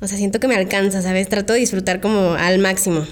O 0.00 0.06
sea, 0.06 0.16
siento 0.16 0.40
que 0.40 0.48
me 0.48 0.56
alcanza, 0.56 1.02
¿sabes? 1.02 1.28
Trato 1.28 1.52
de 1.52 1.60
disfrutar 1.60 2.00
como 2.00 2.34
al 2.34 2.58
máximo. 2.58 3.04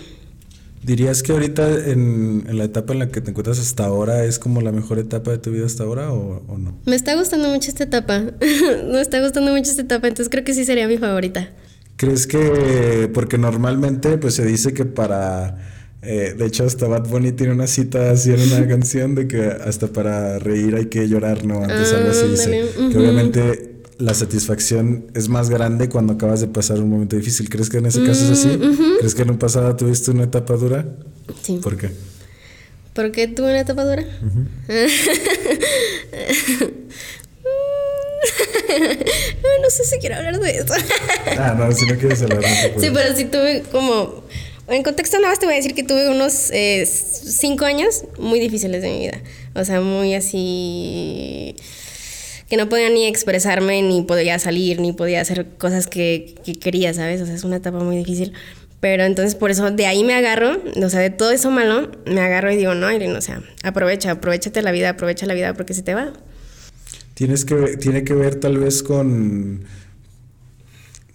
¿Dirías 0.83 1.23
que 1.23 1.33
ahorita 1.33 1.91
en, 1.91 2.45
la 2.49 2.65
etapa 2.65 2.95
en 2.95 3.01
la 3.01 3.09
que 3.09 3.21
te 3.21 3.31
encuentras 3.31 3.59
hasta 3.59 3.85
ahora 3.85 4.25
es 4.25 4.39
como 4.39 4.63
la 4.63 4.73
mejor 4.73 4.99
etapa 4.99 5.31
de 5.31 5.39
tu 5.39 5.51
vida 5.51 5.67
hasta 5.67 5.85
ahora 5.85 6.11
o, 6.11 6.43
o 6.49 6.59
no? 6.59 6.79
Me 6.87 6.97
está 6.97 7.15
gustando 7.17 7.49
mucho 7.51 7.69
esta 7.69 7.85
etapa. 7.85 8.23
Me 8.91 9.01
está 9.01 9.21
gustando 9.21 9.53
mucho 9.53 9.71
esta 9.71 9.83
etapa, 9.83 10.09
entonces 10.09 10.31
creo 10.31 10.43
que 10.43 10.55
sí 10.55 10.65
sería 10.65 10.89
mi 10.89 10.97
favorita. 10.97 11.51
¿Crees 11.97 12.27
que, 12.27 13.11
porque 13.13 13.37
normalmente 13.37 14.17
pues 14.17 14.35
se 14.35 14.47
dice 14.47 14.73
que 14.73 14.87
para, 14.87 15.59
eh, 16.03 16.35
de 16.37 16.47
hecho 16.47 16.65
hasta 16.65 16.89
Bad 16.89 17.09
Bunny 17.09 17.33
tiene 17.33 17.53
una 17.53 17.67
cita 17.67 18.11
así 18.11 18.33
en 18.33 18.41
una 18.41 18.67
canción 18.69 19.15
de 19.15 19.29
que 19.29 19.45
hasta 19.45 19.89
para 19.89 20.39
reír 20.39 20.75
hay 20.75 20.87
que 20.87 21.09
llorar, 21.09 21.45
¿no? 21.45 21.63
Antes 21.63 21.93
algo 21.93 22.11
así 22.11 22.29
dice. 22.29 22.65
Que 22.91 22.99
obviamente 22.99 23.71
la 23.99 24.15
satisfacción 24.15 25.11
es 25.15 25.29
más 25.29 25.51
grande 25.51 25.91
cuando 25.91 26.15
acabas 26.15 26.41
de 26.41 26.49
pasar 26.49 26.81
un 26.81 26.89
momento 26.89 27.17
difícil. 27.17 27.51
¿Crees 27.51 27.69
que 27.69 27.79
en 27.79 27.87
ese 27.87 28.03
caso 28.03 28.25
es 28.25 28.31
así? 28.31 28.49
Mm, 28.49 28.99
¿Crees 28.99 29.15
que 29.15 29.23
en 29.23 29.31
un 29.31 29.39
pasado 29.39 29.77
tuviste 29.77 30.11
una 30.11 30.25
etapa 30.25 30.55
dura? 30.55 30.87
Sí. 31.43 31.61
¿Por 31.63 31.77
qué? 31.77 31.91
¿Por 32.95 33.13
qué 33.13 33.29
tuve 33.29 33.51
una 33.51 33.61
etapa 33.61 33.85
dura? 33.85 34.03
no 39.63 39.71
sé 39.71 39.85
si 39.85 39.99
quiero 39.99 40.17
hablar 40.17 40.41
de 40.41 40.51
eso. 40.51 40.75
ah, 41.39 41.55
no, 41.59 41.71
si 41.73 41.87
no 41.87 41.97
quieres 41.97 42.23
hablar. 42.23 42.43
sí, 42.79 42.91
pero 42.93 43.15
sí 43.15 43.27
tuve 43.27 43.63
como... 43.71 44.25
En 44.71 44.85
contexto 44.85 45.17
nada 45.19 45.31
más 45.31 45.41
te 45.41 45.47
voy 45.47 45.55
a 45.55 45.57
decir 45.57 45.75
que 45.75 45.83
tuve 45.83 46.09
unos 46.09 46.51
eh, 46.53 46.87
cinco 46.87 47.65
años 47.65 48.05
muy 48.19 48.39
difíciles 48.39 48.83
de 48.83 48.91
mi 48.91 48.99
vida. 49.01 49.21
O 49.55 49.65
sea, 49.65 49.81
muy 49.81 50.15
así 50.15 51.57
que 52.49 52.57
no 52.57 52.69
podía 52.69 52.89
ni 52.89 53.07
expresarme, 53.07 53.83
ni 53.83 54.03
podía 54.03 54.39
salir, 54.39 54.81
ni 54.81 54.93
podía 54.93 55.21
hacer 55.21 55.47
cosas 55.59 55.87
que, 55.87 56.37
que, 56.45 56.55
quería, 56.55 56.95
¿sabes? 56.95 57.21
O 57.21 57.27
sea, 57.27 57.35
es 57.35 57.45
una 57.45 57.57
etapa 57.57 57.79
muy 57.79 57.97
difícil. 57.97 58.33
Pero 58.81 59.05
entonces 59.05 59.35
por 59.35 59.51
eso 59.51 59.71
de 59.71 59.87
ahí 59.87 60.05
me 60.05 60.15
agarro, 60.15 60.57
o 60.83 60.89
sea, 60.89 61.01
de 61.01 61.11
todo 61.11 61.33
eso 61.33 61.51
malo, 61.51 61.91
me 62.07 62.21
agarro 62.21 62.51
y 62.53 62.57
digo, 62.57 62.75
no, 62.75 62.91
Irene, 62.91 63.17
o 63.17 63.21
sea, 63.21 63.43
aprovecha, 63.63 64.13
aprovechate 64.13 64.63
la 64.63 64.73
vida, 64.73 64.91
aprovecha 64.91 65.27
la 65.27 65.35
vida 65.35 65.53
porque 65.53 65.75
se 65.75 65.83
te 65.83 65.95
va. 65.95 66.13
Tienes 67.15 67.45
que, 67.45 67.77
tiene 67.77 68.05
que 68.05 68.15
ver 68.15 68.37
tal 68.37 68.57
vez 68.57 68.83
con, 68.83 69.67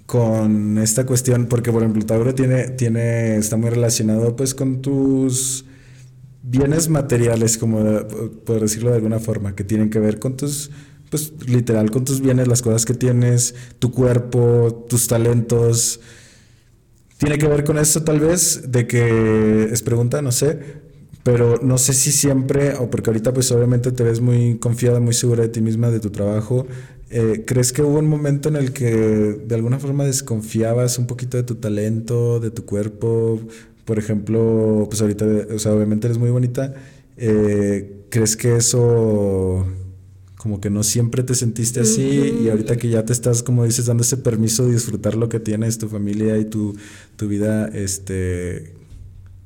con 0.05 0.77
esta 0.77 1.05
cuestión, 1.05 1.47
porque 1.47 1.71
por 1.71 1.81
ejemplo 1.81 2.05
Tauro 2.05 2.35
tiene, 2.35 2.69
tiene, 2.69 3.37
está 3.37 3.57
muy 3.57 3.69
relacionado 3.69 4.35
pues 4.35 4.53
con 4.53 4.81
tus 4.81 5.65
bienes 6.43 6.89
materiales, 6.89 7.57
como 7.57 7.79
por 8.45 8.61
decirlo 8.61 8.91
de 8.91 8.97
alguna 8.97 9.19
forma, 9.19 9.55
que 9.55 9.63
tienen 9.63 9.89
que 9.89 9.99
ver 9.99 10.19
con 10.19 10.37
tus, 10.37 10.69
pues 11.09 11.33
literal, 11.47 11.89
con 11.89 12.05
tus 12.05 12.21
bienes, 12.21 12.47
las 12.47 12.61
cosas 12.61 12.85
que 12.85 12.93
tienes, 12.93 13.55
tu 13.79 13.91
cuerpo, 13.91 14.85
tus 14.87 15.07
talentos. 15.07 15.99
Tiene 17.17 17.37
que 17.37 17.47
ver 17.47 17.63
con 17.63 17.77
eso 17.77 18.03
tal 18.03 18.19
vez, 18.19 18.71
de 18.71 18.85
que 18.85 19.69
es 19.71 19.81
pregunta, 19.81 20.21
no 20.21 20.31
sé, 20.31 20.59
pero 21.23 21.59
no 21.63 21.79
sé 21.79 21.93
si 21.93 22.11
siempre, 22.11 22.75
o 22.75 22.91
porque 22.91 23.09
ahorita 23.09 23.33
pues 23.33 23.51
obviamente 23.51 23.91
te 23.91 24.03
ves 24.03 24.21
muy 24.21 24.59
confiada, 24.59 24.99
muy 24.99 25.13
segura 25.13 25.41
de 25.41 25.49
ti 25.49 25.61
misma, 25.61 25.89
de 25.89 25.99
tu 25.99 26.11
trabajo, 26.11 26.67
eh, 27.09 27.43
¿crees 27.45 27.71
que 27.71 27.81
hubo 27.81 27.99
un 27.99 28.07
momento 28.07 28.49
en 28.49 28.55
el 28.55 28.73
que 28.73 28.91
de 28.93 29.55
alguna 29.55 29.79
forma 29.79 30.05
desconfiabas 30.05 30.97
un 30.97 31.07
poquito 31.07 31.37
de 31.37 31.43
tu 31.43 31.55
talento, 31.55 32.39
de 32.39 32.51
tu 32.51 32.65
cuerpo? 32.65 33.39
Por 33.85 33.99
ejemplo, 33.99 34.87
pues 34.89 35.01
ahorita, 35.01 35.25
o 35.53 35.59
sea, 35.59 35.73
obviamente 35.73 36.07
eres 36.07 36.17
muy 36.17 36.31
bonita, 36.31 36.73
eh, 37.17 38.05
¿crees 38.09 38.35
que 38.35 38.55
eso 38.55 39.65
como 40.45 40.61
que 40.61 40.69
no 40.69 40.83
siempre 40.83 41.23
te 41.23 41.33
sentiste 41.33 41.79
así 41.79 42.37
y 42.43 42.49
ahorita 42.49 42.77
que 42.77 42.87
ya 42.87 43.03
te 43.03 43.13
estás, 43.13 43.41
como 43.41 43.65
dices, 43.65 43.87
dando 43.87 44.03
ese 44.03 44.17
permiso 44.17 44.67
de 44.67 44.73
disfrutar 44.73 45.15
lo 45.15 45.27
que 45.27 45.39
tienes, 45.39 45.79
tu 45.79 45.89
familia 45.89 46.37
y 46.37 46.45
tu, 46.45 46.75
tu 47.15 47.27
vida, 47.27 47.67
este, 47.69 48.74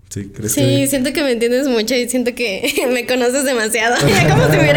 Sí, 0.10 0.32
sí 0.48 0.88
siento 0.88 1.14
que 1.14 1.22
me 1.22 1.32
entiendes 1.32 1.68
mucho 1.68 1.94
y 1.94 2.10
siento 2.10 2.34
que 2.34 2.88
me 2.92 3.06
conoces 3.06 3.46
demasiado. 3.46 3.96
Como 4.30 4.52
si 4.52 4.58
me 4.58 4.74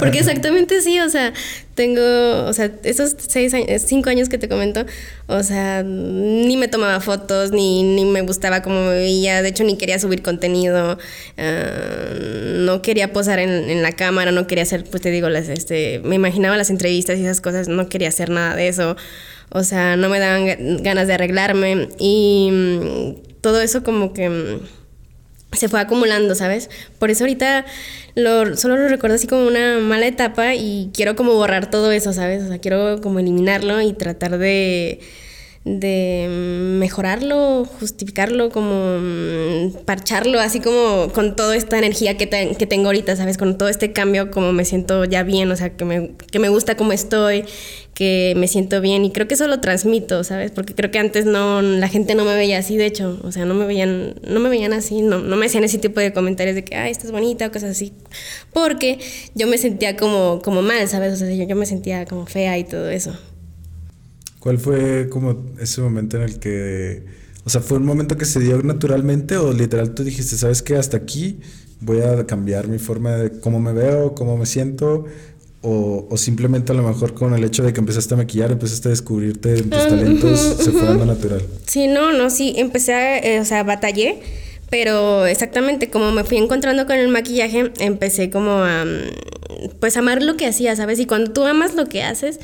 Porque 0.00 0.18
exactamente 0.18 0.80
sí, 0.82 0.98
o 0.98 1.08
sea, 1.08 1.32
tengo, 1.76 2.02
o 2.46 2.52
sea, 2.52 2.72
esos 2.82 3.14
seis 3.16 3.54
años, 3.54 3.82
cinco 3.86 4.10
años 4.10 4.28
que 4.28 4.38
te 4.38 4.48
comento, 4.48 4.84
o 5.28 5.40
sea, 5.44 5.84
ni 5.84 6.56
me 6.56 6.66
tomaba 6.66 6.98
fotos, 6.98 7.52
ni, 7.52 7.84
ni 7.84 8.04
me 8.06 8.22
gustaba 8.22 8.62
cómo 8.62 8.80
me 8.86 8.94
veía, 8.94 9.40
de 9.40 9.50
hecho 9.50 9.62
ni 9.62 9.76
quería 9.78 10.00
subir 10.00 10.22
contenido, 10.22 10.98
ah, 11.38 12.12
no 12.16 12.82
quería 12.82 13.12
posar 13.12 13.38
en, 13.38 13.70
en, 13.70 13.82
la 13.82 13.92
cámara, 13.92 14.32
no 14.32 14.48
quería 14.48 14.64
hacer, 14.64 14.82
pues 14.82 15.00
te 15.00 15.12
digo, 15.12 15.28
las, 15.28 15.48
este, 15.48 16.00
me 16.02 16.16
imaginaba 16.16 16.56
las 16.56 16.70
entrevistas 16.70 17.18
y 17.18 17.22
esas 17.22 17.40
cosas, 17.40 17.68
no 17.68 17.88
quería 17.88 18.08
hacer 18.08 18.30
nada 18.30 18.56
de 18.56 18.66
eso. 18.66 18.96
O 19.50 19.62
sea, 19.62 19.96
no 19.96 20.08
me 20.08 20.18
daban 20.18 20.82
ganas 20.82 21.06
de 21.06 21.14
arreglarme 21.14 21.88
y 21.98 23.16
todo 23.40 23.60
eso 23.60 23.82
como 23.82 24.12
que 24.12 24.28
mm, 24.28 24.60
se 25.56 25.68
fue 25.68 25.80
acumulando, 25.80 26.34
¿sabes? 26.34 26.68
Por 26.98 27.10
eso 27.10 27.24
ahorita 27.24 27.64
lo, 28.14 28.56
solo 28.56 28.76
lo 28.76 28.88
recuerdo 28.88 29.16
así 29.16 29.26
como 29.26 29.46
una 29.46 29.78
mala 29.78 30.06
etapa 30.06 30.54
y 30.54 30.90
quiero 30.92 31.16
como 31.16 31.34
borrar 31.34 31.70
todo 31.70 31.92
eso, 31.92 32.12
¿sabes? 32.12 32.42
O 32.44 32.48
sea, 32.48 32.58
quiero 32.58 33.00
como 33.00 33.18
eliminarlo 33.18 33.80
y 33.80 33.92
tratar 33.92 34.38
de 34.38 35.00
de 35.66 36.28
mejorarlo, 36.78 37.64
justificarlo, 37.64 38.50
como 38.50 38.98
mm, 39.00 39.84
parcharlo, 39.84 40.38
así 40.38 40.60
como 40.60 41.08
con 41.12 41.34
toda 41.34 41.56
esta 41.56 41.76
energía 41.76 42.16
que, 42.16 42.28
que, 42.28 42.66
tengo 42.68 42.86
ahorita, 42.86 43.16
¿sabes? 43.16 43.36
Con 43.36 43.58
todo 43.58 43.68
este 43.68 43.92
cambio, 43.92 44.30
como 44.30 44.52
me 44.52 44.64
siento 44.64 45.04
ya 45.04 45.24
bien, 45.24 45.50
o 45.50 45.56
sea, 45.56 45.70
que 45.70 45.84
me, 45.84 46.12
que 46.30 46.38
me 46.38 46.50
gusta 46.50 46.76
como 46.76 46.92
estoy, 46.92 47.44
que 47.94 48.34
me 48.36 48.46
siento 48.46 48.80
bien 48.80 49.04
y 49.04 49.10
creo 49.10 49.26
que 49.26 49.34
eso 49.34 49.48
lo 49.48 49.58
transmito, 49.58 50.22
¿sabes? 50.22 50.52
Porque 50.52 50.72
creo 50.72 50.92
que 50.92 51.00
antes 51.00 51.26
no, 51.26 51.60
la 51.62 51.88
gente 51.88 52.14
no 52.14 52.24
me 52.24 52.36
veía 52.36 52.58
así, 52.58 52.76
de 52.76 52.86
hecho, 52.86 53.18
o 53.24 53.32
sea, 53.32 53.44
no 53.44 53.54
me 53.54 53.66
veían, 53.66 54.14
no 54.24 54.38
me 54.38 54.48
veían 54.48 54.72
así, 54.72 55.02
no, 55.02 55.18
no 55.18 55.34
me 55.34 55.46
hacían 55.46 55.64
ese 55.64 55.78
tipo 55.78 55.98
de 55.98 56.12
comentarios 56.12 56.54
de 56.54 56.62
que, 56.62 56.76
ay, 56.76 56.92
estás 56.92 57.10
bonita 57.10 57.44
o 57.48 57.50
cosas 57.50 57.72
así, 57.72 57.92
porque 58.52 59.00
yo 59.34 59.48
me 59.48 59.58
sentía 59.58 59.96
como, 59.96 60.40
como 60.44 60.62
mal, 60.62 60.86
¿sabes? 60.86 61.12
O 61.14 61.16
sea, 61.16 61.34
yo, 61.34 61.44
yo 61.44 61.56
me 61.56 61.66
sentía 61.66 62.06
como 62.06 62.24
fea 62.24 62.56
y 62.56 62.62
todo 62.62 62.88
eso. 62.88 63.18
¿Cuál 64.46 64.58
fue 64.58 65.08
como 65.08 65.44
ese 65.60 65.80
momento 65.80 66.18
en 66.18 66.22
el 66.22 66.38
que, 66.38 67.02
o 67.44 67.50
sea, 67.50 67.60
fue 67.60 67.78
un 67.78 67.84
momento 67.84 68.16
que 68.16 68.24
se 68.24 68.38
dio 68.38 68.62
naturalmente 68.62 69.36
o 69.36 69.52
literal 69.52 69.90
tú 69.92 70.04
dijiste, 70.04 70.36
sabes 70.36 70.62
que 70.62 70.76
hasta 70.76 70.98
aquí 70.98 71.40
voy 71.80 72.02
a 72.02 72.24
cambiar 72.26 72.68
mi 72.68 72.78
forma 72.78 73.16
de 73.16 73.40
cómo 73.40 73.58
me 73.58 73.72
veo, 73.72 74.14
cómo 74.14 74.36
me 74.36 74.46
siento? 74.46 75.06
O, 75.62 76.06
o, 76.08 76.16
simplemente 76.16 76.70
a 76.70 76.76
lo 76.76 76.84
mejor 76.84 77.12
con 77.12 77.34
el 77.34 77.42
hecho 77.42 77.64
de 77.64 77.72
que 77.72 77.80
empezaste 77.80 78.14
a 78.14 78.18
maquillar, 78.18 78.52
empezaste 78.52 78.86
a 78.86 78.90
descubrirte 78.92 79.62
tus 79.64 79.88
talentos, 79.88 80.38
se 80.38 80.70
fue 80.70 80.82
dando 80.82 81.06
natural. 81.06 81.42
Sí, 81.66 81.88
no, 81.88 82.12
no, 82.12 82.30
sí, 82.30 82.54
empecé 82.56 82.94
a, 82.94 83.18
eh, 83.18 83.40
o 83.40 83.44
sea, 83.44 83.64
batallé, 83.64 84.20
pero 84.70 85.26
exactamente 85.26 85.90
como 85.90 86.12
me 86.12 86.22
fui 86.22 86.36
encontrando 86.36 86.86
con 86.86 86.94
el 86.94 87.08
maquillaje, 87.08 87.72
empecé 87.80 88.30
como 88.30 88.52
a, 88.52 88.84
mm, 88.84 89.70
pues, 89.80 89.96
amar 89.96 90.22
lo 90.22 90.36
que 90.36 90.46
hacía, 90.46 90.76
¿sabes? 90.76 91.00
Y 91.00 91.06
cuando 91.06 91.32
tú 91.32 91.44
amas 91.46 91.74
lo 91.74 91.86
que 91.86 92.04
haces, 92.04 92.38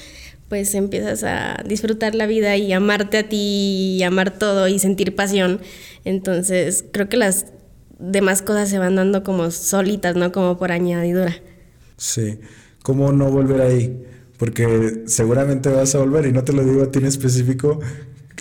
pues 0.53 0.75
empiezas 0.75 1.25
a 1.25 1.65
disfrutar 1.67 2.15
la 2.15 2.27
vida 2.27 2.59
y 2.59 2.75
amarte 2.75 3.17
a 3.17 3.27
ti 3.27 3.97
y 3.97 4.03
amar 4.03 4.39
todo 4.39 4.69
y 4.69 4.79
sentir 4.79 5.17
pasión. 5.17 5.63
Entonces 6.05 6.85
creo 6.93 7.09
que 7.09 7.17
las 7.17 7.47
demás 7.99 8.43
cosas 8.43 8.69
se 8.69 8.77
van 8.77 8.97
dando 8.97 9.23
como 9.23 9.51
solitas, 9.51 10.15
¿no? 10.15 10.31
Como 10.31 10.59
por 10.59 10.71
añadidura. 10.71 11.35
Sí. 11.97 12.39
¿Cómo 12.83 13.13
no 13.13 13.31
volver 13.31 13.63
ahí? 13.63 14.05
Porque 14.37 15.05
seguramente 15.07 15.71
vas 15.71 15.95
a 15.95 16.01
volver 16.01 16.27
y 16.27 16.33
no 16.33 16.45
te 16.45 16.53
lo 16.53 16.63
digo 16.65 16.83
a 16.83 16.91
ti 16.91 16.99
en 16.99 17.07
específico. 17.07 17.81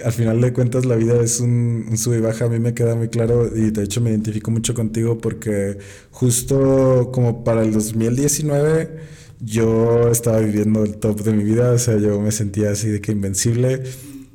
Al 0.04 0.12
final 0.12 0.42
de 0.42 0.52
cuentas 0.52 0.84
la 0.84 0.98
vida 0.98 1.16
es 1.24 1.40
un, 1.40 1.86
un 1.90 1.98
sub 1.98 2.16
y 2.16 2.20
baja, 2.20 2.44
a 2.44 2.50
mí 2.50 2.60
me 2.60 2.74
queda 2.74 2.94
muy 2.94 3.08
claro 3.08 3.50
y 3.56 3.72
de 3.72 3.84
hecho 3.84 4.02
me 4.02 4.10
identifico 4.10 4.52
mucho 4.52 4.74
contigo 4.74 5.18
porque 5.18 5.78
justo 6.12 7.10
como 7.14 7.46
para 7.46 7.64
el 7.64 7.72
2019 7.72 9.21
yo 9.44 10.10
estaba 10.10 10.40
viviendo 10.40 10.84
el 10.84 10.98
top 10.98 11.22
de 11.22 11.34
mi 11.34 11.44
vida, 11.44 11.72
o 11.72 11.78
sea, 11.78 11.98
yo 11.98 12.20
me 12.22 12.32
sentía 12.32 12.72
así 12.72 12.88
de 12.90 13.02
que 13.02 13.12
invencible. 13.12 13.84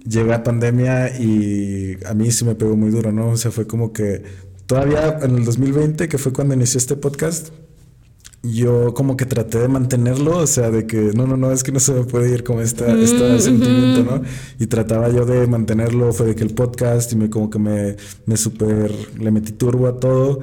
Llegó 0.08 0.28
la 0.28 0.42
pandemia 0.42 1.18
y 1.18 1.96
a 2.06 2.14
mí 2.14 2.30
sí 2.30 2.44
me 2.44 2.54
pegó 2.54 2.76
muy 2.76 2.90
duro, 2.90 3.12
¿no? 3.12 3.30
O 3.30 3.36
sea, 3.36 3.50
fue 3.50 3.66
como 3.66 3.92
que 3.92 4.22
todavía 4.66 5.18
en 5.22 5.36
el 5.36 5.44
2020, 5.44 6.08
que 6.08 6.18
fue 6.18 6.32
cuando 6.32 6.54
inicié 6.54 6.78
este 6.78 6.96
podcast, 6.96 7.50
yo 8.42 8.94
como 8.94 9.16
que 9.16 9.26
traté 9.26 9.58
de 9.58 9.68
mantenerlo, 9.68 10.38
o 10.38 10.46
sea, 10.46 10.70
de 10.70 10.86
que 10.86 11.10
no, 11.14 11.26
no, 11.26 11.36
no, 11.36 11.52
es 11.52 11.62
que 11.62 11.72
no 11.72 11.80
se 11.80 11.92
me 11.92 12.04
puede 12.04 12.32
ir 12.32 12.44
como 12.44 12.60
esta, 12.60 12.86
este 12.98 13.40
sentimiento, 13.40 14.04
¿no? 14.04 14.22
Y 14.58 14.66
trataba 14.66 15.08
yo 15.08 15.24
de 15.24 15.46
mantenerlo, 15.46 16.12
fue 16.12 16.26
de 16.26 16.34
que 16.34 16.44
el 16.44 16.54
podcast 16.54 17.12
y 17.12 17.16
me 17.16 17.30
como 17.30 17.50
que 17.50 17.58
me, 17.58 17.96
me 18.26 18.36
super, 18.36 18.92
le 19.18 19.30
metí 19.30 19.52
turbo 19.52 19.86
a 19.86 19.98
todo. 19.98 20.40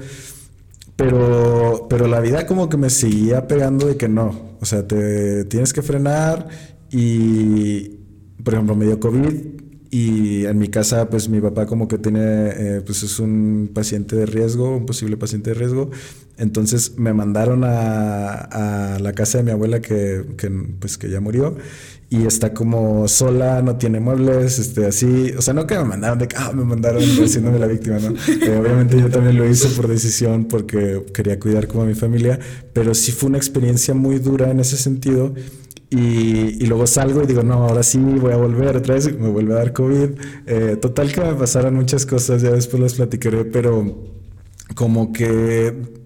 Pero, 0.96 1.88
pero 1.90 2.08
la 2.08 2.20
vida 2.20 2.46
como 2.46 2.70
que 2.70 2.78
me 2.78 2.90
seguía 2.90 3.48
pegando 3.48 3.88
de 3.88 3.98
que 3.98 4.08
no. 4.08 4.58
O 4.62 4.66
sea, 4.66 4.88
te 4.88 5.46
tienes 5.46 5.74
que 5.74 5.82
frenar 5.82 6.48
y, 6.92 8.00
por 8.44 8.54
ejemplo, 8.54 8.76
me 8.76 8.86
dio 8.86 9.00
COVID 9.00 9.64
y 9.90 10.46
en 10.46 10.58
mi 10.58 10.70
casa, 10.70 11.10
pues 11.10 11.30
mi 11.30 11.40
papá 11.40 11.66
como 11.66 11.88
que 11.88 11.98
tiene, 11.98 12.22
eh, 12.22 12.82
pues 12.86 13.04
es 13.04 13.20
un 13.20 13.70
paciente 13.74 14.16
de 14.16 14.26
riesgo, 14.26 14.78
un 14.78 14.86
posible 14.86 15.18
paciente 15.18 15.52
de 15.52 15.56
riesgo. 15.56 15.92
Entonces 16.38 16.98
me 16.98 17.14
mandaron 17.14 17.64
a, 17.64 18.96
a 18.96 19.00
la 19.00 19.14
casa 19.14 19.38
de 19.38 19.44
mi 19.44 19.52
abuela 19.52 19.82
que, 19.82 20.26
que, 20.38 20.50
pues, 20.80 20.98
que 20.98 21.10
ya 21.10 21.20
murió 21.20 21.56
y 22.14 22.28
está 22.28 22.54
como 22.54 23.08
sola, 23.08 23.64
no 23.64 23.78
tiene 23.78 24.00
muebles, 24.00 24.60
este, 24.60 24.86
así, 24.86 25.32
o 25.36 25.42
sea, 25.42 25.56
no 25.56 25.66
que 25.66 25.76
me 25.80 25.84
mandaron 25.84 26.20
de 26.20 26.28
que, 26.28 26.36
ah, 26.38 26.52
me 26.54 26.64
mandaron 26.64 27.02
haciéndome 27.24 27.58
la 27.58 27.66
víctima, 27.66 27.98
¿no? 27.98 28.10
Eh, 28.10 28.56
obviamente 28.56 29.00
yo 29.00 29.10
también 29.10 29.36
lo 29.36 29.50
hice 29.50 29.68
por 29.70 29.88
decisión 29.88 30.46
porque 30.46 31.04
quería 31.12 31.40
cuidar 31.40 31.68
como 31.68 31.82
a 31.82 31.86
mi 31.88 31.96
familia, 31.96 32.38
pero 32.72 32.94
sí 32.94 33.12
fue 33.12 33.30
una 33.30 33.40
experiencia 33.40 33.96
muy 33.96 34.20
dura 34.20 34.52
en 34.52 34.60
ese 34.60 34.78
sentido. 34.78 35.34
Y, 35.90 36.64
y, 36.64 36.68
luego 36.68 36.86
salgo 36.86 37.24
y 37.24 37.26
digo, 37.26 37.42
no, 37.42 37.68
ahora 37.68 37.82
sí 37.82 37.98
voy 37.98 38.32
a 38.32 38.38
volver 38.38 38.78
otra 38.78 38.94
vez, 38.94 39.12
me 39.20 39.30
vuelve 39.30 39.54
a 39.54 39.58
dar 39.58 39.74
COVID. 39.74 40.10
Eh, 40.46 40.78
total 40.80 41.12
que 41.12 41.22
me 41.22 41.34
pasaron 41.34 41.74
muchas 41.74 42.06
cosas, 42.06 42.44
ya 42.44 42.52
después 42.52 42.80
las 42.82 42.94
platicaré, 42.94 43.44
pero 43.46 44.08
como 44.76 45.12
que 45.12 46.03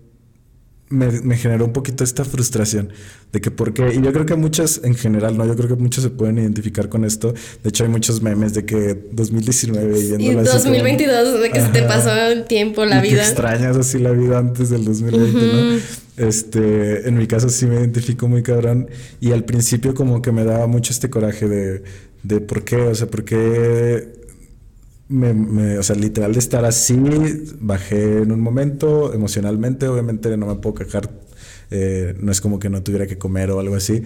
me, 0.90 1.38
generó 1.38 1.66
un 1.66 1.74
poquito 1.74 2.04
esta 2.04 2.24
frustración 2.24 2.90
de 3.34 3.42
que 3.42 3.52
por 3.52 3.74
qué, 3.74 3.94
y 3.94 4.02
yo 4.02 4.14
creo 4.14 4.26
que 4.26 4.36
muchas 4.36 4.82
en 4.84 4.96
general, 4.96 5.38
¿no? 5.38 5.46
Yo 5.46 5.56
creo 5.56 5.68
que 5.68 5.76
muchos 5.76 6.04
se 6.04 6.10
pueden 6.10 6.38
identificar 6.38 6.88
con 6.88 7.04
esto. 7.04 7.34
De 7.62 7.70
hecho, 7.70 7.84
hay 7.84 7.90
muchos 7.90 8.22
memes 8.22 8.54
de 8.54 8.66
que 8.66 8.98
2019 9.12 10.00
y, 10.00 10.30
y 10.30 10.34
2022, 10.34 11.42
de 11.42 11.50
que 11.52 11.62
se 11.62 11.70
te 11.70 11.82
pasó 11.84 12.16
el 12.16 12.46
tiempo, 12.46 12.86
la 12.86 13.02
vida. 13.02 13.22
Que 13.22 13.28
extrañas 13.28 13.76
así 13.76 14.00
la 14.00 14.12
vida 14.12 14.40
antes 14.40 14.70
del 14.70 14.86
2020, 14.86 15.40
¿no? 15.40 15.80
Este, 16.18 17.08
en 17.08 17.18
mi 17.18 17.28
caso 17.28 17.50
sí 17.50 17.68
me 17.68 17.76
identifico 17.76 18.28
muy 18.28 18.42
cabrón 18.42 18.90
y 19.20 19.34
al 19.34 19.44
principio 19.44 19.94
como 19.94 20.22
que 20.22 20.32
me 20.32 20.46
daba 20.46 20.66
mucho 20.66 20.92
este 20.92 21.10
coraje 21.10 21.48
de, 21.48 21.84
de 22.24 22.40
por 22.40 22.64
qué, 22.64 22.78
o 22.78 22.96
sea, 22.96 23.08
por 23.08 23.24
qué 23.24 24.18
me, 25.10 25.78
o 25.78 25.84
sea, 25.84 25.96
literal 25.96 26.34
de 26.34 26.40
estar 26.40 26.66
así, 26.66 26.98
bajé 27.60 28.22
en 28.24 28.32
un 28.32 28.42
momento 28.42 29.14
emocionalmente, 29.14 29.88
obviamente 29.88 30.36
no 30.38 30.48
me 30.48 30.56
puedo 30.56 30.76
quejar 30.76 31.10
eh, 31.70 32.16
no 32.20 32.32
es 32.32 32.42
como 32.42 32.60
que 32.60 32.70
no 32.70 32.82
tuviera 32.84 33.08
que 33.08 33.18
comer 33.18 33.52
o 33.52 33.60
algo 33.60 33.76
así, 33.76 34.04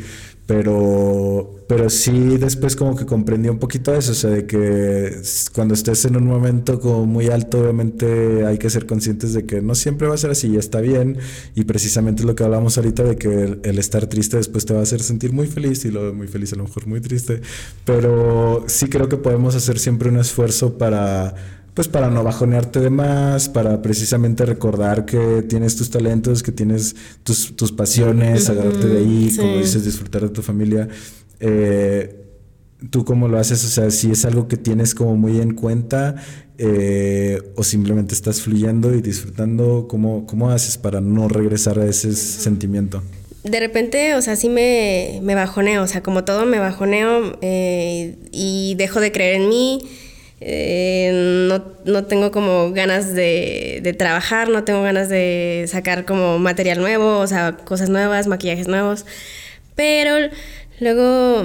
pero, 0.47 1.55
pero 1.68 1.89
sí 1.89 2.38
después 2.38 2.76
como 2.76 2.95
que 2.95 3.05
comprendí 3.05 3.47
un 3.47 3.59
poquito 3.59 3.93
eso, 3.93 4.12
o 4.12 4.16
sea, 4.16 4.32
de 4.32 4.45
que 4.45 5.22
cuando 5.53 5.74
estés 5.74 6.03
en 6.05 6.18
un 6.18 6.26
momento 6.26 6.80
como 6.80 7.05
muy 7.05 7.28
alto, 7.28 7.62
obviamente 7.62 8.45
hay 8.45 8.57
que 8.57 8.70
ser 8.70 8.86
conscientes 8.86 9.34
de 9.34 9.45
que 9.45 9.62
no 9.62 9.76
siempre 9.76 10.07
va 10.07 10.16
a 10.16 10.18
ser 10.18 10.32
así, 10.32 10.49
y 10.49 10.57
está 10.57 10.82
bien, 10.82 11.18
y 11.55 11.64
precisamente 11.64 12.24
lo 12.24 12.36
que 12.36 12.43
hablamos 12.43 12.78
ahorita 12.78 13.03
de 13.03 13.16
que 13.16 13.59
el, 13.64 13.80
estar 13.80 14.07
triste 14.07 14.38
después 14.38 14.66
te 14.66 14.74
va 14.74 14.80
a 14.80 14.84
hacer 14.84 15.01
sentir 15.01 15.32
muy 15.32 15.47
feliz, 15.47 15.86
y 15.86 15.91
lo 15.91 16.14
muy 16.14 16.28
feliz 16.28 16.51
a 16.53 16.57
lo 16.57 16.64
mejor 16.64 16.88
muy 16.88 16.99
triste, 16.99 17.41
pero 17.86 18.66
sí 18.68 18.88
creo 18.88 19.07
que 19.07 19.18
podemos 19.18 19.55
hacer 19.55 19.80
siempre 19.80 20.09
un 20.09 20.18
esfuerzo 20.18 20.78
para 20.78 21.61
pues 21.74 21.88
para 21.88 22.09
no 22.09 22.24
bajonearte 22.24 22.80
de 22.80 22.89
más, 22.89 23.49
para 23.49 23.82
precisamente 23.82 24.45
recordar 24.45 25.05
que 25.05 25.43
tienes 25.43 25.76
tus 25.76 25.89
talentos, 25.89 26.43
que 26.43 26.51
tienes 26.51 26.95
tus, 27.24 27.55
tus 27.55 27.72
pasiones, 27.72 28.49
agarrarte 28.49 28.88
de 28.88 28.99
ahí, 28.99 29.34
como 29.36 29.57
dices, 29.57 29.86
disfrutar 29.86 30.24
de 30.24 30.30
tu 30.30 30.41
familia. 30.41 30.88
Eh, 31.39 32.17
¿Tú 32.89 33.05
cómo 33.05 33.28
lo 33.28 33.38
haces? 33.38 33.63
O 33.63 33.67
sea, 33.67 33.91
si 33.91 34.11
es 34.11 34.26
algo 34.26 34.47
que 34.47 34.57
tienes 34.57 34.95
como 34.95 35.15
muy 35.15 35.39
en 35.39 35.53
cuenta 35.53 36.15
eh, 36.57 37.39
o 37.55 37.63
simplemente 37.63 38.15
estás 38.15 38.41
fluyendo 38.41 38.93
y 38.93 39.01
disfrutando, 39.01 39.88
¿cómo, 39.88 40.26
¿cómo 40.26 40.49
haces 40.49 40.78
para 40.78 40.99
no 40.99 41.28
regresar 41.30 41.80
a 41.80 41.86
ese 41.86 42.13
sentimiento? 42.13 43.01
de 43.43 43.59
repente, 43.59 44.13
o 44.15 44.22
sea, 44.22 44.36
sí 44.36 44.49
me, 44.49 45.19
me 45.24 45.34
bajoneo, 45.34 45.84
o 45.84 45.88
sea, 45.88 46.03
como 46.03 46.24
todo 46.24 46.45
me 46.45 46.59
bajoneo 46.59 47.39
eh, 47.41 48.17
y 48.32 48.76
dejo 48.76 48.99
de 48.99 49.11
creer 49.11 49.41
en 49.41 49.49
mí 49.49 49.80
eh, 50.44 51.12
no, 51.48 51.64
no, 51.86 52.06
tengo 52.06 52.32
como 52.32 52.72
ganas 52.72 53.14
de, 53.14 53.80
de, 53.84 53.94
trabajar, 53.94 54.50
no 54.50 54.64
tengo 54.64 54.82
ganas 54.82 55.08
de 55.08 55.66
sacar 55.68 56.04
como 56.04 56.39
material 56.39 56.80
nuevo, 56.80 57.20
o 57.20 57.28
sea, 57.28 57.58
cosas 57.58 57.89
nuevas, 57.89 58.26
maquillajes 58.26 58.68
nuevos. 58.68 59.06
Pero 59.76 60.30
luego 60.80 61.44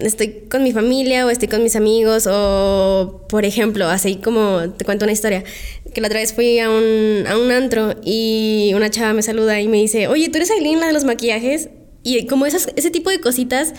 estoy 0.00 0.44
con 0.50 0.62
mi 0.62 0.72
familia 0.72 1.26
o 1.26 1.30
estoy 1.30 1.48
con 1.48 1.62
mis 1.62 1.76
amigos 1.76 2.26
o, 2.26 3.26
por 3.28 3.44
ejemplo, 3.44 3.86
así 3.86 4.16
como 4.16 4.70
te 4.70 4.86
cuento 4.86 5.04
una 5.04 5.12
historia, 5.12 5.44
que 5.92 6.00
la 6.00 6.06
otra 6.08 6.20
vez 6.20 6.32
fui 6.32 6.58
a 6.58 6.70
un, 6.70 7.26
a 7.26 7.36
un 7.36 7.50
antro 7.50 7.96
y 8.02 8.72
una 8.74 8.90
chava 8.90 9.12
me 9.12 9.22
saluda 9.22 9.60
y 9.60 9.68
me 9.68 9.76
dice, 9.76 10.08
oye, 10.08 10.30
¿tú 10.30 10.36
eres 10.38 10.50
Aileen, 10.50 10.80
la 10.80 10.86
de 10.86 10.94
los 10.94 11.04
maquillajes? 11.04 11.68
Y 12.02 12.26
como 12.26 12.46
esas, 12.46 12.70
ese 12.76 12.90
tipo 12.90 13.10
de 13.10 13.20
cositas, 13.20 13.74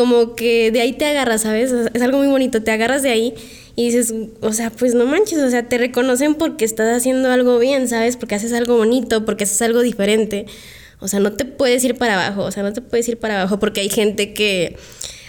como 0.00 0.34
que 0.34 0.70
de 0.70 0.80
ahí 0.80 0.94
te 0.94 1.04
agarras, 1.04 1.42
¿sabes? 1.42 1.74
Es 1.92 2.00
algo 2.00 2.16
muy 2.16 2.28
bonito, 2.28 2.62
te 2.62 2.70
agarras 2.70 3.02
de 3.02 3.10
ahí 3.10 3.34
y 3.76 3.84
dices, 3.84 4.14
o 4.40 4.50
sea, 4.54 4.70
pues 4.70 4.94
no 4.94 5.04
manches, 5.04 5.40
o 5.40 5.50
sea, 5.50 5.68
te 5.68 5.76
reconocen 5.76 6.36
porque 6.36 6.64
estás 6.64 6.96
haciendo 6.96 7.30
algo 7.30 7.58
bien, 7.58 7.86
¿sabes? 7.86 8.16
Porque 8.16 8.34
haces 8.34 8.54
algo 8.54 8.78
bonito, 8.78 9.26
porque 9.26 9.44
haces 9.44 9.60
algo 9.60 9.82
diferente. 9.82 10.46
O 11.00 11.08
sea, 11.08 11.20
no 11.20 11.34
te 11.34 11.44
puedes 11.44 11.84
ir 11.84 11.96
para 11.96 12.14
abajo, 12.14 12.44
o 12.44 12.50
sea, 12.50 12.62
no 12.62 12.72
te 12.72 12.80
puedes 12.80 13.06
ir 13.10 13.18
para 13.18 13.38
abajo 13.38 13.58
porque 13.58 13.82
hay 13.82 13.90
gente 13.90 14.32
que, 14.32 14.74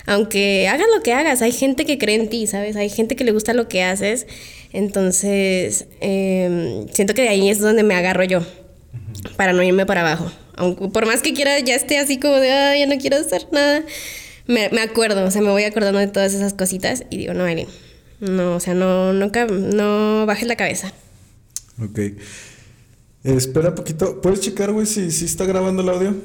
aunque 0.06 0.70
hagas 0.70 0.88
lo 0.96 1.04
que 1.04 1.12
hagas, 1.12 1.42
hay 1.42 1.52
gente 1.52 1.84
que 1.84 1.98
cree 1.98 2.16
en 2.16 2.30
ti, 2.30 2.48
¿sabes? 2.48 2.78
Hay 2.78 2.88
gente 2.88 3.18
que 3.18 3.26
le 3.26 3.34
gusta 3.34 3.54
lo 3.54 3.68
que 3.68 3.84
haces. 3.84 4.26
Entonces, 4.72 5.88
em, 6.00 6.88
siento 6.94 7.14
que 7.14 7.24
de 7.24 7.28
ahí 7.28 7.50
es 7.50 7.60
donde 7.60 7.84
me 7.84 7.96
agarro 7.96 8.24
yo, 8.24 8.40
para 9.36 9.52
no 9.52 9.64
irme 9.64 9.86
para 9.86 10.00
abajo. 10.00 10.32
Aunque 10.56 10.88
por 10.88 11.06
más 11.06 11.22
que 11.22 11.34
quiera, 11.34 11.60
ya 11.60 11.76
esté 11.76 11.98
así 11.98 12.18
como 12.22 12.36
de, 12.36 12.54
ah, 12.54 12.78
ya 12.78 12.86
no 12.86 12.98
quiero 13.02 13.18
hacer 13.18 13.48
nada, 13.52 13.84
me, 14.48 14.70
me 14.70 14.82
acuerdo, 14.82 15.26
o 15.26 15.32
sea, 15.32 15.42
me 15.42 15.50
voy 15.50 15.64
acordando 15.64 16.00
de 16.00 16.08
todas 16.08 16.34
esas 16.34 16.54
cositas 16.54 17.04
y 17.10 17.18
digo, 17.18 17.34
no, 17.34 17.48
Erin, 17.48 17.68
no, 18.20 18.56
o 18.56 18.60
sea, 18.60 18.74
no, 18.74 19.14
nunca, 19.14 19.46
no 19.46 20.26
bajes 20.26 20.48
la 20.48 20.56
cabeza. 20.56 20.94
Ok. 21.82 22.00
espera 23.24 23.70
un 23.70 23.76
poquito. 23.76 24.22
¿Puedes 24.22 24.42
checar, 24.42 24.72
güey, 24.72 24.86
si, 24.86 25.12
si 25.12 25.26
está 25.26 25.46
grabando 25.46 25.82
el 25.82 25.90
audio? 25.90 26.16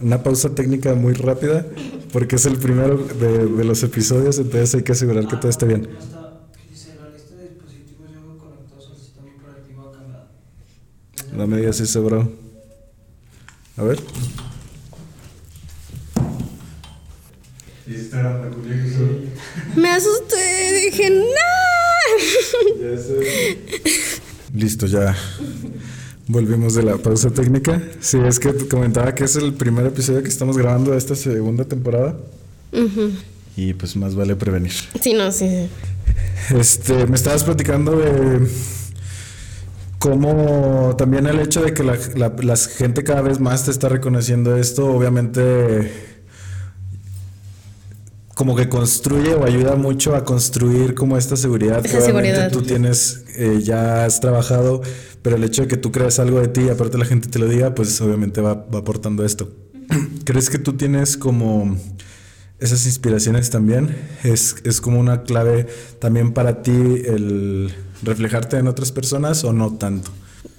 Una 0.00 0.22
pausa 0.22 0.54
técnica 0.54 0.94
muy 0.94 1.14
rápida, 1.14 1.64
porque 2.12 2.36
es 2.36 2.46
el 2.46 2.58
primero 2.58 2.96
de, 2.98 3.46
de 3.46 3.64
los 3.64 3.82
episodios, 3.82 4.38
entonces 4.38 4.74
hay 4.74 4.82
que 4.82 4.92
asegurar 4.92 5.26
que 5.28 5.36
todo 5.36 5.48
esté 5.48 5.66
bien. 5.66 5.88
No 11.34 11.48
me 11.48 11.56
digas 11.56 11.80
eso, 11.80 12.02
bro. 12.02 12.30
A 13.76 13.82
ver. 13.82 13.98
Me 19.76 19.90
asusté, 19.90 20.80
dije, 20.86 21.10
¡no! 21.10 21.24
Listo, 24.54 24.86
ya. 24.86 25.14
Volvimos 26.26 26.74
de 26.74 26.82
la 26.82 26.96
pausa 26.96 27.28
técnica. 27.30 27.82
Sí, 28.00 28.18
es 28.26 28.40
que 28.40 28.54
comentaba 28.68 29.14
que 29.14 29.24
es 29.24 29.36
el 29.36 29.52
primer 29.52 29.84
episodio 29.86 30.22
que 30.22 30.30
estamos 30.30 30.56
grabando 30.56 30.92
de 30.92 30.98
esta 30.98 31.14
segunda 31.14 31.66
temporada. 31.66 32.16
Y 33.54 33.74
pues 33.74 33.96
más 33.96 34.14
vale 34.14 34.34
prevenir. 34.34 34.72
Sí, 35.02 35.12
no, 35.12 35.30
sí. 35.30 35.68
Este, 36.58 37.06
me 37.06 37.16
estabas 37.16 37.44
platicando 37.44 37.98
de 37.98 38.48
cómo 39.98 40.94
también 40.96 41.26
el 41.26 41.38
hecho 41.38 41.60
de 41.62 41.74
que 41.74 41.82
la, 41.82 41.98
la 42.16 42.56
gente 42.56 43.04
cada 43.04 43.20
vez 43.20 43.40
más 43.40 43.66
te 43.66 43.70
está 43.70 43.90
reconociendo 43.90 44.56
esto, 44.56 44.86
obviamente 44.86 46.13
como 48.34 48.56
que 48.56 48.68
construye 48.68 49.34
o 49.34 49.44
ayuda 49.44 49.76
mucho 49.76 50.14
a 50.14 50.24
construir 50.24 50.94
como 50.94 51.16
esta 51.16 51.36
seguridad. 51.36 51.84
Esa 51.84 52.00
seguridad. 52.00 52.50
Tú 52.50 52.62
tienes, 52.62 53.24
eh, 53.36 53.60
ya 53.62 54.04
has 54.04 54.20
trabajado, 54.20 54.82
pero 55.22 55.36
el 55.36 55.44
hecho 55.44 55.62
de 55.62 55.68
que 55.68 55.76
tú 55.76 55.92
creas 55.92 56.18
algo 56.18 56.40
de 56.40 56.48
ti 56.48 56.62
y 56.62 56.68
aparte 56.68 56.98
la 56.98 57.04
gente 57.04 57.28
te 57.28 57.38
lo 57.38 57.48
diga, 57.48 57.74
pues 57.74 58.00
obviamente 58.00 58.40
va, 58.40 58.54
va 58.54 58.80
aportando 58.80 59.24
esto. 59.24 59.52
¿Crees 60.24 60.50
que 60.50 60.58
tú 60.58 60.76
tienes 60.76 61.16
como 61.16 61.78
esas 62.58 62.86
inspiraciones 62.86 63.50
también? 63.50 63.94
¿Es, 64.24 64.56
¿Es 64.64 64.80
como 64.80 64.98
una 64.98 65.22
clave 65.22 65.66
también 65.98 66.32
para 66.32 66.62
ti 66.62 66.72
el 66.72 67.72
reflejarte 68.02 68.56
en 68.56 68.66
otras 68.66 68.90
personas 68.90 69.44
o 69.44 69.52
no 69.52 69.76
tanto? 69.76 70.10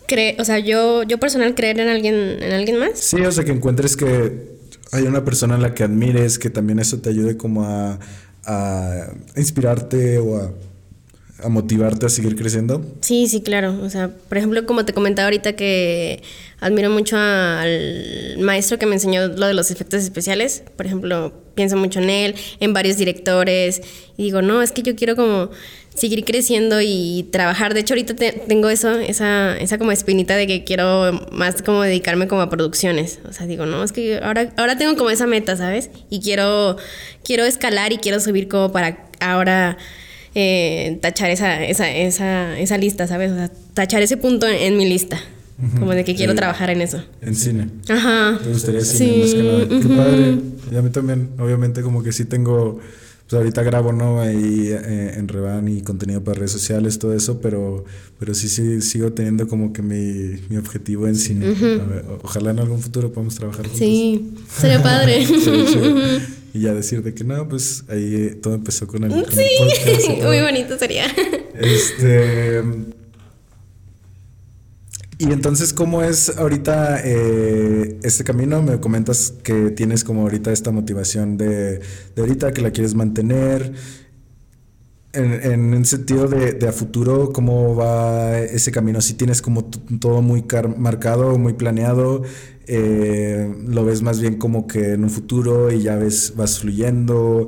Cree, 0.07 0.36
o 0.39 0.45
sea, 0.45 0.59
yo, 0.59 1.03
yo 1.03 1.19
personal 1.19 1.55
creer 1.55 1.80
en 1.80 1.89
alguien, 1.89 2.15
en 2.41 2.53
alguien 2.53 2.78
más. 2.78 2.91
Sí, 2.99 3.21
o 3.21 3.32
sea, 3.32 3.43
que 3.43 3.51
encuentres 3.51 3.97
que 3.97 4.55
hay 4.92 5.04
una 5.04 5.24
persona 5.26 5.56
a 5.56 5.58
la 5.58 5.74
que 5.74 5.84
admires, 5.84 6.40
que 6.40 6.50
también 6.50 6.80
eso 6.80 7.00
te 7.00 7.10
ayude 7.10 7.38
como 7.38 7.64
a, 7.64 8.00
inspirarte 9.36 10.20
o 10.20 10.38
a, 10.38 11.50
motivarte 11.50 12.06
a 12.06 12.10
seguir 12.10 12.36
creciendo? 12.36 12.86
Sí, 13.02 13.28
sí, 13.28 13.42
claro. 13.42 13.80
O 13.84 13.90
sea, 13.90 14.10
por 14.10 14.38
ejemplo, 14.38 14.66
como 14.66 14.86
te 14.86 14.94
comentaba 14.94 15.28
ahorita 15.28 15.56
que 15.56 16.22
admiro 16.60 16.90
mucho 16.90 17.18
al 17.18 18.38
maestro 18.40 18.80
que 18.80 18.86
me 18.86 18.96
enseñó 18.96 19.28
lo 19.28 19.46
de 19.46 19.54
los 19.54 19.70
efectos 19.70 20.02
especiales. 20.04 20.64
Por 20.76 20.86
ejemplo, 20.86 21.34
pienso 21.54 21.78
mucho 21.78 22.00
en 22.00 22.10
él, 22.10 22.36
en 22.60 22.74
varios 22.74 22.98
directores. 22.98 23.82
Y 24.18 24.24
digo, 24.24 24.42
no, 24.42 24.62
es 24.62 24.72
que 24.72 24.82
yo 24.82 24.96
quiero 24.96 25.16
como 25.16 25.50
seguir 25.96 26.26
creciendo 26.26 26.82
y 26.82 27.28
trabajar. 27.32 27.74
De 27.74 27.80
hecho, 27.80 27.93
ahorita 27.93 28.16
tengo 28.48 28.70
eso, 28.70 29.00
esa, 29.00 29.58
esa 29.58 29.78
como 29.78 29.91
espinita 29.91 30.36
de 30.36 30.46
que 30.46 30.64
quiero 30.64 31.28
más 31.32 31.62
como 31.62 31.82
dedicarme 31.82 32.28
como 32.28 32.41
a 32.41 32.50
producciones. 32.50 33.20
O 33.28 33.34
sea, 33.34 33.48
digo, 33.48 33.66
no, 33.66 33.84
es 33.84 33.91
que 33.91 34.20
ahora, 34.22 34.54
ahora 34.58 34.78
tengo 34.78 34.96
como 34.96 35.10
esa 35.10 35.26
meta, 35.26 35.56
¿sabes? 35.56 35.89
Y 36.10 36.20
quiero, 36.20 36.78
quiero 37.24 37.46
escalar 37.46 37.93
y 37.93 37.98
quiero 37.98 38.20
subir 38.20 38.48
como 38.48 38.72
para 38.72 39.08
ahora 39.22 39.78
eh, 40.36 41.00
tachar 41.02 41.30
esa, 41.32 41.64
esa, 41.64 41.89
esa, 41.89 42.60
esa 42.60 42.78
lista, 42.78 43.08
¿sabes? 43.08 43.32
O 43.32 43.36
sea, 43.36 43.50
tachar 43.74 44.02
ese 44.02 44.18
punto 44.18 44.48
en, 44.48 44.76
mi 44.78 44.88
lista. 44.88 45.18
como 45.80 45.91
de 45.93 46.04
que 46.04 46.14
quiero 46.16 46.34
Eh, 46.34 46.36
trabajar 46.36 46.70
en 46.70 46.82
eso. 46.82 47.02
En 47.22 47.36
cine. 47.36 47.70
Ajá. 47.88 48.38
¿Te 48.43 48.50
gustaría 48.50 48.82
cine 48.82 49.14
Sí, 49.14 49.22
más 49.22 49.34
que 49.34 49.43
nada? 49.43 49.82
Qué 49.82 49.96
padre. 49.96 50.38
Y 50.74 50.76
a 50.76 50.82
mí 50.82 50.89
también, 50.89 51.30
obviamente, 51.39 51.82
como 51.82 52.04
que 52.04 52.12
sí 52.12 52.26
tengo. 52.26 52.82
Pues 53.28 53.38
ahorita 53.39 53.63
grabo, 53.63 53.91
¿no? 53.91 54.21
Ahí 54.21 54.67
eh, 54.69 55.13
en 55.17 55.28
Revan 55.28 55.67
y 55.67 55.82
contenido 55.82 56.23
para 56.23 56.38
redes 56.38 56.51
sociales, 56.51 56.99
todo 56.99 57.15
eso, 57.15 57.41
pero, 57.41 57.84
pero 58.19 58.36
sí, 58.36 58.47
sí 58.47 58.82
sigo 58.82 59.13
teniendo 59.13 59.47
como 59.47 59.73
que 59.73 59.82
mi, 59.82 60.39
mi 60.49 60.57
objetivo 60.57 61.07
en 61.07 61.15
cine. 61.15 61.47
A 61.47 61.86
ver, 61.86 62.05
ojalá 62.21 62.51
en 62.51 62.59
algún 62.59 62.82
futuro 62.82 63.11
podamos 63.11 63.34
trabajar 63.36 63.63
juntos. 63.63 63.80
Sí, 63.80 64.32
sería 64.55 64.82
padre. 64.84 65.26
Sería 65.39 65.65
chido. 65.65 65.95
Y 66.53 66.61
ya 66.61 66.73
decir 66.73 67.01
de 67.03 67.13
que 67.13 67.23
no, 67.23 67.49
pues 67.49 67.84
ahí 67.89 68.15
eh, 68.15 68.39
todo 68.41 68.53
empezó 68.53 68.86
con 68.88 69.03
el, 69.03 69.09
con 69.09 69.19
el 69.19 69.32
Sí, 69.32 69.43
podcast 69.57 70.23
muy 70.23 70.39
bonito 70.41 70.78
sería. 70.78 71.05
Este. 71.59 72.61
Y 75.18 75.32
entonces, 75.32 75.72
¿cómo 75.72 76.03
es 76.03 76.38
ahorita 76.38 76.99
eh, 77.03 77.99
este 78.03 78.26
camino? 78.26 78.61
Me 78.61 78.80
comentas 78.82 79.34
que 79.43 79.72
tienes 79.72 80.03
como 80.03 80.24
ahorita 80.24 80.51
esta 80.51 80.72
motivación 80.72 81.38
de, 81.38 81.80
ahorita 82.18 82.51
que 82.51 82.61
la 82.61 82.72
quieres 82.72 82.95
mantener. 82.95 83.74
En, 85.13 85.32
en 85.32 85.74
el 85.74 85.86
sentido 85.86 86.28
de, 86.28 86.68
a 86.68 86.74
futuro, 86.74 87.32
¿cómo 87.32 87.76
va 87.76 88.38
ese 88.39 88.74
camino? 88.74 88.99
Si 88.99 89.13
tienes 89.13 89.41
como 89.41 89.63
todo 89.63 90.22
muy 90.22 90.43
marcado, 90.78 91.38
muy 91.38 91.53
planeado, 91.53 92.24
eh, 92.68 93.55
lo 93.66 93.86
ves 93.86 94.01
más 94.01 94.20
bien 94.20 94.38
como 94.38 94.68
que 94.68 94.93
en 94.93 95.03
un 95.05 95.09
futuro 95.09 95.72
y 95.72 95.84
ya 95.84 95.95
ves, 95.95 96.34
vas 96.36 96.59
fluyendo. 96.59 97.47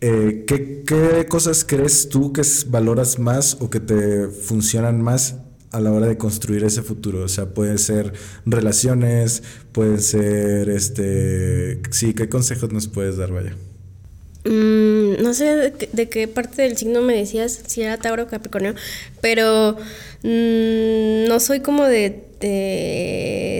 Eh, 0.00 0.44
¿qué, 0.46 0.82
qué 0.86 1.26
cosas 1.28 1.66
crees 1.66 2.08
tú 2.08 2.32
que 2.32 2.42
valoras 2.68 3.18
más 3.18 3.58
o 3.60 3.68
que 3.68 3.80
te 3.80 4.28
funcionan 4.28 5.02
más 5.02 5.36
a 5.72 5.80
la 5.80 5.92
hora 5.92 6.06
de 6.06 6.16
construir 6.16 6.64
ese 6.64 6.82
futuro? 6.82 7.22
O 7.24 7.28
sea, 7.28 7.46
puede 7.46 7.78
ser 7.78 8.12
relaciones, 8.44 9.42
puede 9.72 9.98
ser, 9.98 10.68
este, 10.70 11.80
sí, 11.90 12.14
¿qué 12.14 12.28
consejos 12.28 12.72
nos 12.72 12.88
puedes 12.88 13.16
dar, 13.16 13.32
vaya? 13.32 13.54
Mm, 14.44 15.22
no 15.22 15.34
sé 15.34 15.56
de, 15.56 15.72
qué- 15.72 15.88
de 15.92 16.08
qué 16.08 16.28
parte 16.28 16.62
del 16.62 16.76
signo 16.76 17.02
me 17.02 17.16
decías, 17.16 17.60
si 17.66 17.82
era 17.82 17.96
Tauro 17.98 18.24
o 18.24 18.26
Capricornio, 18.28 18.74
pero 19.20 19.76
mm, 20.22 21.26
no 21.28 21.40
soy 21.40 21.60
como 21.60 21.84
de, 21.84 22.22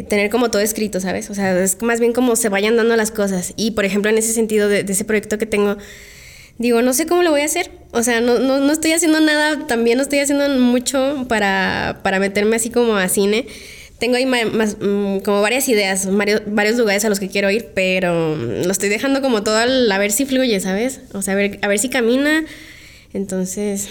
tener 0.09 0.31
como 0.31 0.51
todo 0.51 0.63
escrito, 0.63 1.01
¿sabes? 1.01 1.29
O 1.31 1.35
sea, 1.35 1.59
es 1.61 1.81
más 1.83 1.99
bien 1.99 2.13
como 2.13 2.37
se 2.37 2.49
vayan 2.51 2.77
dando 2.77 2.95
las 2.95 3.11
cosas. 3.11 3.53
Y 3.57 3.73
por 3.73 3.85
ejemplo, 3.85 4.11
en 4.11 4.19
ese 4.19 4.33
sentido 4.33 4.69
de 4.69 4.81
ese 4.81 5.05
proyecto 5.05 5.39
que 5.39 5.47
tengo, 5.47 5.77
digo, 6.59 6.83
no 6.83 6.93
sé 6.93 7.07
cómo 7.07 7.23
lo 7.23 7.31
voy 7.31 7.43
a 7.43 7.45
hacer. 7.47 7.71
O 7.93 8.03
sea, 8.03 8.21
no, 8.21 8.39
no, 8.39 8.59
no 8.61 8.73
estoy 8.73 8.93
haciendo 8.93 9.21
nada, 9.21 9.67
también 9.67 9.97
no 9.99 10.03
estoy 10.03 10.19
haciendo 10.21 10.49
mucho 10.61 11.25
para, 11.29 12.01
para 12.03 12.19
meterme 12.19 12.57
así 12.57 12.71
como 12.71 12.97
a 12.97 13.09
cine. 13.09 13.47
Tengo 13.99 14.17
ahí 14.17 14.27
más, 14.27 14.77
mm, 14.79 15.21
como 15.21 15.41
varias 15.41 15.69
ideas, 15.71 16.07
varios, 16.15 16.43
varios 16.47 16.77
lugares 16.77 17.05
a 17.07 17.09
los 17.09 17.19
que 17.19 17.29
quiero 17.29 17.51
ir, 17.51 17.69
pero 17.75 18.37
mm, 18.37 18.67
lo 18.67 18.71
estoy 18.73 18.91
dejando 18.91 19.23
como 19.23 19.43
todo 19.43 19.57
al- 19.57 19.91
a 19.91 19.99
ver 19.99 20.13
si 20.13 20.27
fluye, 20.27 20.61
¿sabes? 20.61 21.01
O 21.15 21.23
sea, 21.23 21.33
a 21.33 21.37
ver, 21.37 21.59
a 21.63 21.69
ver 21.69 21.79
si 21.79 21.89
camina. 21.89 22.45
Entonces, 23.15 23.89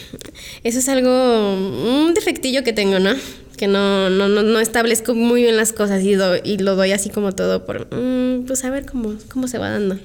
eso 0.63 0.77
es 0.79 0.89
algo, 0.89 1.09
un 1.55 2.13
defectillo 2.13 2.63
que 2.63 2.73
tengo, 2.73 2.99
¿no? 2.99 3.11
Que 3.57 3.67
no, 3.67 4.09
no, 4.11 4.27
no, 4.27 4.43
no 4.43 4.59
establezco 4.59 5.15
muy 5.15 5.41
bien 5.43 5.57
las 5.57 5.73
cosas 5.73 6.03
y, 6.03 6.13
do- 6.13 6.35
y 6.43 6.57
lo 6.59 6.75
doy 6.75 6.91
así 6.91 7.09
como 7.09 7.31
todo 7.33 7.65
por, 7.65 7.87
mm, 7.95 8.45
pues 8.45 8.63
a 8.65 8.69
ver 8.69 8.85
cómo, 8.85 9.15
cómo 9.31 9.47
se 9.47 9.57
va 9.57 9.69
dando. 9.71 9.97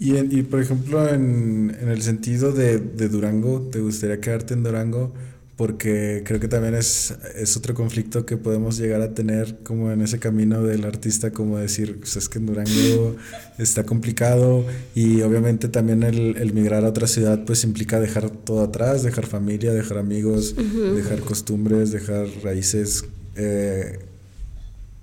Y, 0.00 0.16
en- 0.16 0.30
y 0.30 0.42
por 0.42 0.60
ejemplo, 0.60 1.08
en, 1.08 1.76
en 1.80 1.88
el 1.88 2.02
sentido 2.02 2.52
de, 2.52 2.78
de 2.78 3.08
Durango, 3.08 3.62
¿te 3.72 3.80
gustaría 3.80 4.20
quedarte 4.20 4.54
en 4.54 4.62
Durango? 4.62 5.12
Porque 5.56 6.22
creo 6.24 6.38
que 6.38 6.46
también 6.46 6.76
es, 6.76 7.12
es 7.34 7.56
otro 7.56 7.74
conflicto 7.74 8.24
que 8.24 8.36
podemos 8.36 8.78
llegar 8.78 9.00
a 9.02 9.12
tener 9.12 9.58
como 9.64 9.90
en 9.90 10.02
ese 10.02 10.20
camino 10.20 10.62
del 10.62 10.84
artista, 10.84 11.32
como 11.32 11.58
decir, 11.58 11.98
pues 11.98 12.14
es 12.16 12.28
que 12.28 12.38
en 12.38 12.46
Durango 12.46 13.16
está 13.58 13.82
complicado 13.82 14.64
y 14.94 15.20
obviamente 15.22 15.68
también 15.68 16.04
el, 16.04 16.36
el 16.36 16.52
migrar 16.52 16.84
a 16.84 16.88
otra 16.90 17.08
ciudad 17.08 17.44
pues 17.44 17.64
implica 17.64 17.98
dejar 17.98 18.30
todo 18.30 18.62
atrás, 18.62 19.02
dejar 19.02 19.26
familia, 19.26 19.72
dejar 19.72 19.98
amigos, 19.98 20.54
dejar 20.94 21.18
costumbres, 21.22 21.90
dejar 21.90 22.28
raíces. 22.44 23.04
Eh, 23.34 23.98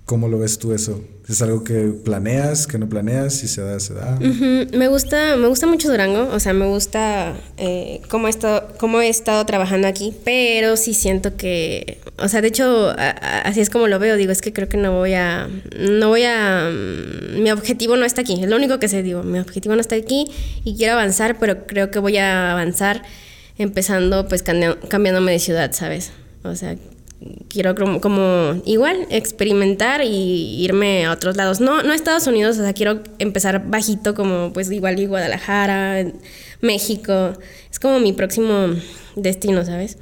¿Cómo 0.06 0.28
lo 0.28 0.38
ves 0.38 0.60
tú 0.60 0.72
eso? 0.72 1.02
¿Es 1.28 1.42
algo 1.42 1.64
que 1.64 1.92
planeas, 2.04 2.68
que 2.68 2.78
no 2.78 2.88
planeas? 2.88 3.34
Si 3.34 3.48
se 3.48 3.60
da, 3.60 3.80
se 3.80 3.92
da. 3.92 4.16
Ujú, 4.20 4.76
Me 4.78 4.86
gusta, 4.86 5.36
me 5.36 5.48
gusta 5.48 5.66
mucho 5.66 5.90
Durango, 5.90 6.28
o 6.32 6.38
sea, 6.38 6.52
me 6.52 6.64
gusta 6.64 7.34
eh, 7.56 8.00
cómo, 8.08 8.28
he 8.28 8.30
estado, 8.30 8.68
cómo 8.78 9.00
he 9.00 9.08
estado 9.08 9.44
trabajando 9.46 9.88
aquí, 9.88 10.14
pero 10.24 10.76
sí 10.76 10.94
siento 10.94 11.36
que, 11.36 11.98
o 12.18 12.28
sea, 12.28 12.40
de 12.40 12.46
hecho, 12.46 12.94
así 12.96 13.60
es 13.60 13.68
como 13.68 13.88
lo 13.88 13.98
veo, 13.98 14.16
digo, 14.16 14.30
es 14.30 14.42
que 14.42 14.52
creo 14.52 14.68
que 14.68 14.76
no 14.76 14.92
voy 14.92 15.14
a, 15.14 15.48
no 15.76 16.08
voy 16.10 16.22
a, 16.22 16.70
mm, 16.70 17.42
mi 17.42 17.50
objetivo 17.50 17.96
no 17.96 18.04
está 18.04 18.20
aquí, 18.20 18.40
es 18.40 18.48
lo 18.48 18.54
único 18.54 18.78
que 18.78 18.86
sé, 18.86 19.02
digo, 19.02 19.24
mi 19.24 19.40
objetivo 19.40 19.74
no 19.74 19.80
está 19.80 19.96
aquí 19.96 20.28
y 20.62 20.76
quiero 20.76 20.92
avanzar, 20.92 21.36
pero 21.40 21.66
creo 21.66 21.90
que 21.90 21.98
voy 21.98 22.16
a 22.18 22.52
avanzar 22.52 23.02
empezando 23.58 24.28
pues 24.28 24.44
cambiándome 24.44 25.32
de 25.32 25.40
ciudad, 25.40 25.72
¿sabes? 25.72 26.12
O 26.44 26.54
sea, 26.54 26.76
quiero 27.48 27.74
como, 27.74 28.00
como 28.00 28.60
igual 28.64 29.06
experimentar 29.10 30.02
y 30.02 30.62
irme 30.62 31.06
a 31.06 31.12
otros 31.12 31.36
lados. 31.36 31.60
No, 31.60 31.82
no 31.82 31.92
a 31.92 31.94
Estados 31.94 32.26
Unidos, 32.26 32.58
o 32.58 32.62
sea, 32.62 32.72
quiero 32.72 33.02
empezar 33.18 33.68
bajito 33.68 34.14
como 34.14 34.52
pues 34.52 34.70
igual 34.70 34.98
y 34.98 35.06
Guadalajara, 35.06 36.06
México. 36.60 37.32
Es 37.70 37.80
como 37.80 38.00
mi 38.00 38.12
próximo 38.12 38.74
destino, 39.14 39.64
¿sabes? 39.64 39.98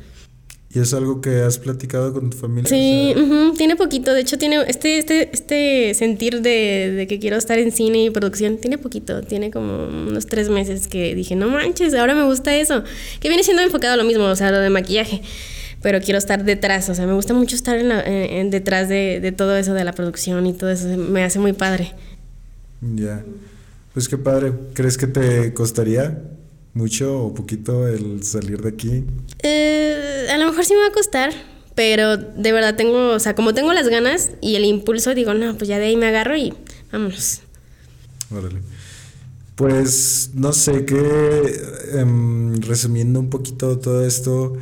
¿Y 0.75 0.81
es 0.81 0.93
algo 0.93 1.21
que 1.21 1.43
has 1.43 1.59
platicado 1.59 2.13
con 2.13 2.31
tu 2.31 2.37
familia? 2.37 2.69
Sí, 2.69 3.13
O 3.13 3.15
sea, 3.15 3.23
ujú, 3.23 3.55
tiene 3.57 3.77
poquito, 3.77 4.13
de 4.13 4.23
hecho 4.23 4.39
tiene 4.39 4.61
este, 4.67 4.99
este, 4.99 5.31
este 5.33 5.95
sentir 5.95 6.43
de, 6.43 6.91
de 6.91 7.07
que 7.07 7.21
quiero 7.21 7.37
estar 7.37 7.61
en 7.61 7.71
cine 7.71 8.03
y 8.03 8.11
producción, 8.11 8.57
tiene 8.57 8.77
poquito, 8.77 9.23
tiene 9.23 9.53
como 9.53 9.87
unos 9.87 10.27
tres 10.27 10.49
meses 10.49 10.89
que 10.89 11.15
dije, 11.15 11.37
no 11.37 11.49
manches, 11.49 11.95
ahora 11.95 12.17
me 12.17 12.25
gusta 12.25 12.57
eso, 12.57 12.83
que 13.21 13.29
viene 13.29 13.45
siendo 13.45 13.63
enfocado 13.63 13.95
a 13.95 13.97
lo 13.97 14.03
mismo, 14.03 14.25
o 14.25 14.35
sea, 14.35 14.51
lo 14.51 14.59
de 14.59 14.69
maquillaje, 14.69 15.23
pero 15.85 16.01
quiero 16.01 16.17
estar 16.17 16.43
detrás, 16.45 16.89
o 16.89 16.95
sea, 16.95 17.07
me 17.07 17.13
gusta 17.13 17.35
mucho 17.35 17.55
estar 17.55 17.77
en 17.77 17.91
la- 17.91 18.03
en- 18.03 18.49
detrás 18.51 18.89
de, 18.89 19.21
de 19.21 19.33
todo 19.33 19.55
eso, 19.55 19.75
de 19.75 19.85
la 19.85 19.93
producción 19.93 20.47
y 20.47 20.55
todo 20.55 20.71
eso, 20.71 20.89
me 20.89 21.23
hace 21.23 21.39
muy 21.39 21.53
padre. 21.53 21.93
Ya. 22.81 23.23
Pues 23.93 24.09
qué 24.09 24.17
padre. 24.17 24.53
¿Crees 24.73 24.97
que 24.97 25.07
te 25.07 25.53
costaría 25.53 26.23
mucho 26.73 27.25
o 27.27 27.35
poquito 27.35 27.87
el 27.87 28.23
salir 28.23 28.63
de 28.63 28.69
aquí? 28.71 29.05
Eh, 29.43 30.27
a 30.33 30.39
lo 30.39 30.47
mejor 30.47 30.65
sí 30.65 30.73
me 30.73 30.81
va 30.81 30.87
a 30.87 30.93
costar, 30.93 31.33
pero 31.75 32.17
de 32.17 32.53
verdad 32.53 32.77
tengo, 32.77 33.11
o 33.11 33.21
sea, 33.21 33.35
como 33.35 33.53
tengo 33.53 33.75
las 33.75 33.89
ganas 33.91 34.31
y 34.41 34.57
el 34.57 34.65
impulso, 34.65 35.15
digo, 35.15 35.35
no, 35.35 35.55
pues 35.59 35.69
ya 35.69 35.79
de 35.79 35.85
ahí 35.85 35.97
me 35.99 36.07
agarro 36.07 36.35
y 36.35 36.55
vámonos. 36.91 37.43
Órale. 38.35 38.61
Pues 39.55 40.31
no 40.35 40.53
sé 40.55 40.87
qué, 40.87 41.61
em, 41.93 42.57
resumiendo 42.63 43.21
un 43.21 43.29
poquito 43.31 43.79
todo 43.79 44.05
esto, 44.05 44.57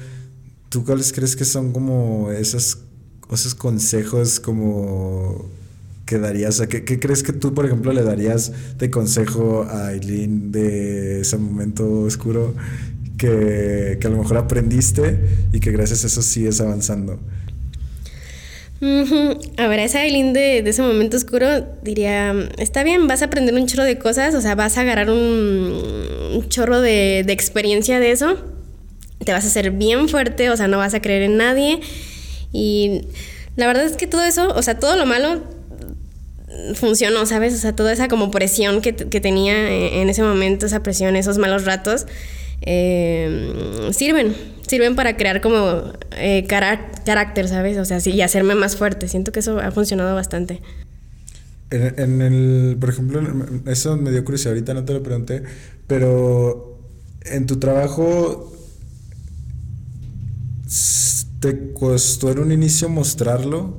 ¿tú 0.72 0.86
cuáles 0.86 1.12
crees 1.12 1.36
que 1.36 1.44
son 1.44 1.70
como 1.70 2.32
esas, 2.32 2.78
esos 3.30 3.54
consejos 3.54 4.40
como 4.40 5.50
que 6.06 6.18
darías? 6.18 6.62
¿qué, 6.66 6.98
crees 6.98 7.22
que 7.22 7.34
tú, 7.34 7.52
por 7.52 7.66
ejemplo, 7.66 7.92
le 7.92 8.02
darías 8.02 8.50
de 8.78 8.90
consejo 8.90 9.66
a 9.68 9.88
Aileen 9.88 10.50
de 10.50 11.20
ese 11.20 11.36
momento 11.36 12.00
oscuro 12.00 12.54
que, 13.18 13.98
que 14.00 14.06
a 14.06 14.10
lo 14.10 14.16
mejor 14.16 14.38
aprendiste 14.38 15.20
y 15.52 15.60
que 15.60 15.72
gracias 15.72 16.04
a 16.04 16.06
eso 16.06 16.22
sigues 16.22 16.58
avanzando? 16.62 17.20
A 19.58 19.68
ver, 19.68 19.78
a 19.78 19.84
esa 19.84 20.00
Aileen 20.00 20.32
de, 20.32 20.62
de 20.62 20.70
ese 20.70 20.80
momento 20.80 21.18
oscuro 21.18 21.46
diría, 21.82 22.34
está 22.56 22.82
bien, 22.82 23.06
vas 23.08 23.20
a 23.20 23.26
aprender 23.26 23.54
un 23.54 23.66
chorro 23.66 23.84
de 23.84 23.98
cosas, 23.98 24.34
o 24.34 24.40
sea, 24.40 24.54
vas 24.54 24.78
a 24.78 24.80
agarrar 24.80 25.10
un, 25.10 25.18
un 26.34 26.48
chorro 26.48 26.80
de, 26.80 27.24
de 27.26 27.32
experiencia 27.34 28.00
de 28.00 28.10
eso, 28.10 28.51
te 29.24 29.32
vas 29.32 29.44
a 29.44 29.48
hacer 29.48 29.70
bien 29.70 30.08
fuerte, 30.08 30.50
o 30.50 30.56
sea, 30.56 30.68
no 30.68 30.78
vas 30.78 30.94
a 30.94 31.02
creer 31.02 31.22
en 31.22 31.36
nadie. 31.36 31.80
Y 32.52 33.02
la 33.56 33.66
verdad 33.66 33.84
es 33.84 33.96
que 33.96 34.06
todo 34.06 34.22
eso, 34.22 34.52
o 34.54 34.62
sea, 34.62 34.78
todo 34.78 34.96
lo 34.96 35.06
malo 35.06 35.42
funcionó, 36.74 37.26
¿sabes? 37.26 37.54
O 37.54 37.58
sea, 37.58 37.74
toda 37.74 37.92
esa 37.92 38.08
como 38.08 38.30
presión 38.30 38.80
que, 38.80 38.94
que 38.94 39.20
tenía 39.20 39.70
en, 39.70 40.08
ese 40.08 40.22
momento, 40.22 40.66
esa 40.66 40.82
presión, 40.82 41.16
esos 41.16 41.38
malos 41.38 41.64
ratos, 41.64 42.06
eh, 42.62 43.90
sirven, 43.92 44.34
sirven 44.66 44.94
para 44.94 45.16
crear 45.16 45.40
como 45.40 45.92
eh, 46.16 46.46
carácter, 46.46 47.48
¿sabes? 47.48 47.78
O 47.78 47.84
sea, 47.84 48.00
sí, 48.00 48.10
y 48.12 48.20
hacerme 48.22 48.54
más 48.54 48.76
fuerte. 48.76 49.08
Siento 49.08 49.32
que 49.32 49.40
eso 49.40 49.58
ha 49.58 49.70
funcionado 49.70 50.14
bastante. 50.14 50.60
En, 51.70 51.98
en 51.98 52.22
el, 52.22 52.76
por 52.78 52.90
ejemplo, 52.90 53.22
eso 53.66 53.96
me 53.96 54.10
dio 54.10 54.24
curiosidad, 54.24 54.52
ahorita 54.52 54.74
no 54.74 54.84
te 54.84 54.92
lo 54.92 55.02
pregunté, 55.02 55.42
pero 55.86 56.78
en 57.24 57.46
tu 57.46 57.58
trabajo, 57.58 58.51
¿te 61.40 61.72
costó 61.72 62.30
en 62.30 62.38
un 62.38 62.52
inicio 62.52 62.88
mostrarlo 62.88 63.78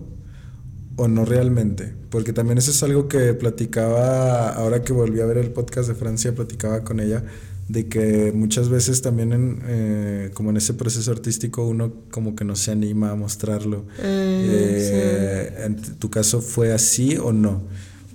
o 0.95 1.07
no 1.07 1.25
realmente? 1.25 1.93
Porque 2.09 2.33
también 2.33 2.57
eso 2.57 2.71
es 2.71 2.83
algo 2.83 3.07
que 3.07 3.33
platicaba, 3.33 4.49
ahora 4.49 4.83
que 4.83 4.93
volví 4.93 5.21
a 5.21 5.25
ver 5.25 5.37
el 5.37 5.51
podcast 5.51 5.87
de 5.89 5.95
Francia, 5.95 6.35
platicaba 6.35 6.83
con 6.83 6.99
ella 6.99 7.23
de 7.67 7.87
que 7.87 8.31
muchas 8.35 8.69
veces 8.69 9.01
también 9.01 9.31
en, 9.31 9.61
eh, 9.65 10.29
como 10.33 10.49
en 10.49 10.57
ese 10.57 10.73
proceso 10.73 11.11
artístico 11.11 11.65
uno 11.65 11.93
como 12.11 12.35
que 12.35 12.43
no 12.43 12.55
se 12.55 12.71
anima 12.71 13.11
a 13.11 13.15
mostrarlo. 13.15 13.83
Mm, 13.97 14.03
eh, 14.03 15.53
¿En 15.65 15.75
tu 15.77 16.09
caso 16.09 16.41
fue 16.41 16.73
así 16.73 17.17
o 17.17 17.31
no? 17.31 17.63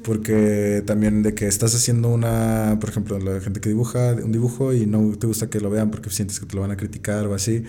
Porque 0.04 0.82
también 0.86 1.22
de 1.22 1.34
que 1.34 1.46
estás 1.46 1.74
haciendo 1.74 2.08
una, 2.08 2.76
por 2.80 2.90
ejemplo, 2.90 3.18
la 3.18 3.40
gente 3.40 3.60
que 3.60 3.68
dibuja 3.68 4.14
un 4.22 4.32
dibujo 4.32 4.72
y 4.72 4.86
no 4.86 5.16
te 5.18 5.26
gusta 5.26 5.50
que 5.50 5.60
lo 5.60 5.70
vean 5.70 5.90
porque 5.90 6.10
sientes 6.10 6.38
que 6.38 6.46
te 6.46 6.54
lo 6.54 6.62
van 6.62 6.70
a 6.70 6.76
criticar 6.76 7.26
o 7.26 7.34
así. 7.34 7.64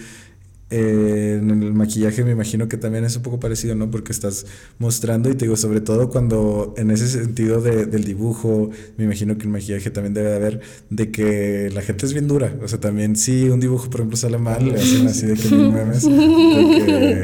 Eh, 0.72 1.40
en 1.42 1.50
el 1.50 1.74
maquillaje 1.74 2.24
me 2.24 2.32
imagino 2.32 2.70
que 2.70 2.78
también 2.78 3.04
es 3.04 3.16
un 3.16 3.24
poco 3.24 3.40
parecido, 3.40 3.74
¿no? 3.74 3.90
Porque 3.90 4.12
estás 4.12 4.46
mostrando 4.78 5.30
y 5.30 5.34
te 5.34 5.46
digo, 5.46 5.56
sobre 5.56 5.82
todo 5.82 6.10
cuando 6.10 6.76
en 6.78 6.92
ese 6.92 7.08
sentido 7.08 7.60
de, 7.60 7.88
del 7.88 8.04
dibujo, 8.04 8.70
me 8.98 9.06
imagino 9.06 9.38
que 9.38 9.44
el 9.44 9.50
maquillaje 9.50 9.90
también 9.90 10.14
debe 10.14 10.30
de 10.30 10.36
haber 10.36 10.62
de 10.92 11.12
que 11.12 11.72
la 11.74 11.82
gente 11.82 12.06
es 12.06 12.14
bien 12.14 12.28
dura. 12.28 12.56
O 12.62 12.68
sea, 12.68 12.80
también 12.80 13.16
si 13.16 13.50
un 13.50 13.60
dibujo, 13.60 13.90
por 13.90 14.02
ejemplo, 14.02 14.18
sale 14.18 14.38
mal, 14.38 14.64
le 14.64 14.76
hacen 14.76 15.08
así 15.08 15.26
de 15.26 15.34
que 15.34 15.50
mil 15.50 15.72
memes. 15.72 16.04
De 16.04 16.12
que, 16.12 17.16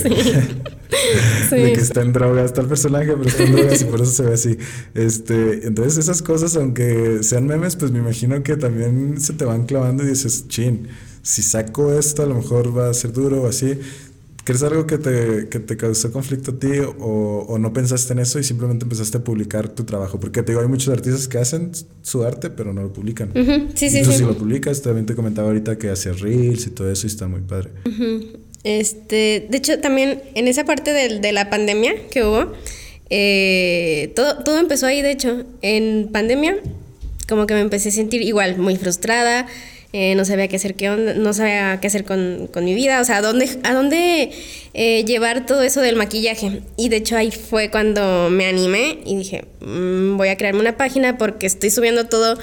de 1.55 1.73
que 1.73 1.81
está 1.81 2.01
en 2.01 2.13
drogas, 2.13 2.45
está 2.45 2.61
el 2.61 2.67
personaje, 2.67 3.11
pero 3.11 3.25
está 3.25 3.43
en 3.43 3.55
drogas 3.55 3.81
y 3.81 3.85
por 3.85 4.01
eso 4.01 4.11
se 4.11 4.23
ve 4.23 4.33
así. 4.33 4.57
Este, 4.95 5.67
entonces 5.67 5.99
esas 5.99 6.23
cosas, 6.23 6.55
aunque 6.55 7.19
sean 7.21 7.45
memes, 7.45 7.75
pues 7.75 7.91
me 7.91 7.99
imagino 7.99 8.41
que 8.41 8.57
también 8.57 9.21
se 9.21 9.33
te 9.33 9.45
van 9.45 9.67
clavando 9.67 10.03
y 10.03 10.07
dices, 10.07 10.47
chin 10.47 10.87
si 11.25 11.41
saco 11.41 11.91
esto, 11.97 12.21
a 12.21 12.27
lo 12.27 12.35
mejor 12.35 12.77
va 12.77 12.87
a 12.87 12.93
ser 12.93 13.11
duro 13.11 13.41
o 13.41 13.47
así. 13.47 13.79
¿Crees 14.43 14.61
algo 14.61 14.85
que 14.85 14.99
te, 14.99 15.49
que 15.49 15.59
te 15.59 15.75
causó 15.75 16.11
conflicto 16.11 16.51
a 16.51 16.59
ti 16.59 16.77
o, 16.99 17.45
o, 17.47 17.57
no 17.57 17.73
pensaste 17.73 18.13
en 18.13 18.19
eso 18.19 18.37
y 18.37 18.43
simplemente 18.43 18.85
empezaste 18.85 19.17
a 19.17 19.23
publicar 19.23 19.69
tu 19.69 19.85
trabajo? 19.85 20.19
Porque 20.19 20.43
te 20.43 20.51
digo, 20.51 20.61
hay 20.61 20.67
muchos 20.67 20.89
artistas 20.89 21.27
que 21.27 21.39
hacen 21.39 21.71
su 22.03 22.23
arte, 22.23 22.51
pero 22.51 22.73
no 22.73 22.83
lo 22.83 22.93
publican. 22.93 23.31
Sí, 23.73 23.89
sí, 23.89 24.05
sí. 24.05 24.13
si 24.13 24.23
lo 24.23 24.37
publicas, 24.37 24.83
también 24.83 25.07
te 25.07 25.15
comentaba 25.15 25.47
ahorita 25.47 25.79
que 25.79 25.89
hace 25.89 26.13
reels 26.13 26.67
y 26.67 26.69
todo 26.69 26.91
eso 26.91 27.07
y 27.07 27.09
está 27.09 27.27
muy 27.27 27.41
padre. 27.41 27.71
Este, 28.63 29.47
de 29.49 29.57
hecho, 29.57 29.79
también 29.79 30.21
en 30.35 30.47
esa 30.47 30.63
parte 30.63 30.93
de, 30.93 31.19
de 31.19 31.31
la 31.31 31.49
pandemia 31.49 31.95
que 32.11 32.23
hubo, 32.23 32.53
eh, 33.09 34.13
todo, 34.15 34.43
todo 34.43 34.59
empezó 34.59 34.85
ahí, 34.85 35.01
de 35.01 35.09
hecho, 35.09 35.43
en 35.63 36.09
pandemia, 36.11 36.57
como 37.27 37.47
que 37.47 37.55
me 37.55 37.61
empecé 37.61 37.89
a 37.89 37.93
sentir 37.93 38.21
igual, 38.21 38.59
muy 38.59 38.77
frustrada. 38.77 39.47
Eh, 39.97 40.13
no 40.15 40.25
sabía 40.25 40.49
qué 40.49 40.57
hacer, 40.57 40.75
qué 40.75 40.89
no 40.89 41.33
sabía 41.33 41.79
qué 41.79 41.87
hacer 41.87 42.03
con, 42.03 42.49
mi 42.53 42.75
vida, 42.75 42.99
o 42.99 43.05
sea, 43.05 43.19
a 43.19 43.21
dónde, 43.21 43.47
a 43.63 43.73
dónde 43.73 44.29
eh, 44.73 45.05
llevar 45.05 45.45
todo 45.45 45.63
eso 45.63 45.79
del 45.79 45.95
maquillaje. 45.95 46.63
Y 46.75 46.89
de 46.89 46.97
hecho 46.97 47.15
ahí 47.15 47.31
fue 47.31 47.71
cuando 47.71 48.29
me 48.29 48.45
animé 48.45 48.99
y 49.05 49.15
dije, 49.15 49.45
mm, 49.61 50.17
voy 50.17 50.27
a 50.27 50.35
crearme 50.35 50.59
una 50.59 50.75
página 50.75 51.17
porque 51.17 51.47
estoy 51.47 51.69
subiendo 51.69 52.07
todo 52.07 52.37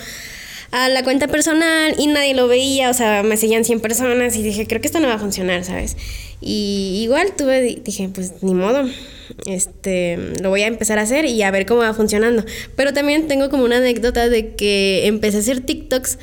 a 0.71 0.89
la 0.89 1.05
cuenta 1.05 1.29
personal 1.29 1.95
y 1.99 2.07
nadie 2.07 2.33
lo 2.33 2.49
veía, 2.49 2.89
o 2.89 2.95
sea, 2.95 3.23
me 3.23 3.37
seguían 3.37 3.67
100 3.67 3.81
personas 3.81 4.35
y 4.35 4.43
dije, 4.43 4.67
creo 4.67 4.81
que 4.81 4.87
esto 4.87 5.01
no 5.01 5.09
va 5.09 5.15
a 5.17 5.19
funcionar, 5.19 5.63
¿sabes? 5.63 5.99
Y 6.41 7.01
igual 7.03 7.33
tuve, 7.37 7.83
dije, 7.85 8.09
pues 8.15 8.33
ni 8.41 8.55
modo, 8.55 8.89
este, 9.45 10.17
lo 10.41 10.49
voy 10.49 10.63
a 10.63 10.69
empezar 10.69 10.99
a 10.99 11.03
hacer 11.03 11.27
y 11.27 11.43
a 11.43 11.51
ver 11.51 11.67
cómo 11.67 11.83
va 11.83 11.93
funcionando. 11.93 12.47
Pero 12.77 12.95
también 12.95 13.29
tengo 13.29 13.51
como 13.51 13.65
una 13.65 13.77
anécdota 13.77 14.31
de 14.31 14.55
que 14.55 15.07
empecé 15.07 15.37
a 15.37 15.41
hacer 15.41 15.61
TikToks 15.61 16.19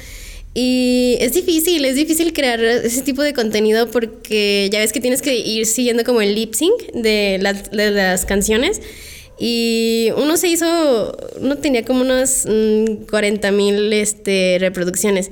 y 0.54 1.18
es 1.20 1.34
difícil, 1.34 1.86
es 1.86 1.95
difícil 1.95 2.34
crear 2.34 2.60
ese 2.60 3.02
tipo 3.04 3.22
de 3.22 3.34
contenido 3.34 3.89
porque 3.91 4.70
ya 4.72 4.80
ves 4.80 4.91
que 4.91 5.00
tienes 5.00 5.22
que 5.22 5.36
ir 5.38 5.66
siguiendo 5.66 6.04
como 6.04 6.22
el 6.22 6.34
lip 6.34 6.54
sync 6.54 6.91
de 6.93 7.38
las, 7.41 7.70
de 7.72 7.91
las 7.91 8.26
canciones. 8.26 8.82
Y 9.42 10.10
uno 10.18 10.36
se 10.36 10.50
hizo, 10.50 11.16
uno 11.40 11.58
tenía 11.58 11.86
como 11.86 12.02
unas 12.02 12.46
40 13.10 13.52
mm, 13.52 13.56
mil 13.56 13.94
este, 13.94 14.58
reproducciones. 14.60 15.32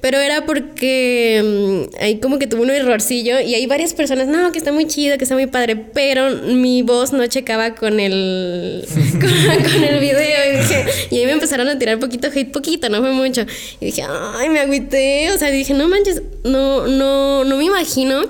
Pero 0.00 0.18
era 0.18 0.46
porque 0.46 1.88
mm, 1.90 2.02
ahí 2.02 2.20
como 2.20 2.38
que 2.38 2.46
tuvo 2.46 2.62
un 2.62 2.70
errorcillo 2.70 3.40
y 3.40 3.56
hay 3.56 3.66
varias 3.66 3.94
personas, 3.94 4.28
no, 4.28 4.52
que 4.52 4.58
está 4.58 4.70
muy 4.70 4.86
chido, 4.86 5.18
que 5.18 5.24
está 5.24 5.34
muy 5.34 5.48
padre, 5.48 5.74
pero 5.74 6.30
mi 6.30 6.82
voz 6.82 7.12
no 7.12 7.26
checaba 7.26 7.74
con 7.74 7.98
el, 7.98 8.86
con, 9.20 9.84
el 9.84 9.98
video. 9.98 10.52
Y, 10.52 10.58
dije, 10.58 10.84
y 11.10 11.18
ahí 11.18 11.26
me 11.26 11.32
empezaron 11.32 11.66
a 11.66 11.76
tirar 11.80 11.98
poquito 11.98 12.28
hate, 12.28 12.52
poquito, 12.52 12.88
no 12.88 13.00
fue 13.00 13.10
mucho. 13.10 13.44
Y 13.80 13.86
dije, 13.86 14.04
ay, 14.08 14.50
me 14.50 14.60
agüité. 14.60 15.32
O 15.32 15.38
sea, 15.38 15.50
dije, 15.50 15.74
no 15.74 15.88
manches, 15.88 16.22
no, 16.44 16.86
no, 16.86 17.42
no 17.42 17.56
me 17.56 17.64
imagino. 17.64 18.22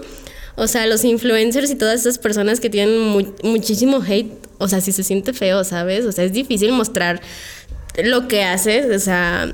O 0.57 0.67
sea, 0.67 0.87
los 0.87 1.05
influencers 1.05 1.71
y 1.71 1.75
todas 1.75 2.01
esas 2.01 2.19
personas 2.19 2.61
que 2.61 2.71
tienen 2.71 2.99
muchísimo 3.43 4.03
hate 4.03 4.48
o 4.59 4.69
sea, 4.69 4.81
si 4.81 4.93
se 4.93 5.03
siente 5.03 5.33
feo, 5.33 5.65
¿sabes? 5.65 6.05
O 6.05 6.13
sea, 6.13 6.25
es 6.25 6.33
difícil 6.33 6.73
mostrar 6.73 7.21
lo 8.03 8.29
que 8.29 8.45
haces, 8.45 8.87
o 8.95 8.99
sea, 8.99 9.53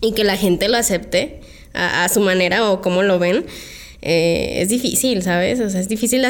y 0.00 0.12
que 0.12 0.24
la 0.24 0.36
gente 0.36 0.68
lo 0.68 0.76
acepte 0.76 1.40
a, 1.74 2.08
su 2.08 2.20
manera 2.20 2.70
o 2.70 2.80
cómo 2.80 3.02
lo 3.02 3.18
ven. 3.18 3.44
Eh, 4.02 4.58
es 4.60 4.68
difícil, 4.68 5.22
¿sabes? 5.22 5.60
O 5.60 5.68
sea, 5.68 5.80
es 5.80 5.88
difícil 5.88 6.22
la, 6.22 6.28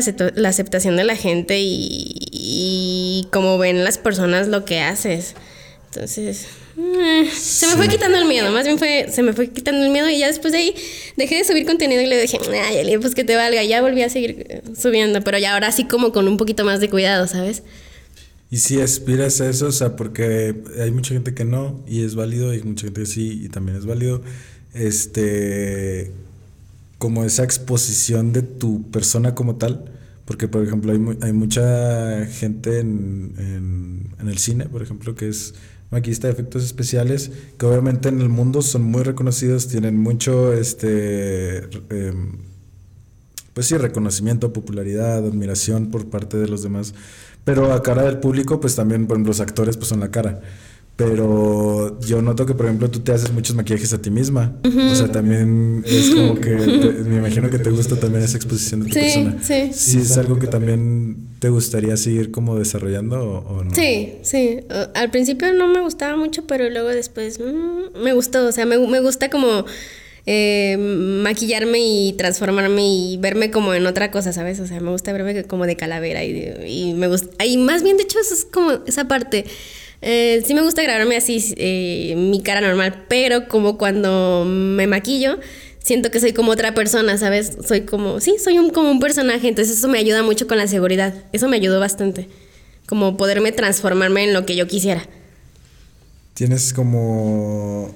aceptación 0.48 0.96
de 0.96 1.04
la 1.04 1.16
gente 1.16 1.60
y, 1.60 2.16
y 2.32 3.28
cómo 3.32 3.58
ven 3.58 3.84
las 3.84 3.98
personas 3.98 4.48
lo 4.48 4.64
que 4.64 4.80
haces. 4.80 5.34
Entonces, 5.92 6.46
eh, 6.78 7.30
se 7.32 7.66
me 7.68 7.76
fue 7.76 7.88
quitando 7.88 8.18
el 8.18 8.26
miedo, 8.26 8.52
más 8.52 8.64
bien 8.64 8.78
fue, 8.78 9.06
se 9.10 9.22
me 9.22 9.32
fue 9.32 9.48
quitando 9.48 9.82
el 9.82 9.90
miedo 9.90 10.10
y 10.10 10.18
ya 10.18 10.26
después 10.26 10.52
de 10.52 10.58
ahí 10.58 10.74
dejé 11.16 11.36
de 11.36 11.44
subir 11.44 11.64
contenido 11.64 12.02
y 12.02 12.06
le 12.06 12.20
dije, 12.20 12.38
ay, 12.62 12.98
pues 12.98 13.14
que 13.14 13.24
te 13.24 13.34
valga, 13.34 13.64
ya 13.64 13.80
volví 13.80 14.02
a 14.02 14.10
seguir 14.10 14.62
subiendo, 14.78 15.22
pero 15.22 15.38
ya 15.38 15.54
ahora 15.54 15.72
sí 15.72 15.84
como 15.84 16.12
con 16.12 16.28
un 16.28 16.36
poquito 16.36 16.64
más 16.66 16.80
de 16.80 16.90
cuidado, 16.90 17.26
¿sabes? 17.26 17.62
Y 18.50 18.58
si 18.58 18.80
aspiras 18.80 19.40
a 19.40 19.48
eso, 19.48 19.66
o 19.66 19.72
sea, 19.72 19.96
porque 19.96 20.62
hay 20.80 20.90
mucha 20.92 21.14
gente 21.14 21.34
que 21.34 21.44
no, 21.44 21.82
y 21.86 22.02
es 22.02 22.14
válido, 22.14 22.54
y 22.54 22.62
mucha 22.62 22.86
gente 22.86 23.00
que 23.00 23.06
sí, 23.06 23.42
y 23.44 23.48
también 23.48 23.76
es 23.76 23.86
válido, 23.86 24.22
este, 24.72 26.12
como 26.98 27.24
esa 27.24 27.42
exposición 27.42 28.32
de 28.32 28.42
tu 28.42 28.88
persona 28.90 29.34
como 29.34 29.56
tal, 29.56 29.90
porque 30.24 30.48
por 30.48 30.64
ejemplo 30.64 30.92
hay, 30.92 31.18
hay 31.22 31.32
mucha 31.32 32.26
gente 32.26 32.80
en, 32.80 33.34
en, 34.18 34.28
el 34.28 34.38
cine, 34.38 34.66
por 34.66 34.82
ejemplo, 34.82 35.14
que 35.14 35.28
es 35.28 35.54
maquillista 35.90 36.26
de 36.26 36.32
efectos 36.32 36.64
especiales, 36.64 37.30
que 37.58 37.66
obviamente 37.66 38.08
en 38.08 38.20
el 38.20 38.28
mundo 38.28 38.60
son 38.62 38.82
muy 38.82 39.02
reconocidos, 39.02 39.68
tienen 39.68 39.96
mucho, 39.96 40.52
este, 40.52 41.58
em, 41.90 42.38
pues 43.54 43.66
sí, 43.66 43.76
reconocimiento, 43.76 44.52
popularidad, 44.52 45.18
admiración 45.18 45.90
por 45.90 46.10
parte 46.10 46.36
de 46.38 46.48
los 46.48 46.62
demás 46.62 46.92
pero 47.46 47.72
a 47.72 47.80
cara 47.80 48.02
del 48.02 48.18
público, 48.18 48.58
pues 48.58 48.74
también, 48.74 49.06
por 49.06 49.20
los 49.20 49.38
actores, 49.38 49.76
pues 49.76 49.88
son 49.88 50.00
la 50.00 50.10
cara. 50.10 50.40
Pero 50.96 52.00
yo 52.00 52.20
noto 52.20 52.44
que, 52.44 52.54
por 52.54 52.66
ejemplo, 52.66 52.90
tú 52.90 52.98
te 53.00 53.12
haces 53.12 53.30
muchos 53.30 53.54
maquillajes 53.54 53.92
a 53.92 54.02
ti 54.02 54.10
misma. 54.10 54.56
O 54.64 54.94
sea, 54.96 55.12
también 55.12 55.84
es 55.86 56.10
como 56.10 56.40
que 56.40 56.50
me 57.06 57.18
imagino 57.18 57.48
que 57.48 57.60
te 57.60 57.70
gusta 57.70 57.94
también 57.94 58.24
esa 58.24 58.36
exposición 58.36 58.80
de 58.80 58.88
tu 58.88 58.94
persona. 58.94 59.36
Sí, 59.42 59.70
sí. 59.72 59.98
es 59.98 60.18
algo 60.18 60.40
que 60.40 60.48
también 60.48 61.18
te 61.38 61.48
gustaría 61.48 61.96
seguir 61.96 62.32
como 62.32 62.58
desarrollando 62.58 63.22
o, 63.22 63.62
no? 63.62 63.70
Sí, 63.72 64.14
sí. 64.22 64.62
Al 64.94 65.12
principio 65.12 65.52
no 65.52 65.68
me 65.68 65.80
gustaba 65.82 66.16
mucho, 66.16 66.48
pero 66.48 66.68
luego 66.68 66.88
después 66.88 67.38
mm, 67.38 68.02
me 68.02 68.12
gustó. 68.12 68.44
O 68.44 68.50
sea, 68.50 68.66
me, 68.66 68.76
me 68.76 68.98
gusta 68.98 69.30
como 69.30 69.66
eh, 70.28 70.76
maquillarme 70.76 71.78
y 71.78 72.12
transformarme 72.14 72.84
y 72.84 73.16
verme 73.18 73.52
como 73.52 73.74
en 73.74 73.86
otra 73.86 74.10
cosa, 74.10 74.32
¿sabes? 74.32 74.58
O 74.58 74.66
sea, 74.66 74.80
me 74.80 74.90
gusta 74.90 75.12
verme 75.12 75.44
como 75.44 75.66
de 75.66 75.76
calavera 75.76 76.24
y, 76.24 76.94
me 76.94 77.06
gusta... 77.06 77.44
Y 77.44 77.56
más 77.58 77.84
bien, 77.84 77.96
de 77.96 78.02
hecho, 78.02 78.18
eso 78.18 78.34
es 78.34 78.44
como 78.44 78.72
esa 78.86 79.06
parte. 79.06 79.44
Eh, 80.02 80.42
sí 80.44 80.52
me 80.52 80.62
gusta 80.62 80.82
grabarme 80.82 81.16
así, 81.16 81.54
eh, 81.56 82.14
mi 82.16 82.42
cara 82.42 82.60
normal, 82.60 83.04
pero 83.08 83.46
como 83.48 83.78
cuando 83.78 84.44
me 84.44 84.86
maquillo, 84.88 85.38
siento 85.78 86.10
que 86.10 86.20
soy 86.20 86.32
como 86.32 86.50
otra 86.50 86.74
persona, 86.74 87.16
¿sabes? 87.18 87.56
Soy 87.66 87.82
como, 87.82 88.20
sí, 88.20 88.36
soy 88.42 88.58
un, 88.58 88.70
como 88.70 88.90
un 88.90 89.00
personaje, 89.00 89.48
entonces 89.48 89.78
eso 89.78 89.88
me 89.88 89.98
ayuda 89.98 90.22
mucho 90.22 90.48
con 90.48 90.58
la 90.58 90.66
seguridad, 90.66 91.14
eso 91.32 91.48
me 91.48 91.56
ayudó 91.56 91.80
bastante, 91.80 92.28
como 92.86 93.16
poderme 93.16 93.52
transformarme 93.52 94.24
en 94.24 94.34
lo 94.34 94.44
que 94.44 94.54
yo 94.56 94.66
quisiera. 94.66 95.08
Tienes 96.34 96.72
como 96.74 97.94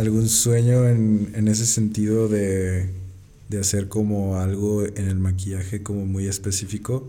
algún 0.00 0.28
sueño 0.28 0.88
en, 0.88 1.32
en 1.34 1.48
ese 1.48 1.66
sentido 1.66 2.28
de, 2.28 2.90
de, 3.48 3.60
hacer 3.60 3.88
como 3.88 4.38
algo 4.38 4.84
en 4.84 5.08
el 5.08 5.18
maquillaje 5.18 5.82
como 5.82 6.06
muy 6.06 6.26
específico? 6.26 7.06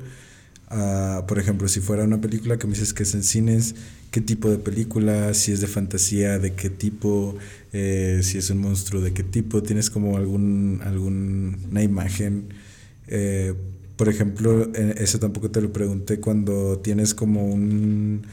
Uh, 0.70 1.26
por 1.28 1.40
ejemplo, 1.40 1.68
si 1.68 1.82
fuera 1.82 2.04
una 2.04 2.22
película 2.22 2.58
que 2.58 2.68
me 2.68 2.74
dices 2.74 2.94
que 2.94 3.04
es 3.04 3.14
en 3.14 3.24
cines, 3.24 3.76
¿qué 4.12 4.22
tipo 4.22 4.50
de 4.50 4.58
película? 4.58 5.34
Si 5.34 5.52
es 5.52 5.62
de 5.62 5.68
fantasía, 5.68 6.38
¿de 6.40 6.54
qué 6.54 6.70
tipo? 6.70 7.36
Eh, 7.74 8.20
si 8.24 8.38
es 8.38 8.50
un 8.50 8.60
monstruo, 8.60 9.02
¿de 9.02 9.14
qué 9.14 9.24
tipo? 9.24 9.64
¿Tienes 9.64 9.90
como 9.90 10.18
algún, 10.18 10.82
alguna 10.84 11.82
imagen? 11.82 12.50
Eh, 13.08 13.54
por 13.96 14.10
ejemplo, 14.10 14.70
eh, 14.74 14.96
eso 14.98 15.20
tampoco 15.20 15.52
te 15.52 15.62
lo 15.62 15.72
pregunté 15.72 16.20
cuando 16.20 16.80
tienes 16.80 17.14
como 17.14 17.46
un... 17.46 18.24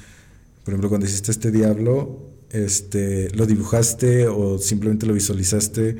Por 0.64 0.74
ejemplo, 0.74 0.88
cuando 0.88 1.06
hiciste 1.06 1.30
este 1.30 1.50
diablo, 1.50 2.28
este, 2.52 3.30
lo 3.34 3.46
dibujaste 3.46 4.28
o 4.28 4.58
simplemente 4.58 5.06
lo 5.06 5.14
visualizaste, 5.14 5.96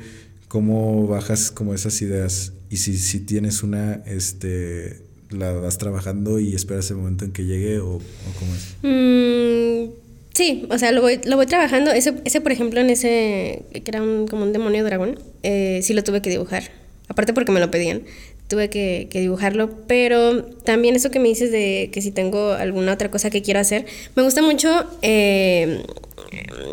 cómo 0.47 1.07
bajas 1.07 1.51
como 1.51 1.73
esas 1.73 2.01
ideas 2.01 2.53
y 2.69 2.77
si, 2.77 2.97
si 2.97 3.19
tienes 3.19 3.63
una, 3.63 4.01
este, 4.05 5.01
la 5.29 5.51
vas 5.53 5.77
trabajando 5.77 6.39
y 6.39 6.55
esperas 6.55 6.89
el 6.91 6.97
momento 6.97 7.25
en 7.25 7.31
que 7.31 7.45
llegue 7.45 7.79
o, 7.79 7.99
cómo 8.39 8.55
es. 8.55 8.75
Mm, 8.81 10.09
Sí, 10.39 10.65
o 10.69 10.77
sea, 10.77 10.93
lo 10.93 11.01
voy, 11.01 11.19
lo 11.25 11.35
voy 11.35 11.47
trabajando. 11.47 11.91
Ese, 11.91 12.13
ese, 12.23 12.39
por 12.39 12.53
ejemplo, 12.53 12.79
en 12.79 12.89
ese, 12.89 13.63
que 13.73 13.83
era 13.85 14.01
un, 14.01 14.25
como 14.25 14.43
un 14.43 14.53
demonio 14.53 14.85
dragón, 14.85 15.19
eh, 15.43 15.81
sí 15.83 15.93
lo 15.93 16.01
tuve 16.01 16.21
que 16.21 16.29
dibujar. 16.29 16.63
Aparte 17.09 17.33
porque 17.33 17.51
me 17.51 17.59
lo 17.59 17.69
pedían, 17.69 18.03
tuve 18.49 18.69
que, 18.69 19.07
que, 19.09 19.21
dibujarlo. 19.21 19.69
Pero 19.87 20.43
también 20.43 20.95
eso 20.95 21.11
que 21.11 21.19
me 21.19 21.29
dices 21.29 21.51
de 21.51 21.89
que 21.93 22.01
si 22.01 22.11
tengo 22.11 22.51
alguna 22.51 22.91
otra 22.93 23.09
cosa 23.09 23.29
que 23.29 23.41
quiero 23.41 23.61
hacer, 23.61 23.85
me 24.15 24.23
gusta 24.23 24.41
mucho 24.41 24.85
eh, 25.01 25.83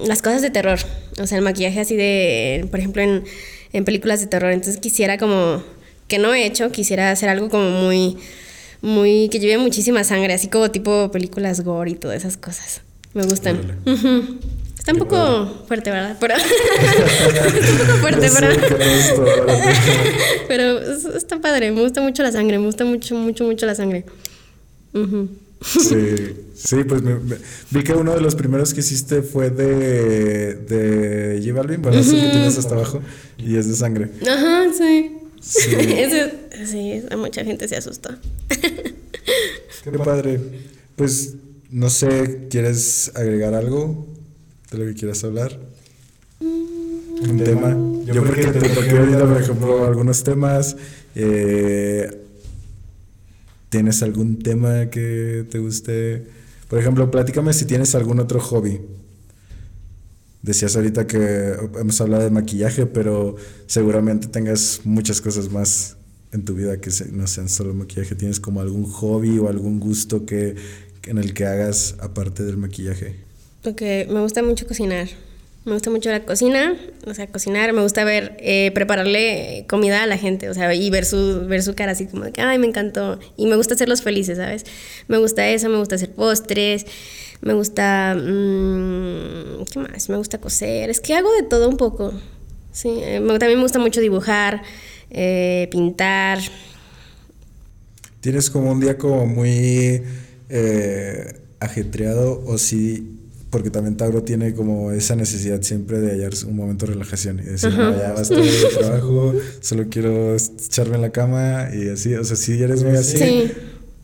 las 0.07 0.23
cosas 0.23 0.43
de 0.43 0.51
terror. 0.51 0.81
O 1.21 1.27
sea, 1.29 1.39
el 1.39 1.45
maquillaje 1.45 1.79
así 1.79 1.95
de, 1.95 2.67
por 2.71 2.81
ejemplo, 2.81 3.03
en, 3.03 3.25
en 3.73 3.85
películas 3.85 4.21
de 4.21 4.27
terror. 4.27 4.51
Entonces 4.51 4.81
quisiera 4.81 5.19
como, 5.19 5.63
que 6.09 6.19
no 6.19 6.35
he 6.35 6.45
hecho, 6.45 6.73
quisiera 6.73 7.11
hacer 7.11 7.29
algo 7.29 7.49
como 7.49 7.71
muy, 7.71 8.17
muy, 8.81 9.29
que 9.29 9.39
lleve 9.39 9.59
muchísima 9.59 10.03
sangre, 10.03 10.35
así 10.35 10.49
como 10.49 10.71
tipo 10.71 11.11
películas 11.13 11.61
gore 11.63 11.93
y 11.93 11.95
todas 11.95 12.17
esas 12.17 12.37
cosas. 12.37 12.83
Me 13.15 13.23
gustan. 13.23 13.79
Está 14.79 14.93
un 14.93 14.99
poco 14.99 15.65
fuerte, 15.67 15.91
¿verdad? 15.93 16.17
Pero 16.21 16.35
está 16.35 17.73
un 17.73 17.79
poco 17.79 17.99
fuerte, 18.01 18.31
¿verdad? 18.31 18.57
Pero 20.49 20.79
está 21.17 21.41
padre, 21.41 21.73
me 21.73 21.81
gusta 21.81 22.01
mucho 22.01 22.23
la 22.23 22.31
sangre, 22.31 22.59
me 22.59 22.67
gusta 22.67 22.85
mucho, 22.85 23.15
mucho, 23.15 23.45
mucho 23.45 23.67
la 23.67 23.75
sangre. 23.75 24.05
Sí, 25.63 26.37
sí, 26.55 26.85
pues 26.85 27.03
me, 27.03 27.17
vi 27.71 27.83
que 27.83 27.93
uno 27.95 28.15
de 28.15 28.21
los 28.21 28.35
primeros 28.35 28.73
que 28.73 28.81
hiciste 28.81 29.23
fue 29.23 29.51
de, 29.51 30.55
de 30.55 31.41
J 31.43 31.53
Balvin, 31.55 31.83
bueno, 31.83 31.99
uh 31.99 32.05
que 32.05 32.11
tienes 32.11 32.59
hasta 32.59 32.75
abajo, 32.75 33.01
y 33.39 33.57
es 33.57 33.69
de 33.69 33.75
sangre. 33.75 34.11
Ajá, 34.23 34.65
sí. 34.77 35.17
Sí, 35.41 35.77
Eso, 35.79 36.31
sí 36.65 37.03
mucha 37.17 37.45
gente 37.45 37.69
se 37.69 37.77
asustó. 37.77 38.11
Qué 38.49 39.99
padre. 39.99 40.41
Pues 40.97 41.35
no 41.71 41.91
sé, 41.91 42.49
¿quieres 42.51 43.13
agregar 43.15 43.55
algo 43.55 44.07
de 44.71 44.79
lo 44.79 44.85
que 44.87 44.95
quieras 44.95 45.23
hablar? 45.25 45.59
Un 46.41 47.43
tema. 47.43 47.71
Yo, 48.05 48.15
Yo 48.15 48.25
porque 48.25 48.47
te 48.47 48.69
toqué 48.69 48.91
ahorita, 48.91 49.27
por 49.27 49.41
ejemplo, 49.41 49.87
algunos 49.87 50.23
temas. 50.23 50.77
Eh, 51.15 52.23
¿Tienes 53.69 54.03
algún 54.03 54.39
tema 54.39 54.91
que 54.91 55.47
te 55.51 55.59
guste? 55.59 56.27
Por 56.69 56.79
ejemplo, 56.79 57.11
platícame 57.11 57.53
si 57.53 57.65
tienes 57.65 57.95
algún 57.95 58.21
otro 58.21 58.41
hobby. 58.41 58.81
Decías 60.43 60.77
ahorita 60.77 61.07
que 61.07 61.57
hemos 61.79 62.01
hablado 62.01 62.23
de 62.23 62.31
maquillaje, 62.31 62.87
pero 62.87 63.37
seguramente 63.67 64.29
tengas 64.29 64.83
muchas 64.85 65.21
cosas 65.21 65.51
más 65.51 65.97
en 66.33 66.45
tu 66.45 66.55
vida 66.55 66.81
que 66.81 66.91
no 67.13 67.27
sean 67.27 67.49
solo 67.49 67.75
maquillaje. 67.75 68.15
¿Tienes 68.15 68.39
como 68.39 68.61
algún 68.61 68.85
hobby 68.85 69.39
o 69.39 69.49
algún 69.49 69.81
gusto 69.81 70.25
que, 70.25 70.55
en 71.05 71.19
el 71.19 71.35
que 71.35 71.47
hagas 71.47 71.97
aparte 71.99 72.45
del 72.45 72.59
maquillaje? 72.59 73.26
Porque 73.67 74.07
me 74.09 74.21
gusta 74.21 74.45
mucho 74.45 74.65
cocinar. 74.65 75.09
Me 75.65 75.73
gusta 75.73 75.91
mucho 75.91 76.09
la 76.11 76.21
cocina, 76.21 76.77
o 77.05 77.15
sea, 77.15 77.27
cocinar, 77.27 77.73
me 77.73 77.83
gusta 77.83 78.05
ver, 78.05 78.37
eh, 78.39 78.71
prepararle 78.73 79.65
comida 79.69 80.05
a 80.05 80.07
la 80.07 80.17
gente, 80.17 80.49
o 80.49 80.55
sea, 80.55 80.73
y 80.73 80.89
ver 80.89 81.05
su, 81.05 81.45
ver 81.49 81.65
su 81.65 81.75
cara 81.75 81.91
así 81.91 82.07
como 82.07 82.27
de 82.27 82.31
que, 82.31 82.43
ay, 82.43 82.61
me 82.61 82.69
encantó. 82.69 83.19
Y 83.37 83.47
me 83.47 83.57
gusta 83.57 83.75
hacerlos 83.75 84.03
felices, 84.03 84.39
¿sabes? 84.39 84.65
Me 85.09 85.19
gusta 85.19 85.49
eso, 85.49 85.69
me 85.69 85.79
gusta 85.79 85.97
hacer 85.97 86.13
postres, 86.13 86.87
me 87.41 87.55
gusta, 87.55 88.15
mmm, 88.15 89.65
¿qué 89.73 89.81
más? 89.81 90.09
Me 90.09 90.17
gusta 90.17 90.39
coser, 90.39 90.89
es 90.89 91.01
que 91.01 91.15
hago 91.15 91.33
de 91.33 91.43
todo 91.43 91.69
un 91.69 91.77
poco. 91.77 92.13
Sí, 92.71 93.01
eh, 93.03 93.21
también 93.41 93.57
me 93.57 93.63
gusta 93.63 93.81
mucho 93.81 94.01
dibujar, 94.01 94.63
eh, 95.11 95.67
pintar. 95.73 96.39
¿Tienes 98.21 98.49
como 98.49 98.71
un 98.71 98.79
día 98.79 98.97
como 98.97 99.27
muy 99.27 100.05
ajetreado 101.59 102.45
o 102.47 102.59
si 102.59 103.17
porque 103.57 103.71
también 103.71 103.97
Tauro 103.97 104.23
tiene 104.23 104.53
como 104.53 104.93
esa 104.93 105.17
necesidad 105.17 105.63
siempre 105.63 105.99
de 105.99 106.11
hallar 106.11 106.33
un 106.47 106.57
momento 106.57 106.85
de 106.85 106.93
relajación 106.93 107.39
y 107.39 107.45
decir, 107.45 107.73
no, 107.73 107.97
ya 107.97 108.13
basta 108.13 108.35
de 108.35 108.51
trabajo, 108.79 109.33
solo 109.63 109.87
quiero 109.89 110.37
echarme 110.37 110.97
en 110.97 111.01
la 111.01 111.11
cama 111.11 111.71
y 111.73 111.89
así, 111.89 112.15
o 112.15 112.23
sea, 112.23 112.37
si 112.37 112.63
eres 112.63 112.85
muy 112.85 112.99
así. 112.99 113.17
Sí, 113.17 113.53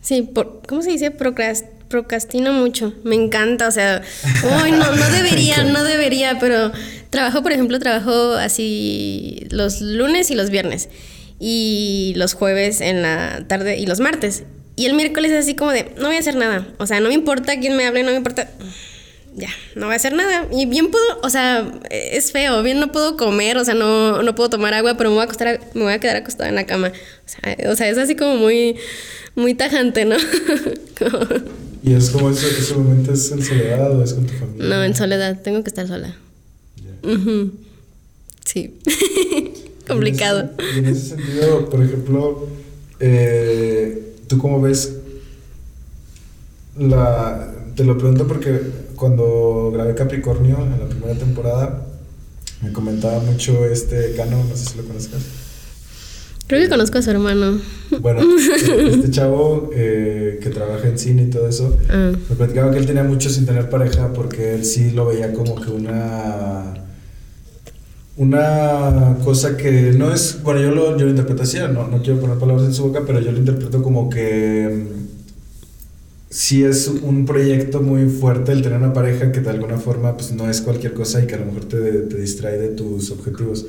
sí, 0.01 0.23
por, 0.23 0.63
¿cómo 0.67 0.81
se 0.81 0.93
dice? 0.93 1.11
Procrast, 1.11 1.67
procrastino 1.89 2.55
mucho, 2.55 2.95
me 3.05 3.15
encanta, 3.15 3.69
o 3.69 3.71
sea, 3.71 4.01
uy, 4.63 4.71
no, 4.71 4.91
no 4.97 5.11
debería, 5.13 5.65
no 5.65 5.85
debería, 5.85 6.39
pero 6.41 6.73
trabajo, 7.11 7.43
por 7.43 7.53
ejemplo, 7.53 7.79
trabajo 7.79 8.33
así 8.33 9.47
los 9.51 9.83
lunes 9.83 10.31
y 10.31 10.35
los 10.35 10.49
viernes 10.49 10.89
y 11.39 12.15
los 12.17 12.33
jueves 12.33 12.81
en 12.81 13.03
la 13.03 13.45
tarde 13.49 13.77
y 13.77 13.85
los 13.85 14.01
martes. 14.01 14.45
Y 14.77 14.87
el 14.87 14.95
miércoles 14.95 15.31
es 15.31 15.41
así 15.41 15.55
como 15.55 15.73
de, 15.73 15.93
no 15.99 16.07
voy 16.07 16.17
a 16.17 16.21
hacer 16.21 16.37
nada. 16.37 16.67
O 16.79 16.87
sea, 16.87 17.01
no 17.01 17.09
me 17.09 17.15
importa 17.15 17.61
quién 17.61 17.77
me 17.77 17.85
hable, 17.85 18.03
no 18.03 18.13
me 18.13 18.17
importa 18.17 18.49
ya, 19.35 19.49
no 19.74 19.87
voy 19.87 19.95
a 19.95 19.97
hacer 19.97 20.12
nada. 20.12 20.47
Y 20.53 20.66
bien 20.66 20.91
puedo, 20.91 21.05
o 21.22 21.30
sea, 21.30 21.70
es 21.91 22.33
feo, 22.33 22.62
bien 22.62 22.80
no 22.80 22.93
puedo 22.93 23.16
comer, 23.16 23.57
o 23.57 23.64
sea, 23.64 23.74
no, 23.74 24.22
no 24.22 24.35
puedo 24.35 24.51
tomar 24.51 24.74
agua, 24.74 24.97
pero 24.97 25.11
me 25.11 25.14
voy 25.14 25.22
a 25.22 25.24
acostar, 25.24 25.61
me 25.74 25.83
voy 25.83 25.93
a 25.93 26.01
quedar 26.01 26.16
acostada 26.16 26.49
en 26.49 26.55
la 26.55 26.66
cama. 26.66 26.93
O 27.68 27.76
sea, 27.76 27.89
es 27.89 27.99
así 27.99 28.14
como 28.14 28.37
muy, 28.37 28.76
muy 29.35 29.55
tajante, 29.55 30.05
¿no? 30.05 30.16
¿Y 31.85 31.95
es 31.95 32.11
como 32.11 32.30
ese, 32.30 32.47
ese 32.47 32.74
momento 32.74 33.12
es 33.12 33.30
en 33.33 33.43
soledad 33.43 33.99
o 33.99 34.05
es 34.05 34.14
con 34.14 34.26
tu 34.26 34.35
familia? 34.35 34.68
No, 34.68 34.85
en 34.85 34.95
soledad, 34.95 35.41
tengo 35.43 35.64
que 35.64 35.68
estar 35.68 35.89
sola. 35.89 36.14
Sí. 38.45 38.78
Complicado. 39.89 40.51
Y 40.74 40.78
en, 40.78 40.87
ese, 40.87 41.16
sentido, 41.16 41.68
por 41.68 41.83
ejemplo, 41.83 42.49
eh, 43.01 44.14
¿tú 44.28 44.39
cómo 44.39 44.61
ves 44.61 44.97
la... 46.78 47.53
Te 47.74 47.85
lo 47.85 47.97
pregunto 47.97 48.28
porque 48.28 48.61
cuando 49.03 49.73
grabé 49.75 49.97
Capricornio 49.97 50.59
en 50.63 50.79
la 50.79 50.87
primera 50.87 51.15
temporada, 51.15 51.87
me 52.63 52.73
comentaba 52.73 53.19
mucho 53.19 53.67
este 53.67 54.15
Cano, 54.15 54.45
no 54.49 54.57
sé 54.57 54.65
si 54.65 54.77
lo 54.77 54.85
conozcas. 54.85 55.23
Creo 56.47 56.63
que 56.63 56.69
conozco 56.69 56.99
a 56.99 57.03
su 57.03 57.11
hermano. 57.11 57.61
Bueno, 57.99 58.21
este 58.39 59.11
chavo 59.11 59.71
eh, 59.75 60.39
que 60.41 60.51
trabaja 60.51 60.87
en 60.87 61.01
cine 61.01 61.25
y 61.25 61.31
todo 61.31 61.49
eso, 61.49 61.77
ah. 61.91 62.13
me 62.31 62.37
platicaba 62.37 62.71
que 62.71 62.79
él 62.79 62.87
tenía 62.87 63.03
mucho 63.03 63.29
sin 63.29 63.45
tener 63.45 63.69
pareja 63.69 64.13
porque 64.13 64.55
él 64.55 64.65
sí 64.65 64.93
lo 64.93 65.07
veía 65.07 65.33
como 65.33 65.61
que 65.61 65.73
una 65.73 66.75
una 68.17 69.17
cosa 69.25 69.57
que 69.57 69.95
no 69.97 70.15
es, 70.15 70.45
bueno, 70.45 70.61
yo 70.61 70.71
lo, 70.71 70.97
yo 70.97 71.07
lo 71.07 71.11
interpreto 71.11 71.43
así, 71.43 71.59
no, 71.59 71.89
no 71.89 72.03
quiero 72.03 72.21
poner 72.21 72.39
palabras 72.39 72.67
en 72.67 72.73
su 72.73 72.85
boca, 72.85 73.03
pero 73.05 73.19
yo 73.19 73.33
lo 73.33 73.39
interpreto 73.39 73.83
como 73.83 74.09
que 74.09 75.02
sí 76.33 76.64
es 76.64 76.89
un 76.89 77.26
proyecto 77.26 77.83
muy 77.83 78.09
fuerte 78.09 78.53
el 78.53 78.62
tener 78.62 78.78
una 78.78 78.95
pareja 78.95 79.30
que 79.33 79.41
de 79.41 79.51
alguna 79.51 79.76
forma 79.76 80.16
pues 80.16 80.33
no 80.33 80.49
es 80.49 80.62
cualquier 80.62 80.95
cosa 80.95 81.22
y 81.22 81.26
que 81.26 81.35
a 81.35 81.39
lo 81.39 81.45
mejor 81.45 81.66
te, 81.66 81.78
te 81.78 82.16
distrae 82.16 82.59
de 82.59 82.68
tus 82.68 83.11
objetivos. 83.11 83.66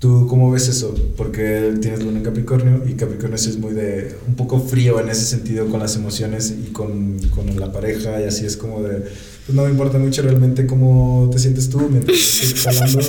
¿Tú 0.00 0.26
cómo 0.28 0.50
ves 0.50 0.66
eso? 0.66 0.92
Porque 1.16 1.74
tienes 1.80 2.02
luna 2.02 2.18
en 2.18 2.24
Capricornio 2.24 2.82
y 2.88 2.94
Capricornio 2.94 3.36
es 3.36 3.58
muy 3.58 3.74
de 3.74 4.16
un 4.26 4.34
poco 4.34 4.58
frío 4.58 4.98
en 4.98 5.08
ese 5.08 5.24
sentido 5.24 5.68
con 5.68 5.78
las 5.78 5.94
emociones 5.94 6.52
y 6.66 6.72
con, 6.72 7.18
con 7.28 7.54
la 7.60 7.70
pareja 7.70 8.20
y 8.20 8.24
así 8.24 8.44
es 8.44 8.56
como 8.56 8.82
de 8.82 9.02
pues 9.46 9.54
no 9.54 9.64
me 9.64 9.70
importa 9.70 9.98
mucho 9.98 10.22
realmente 10.22 10.66
cómo 10.66 11.28
te 11.32 11.38
sientes 11.38 11.68
tú 11.68 11.88
mientras 11.90 12.18
estoy 12.18 12.74
hablando 12.74 13.00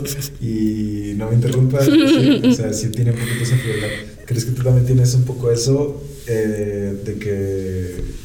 y 0.41 1.13
no 1.15 1.29
me 1.29 1.35
interrumpas. 1.35 1.87
O 2.43 2.53
sea, 2.53 2.71
sí 2.73 2.89
tiene 2.89 3.11
un 3.11 3.17
poquito 3.17 3.43
esa 3.43 3.57
frialdad. 3.57 3.89
¿Crees 4.25 4.45
que 4.45 4.51
tú 4.51 4.63
también 4.63 4.85
tienes 4.85 5.13
un 5.15 5.23
poco 5.23 5.51
eso 5.51 6.03
eh, 6.27 6.93
de 7.03 7.15
que 7.15 8.21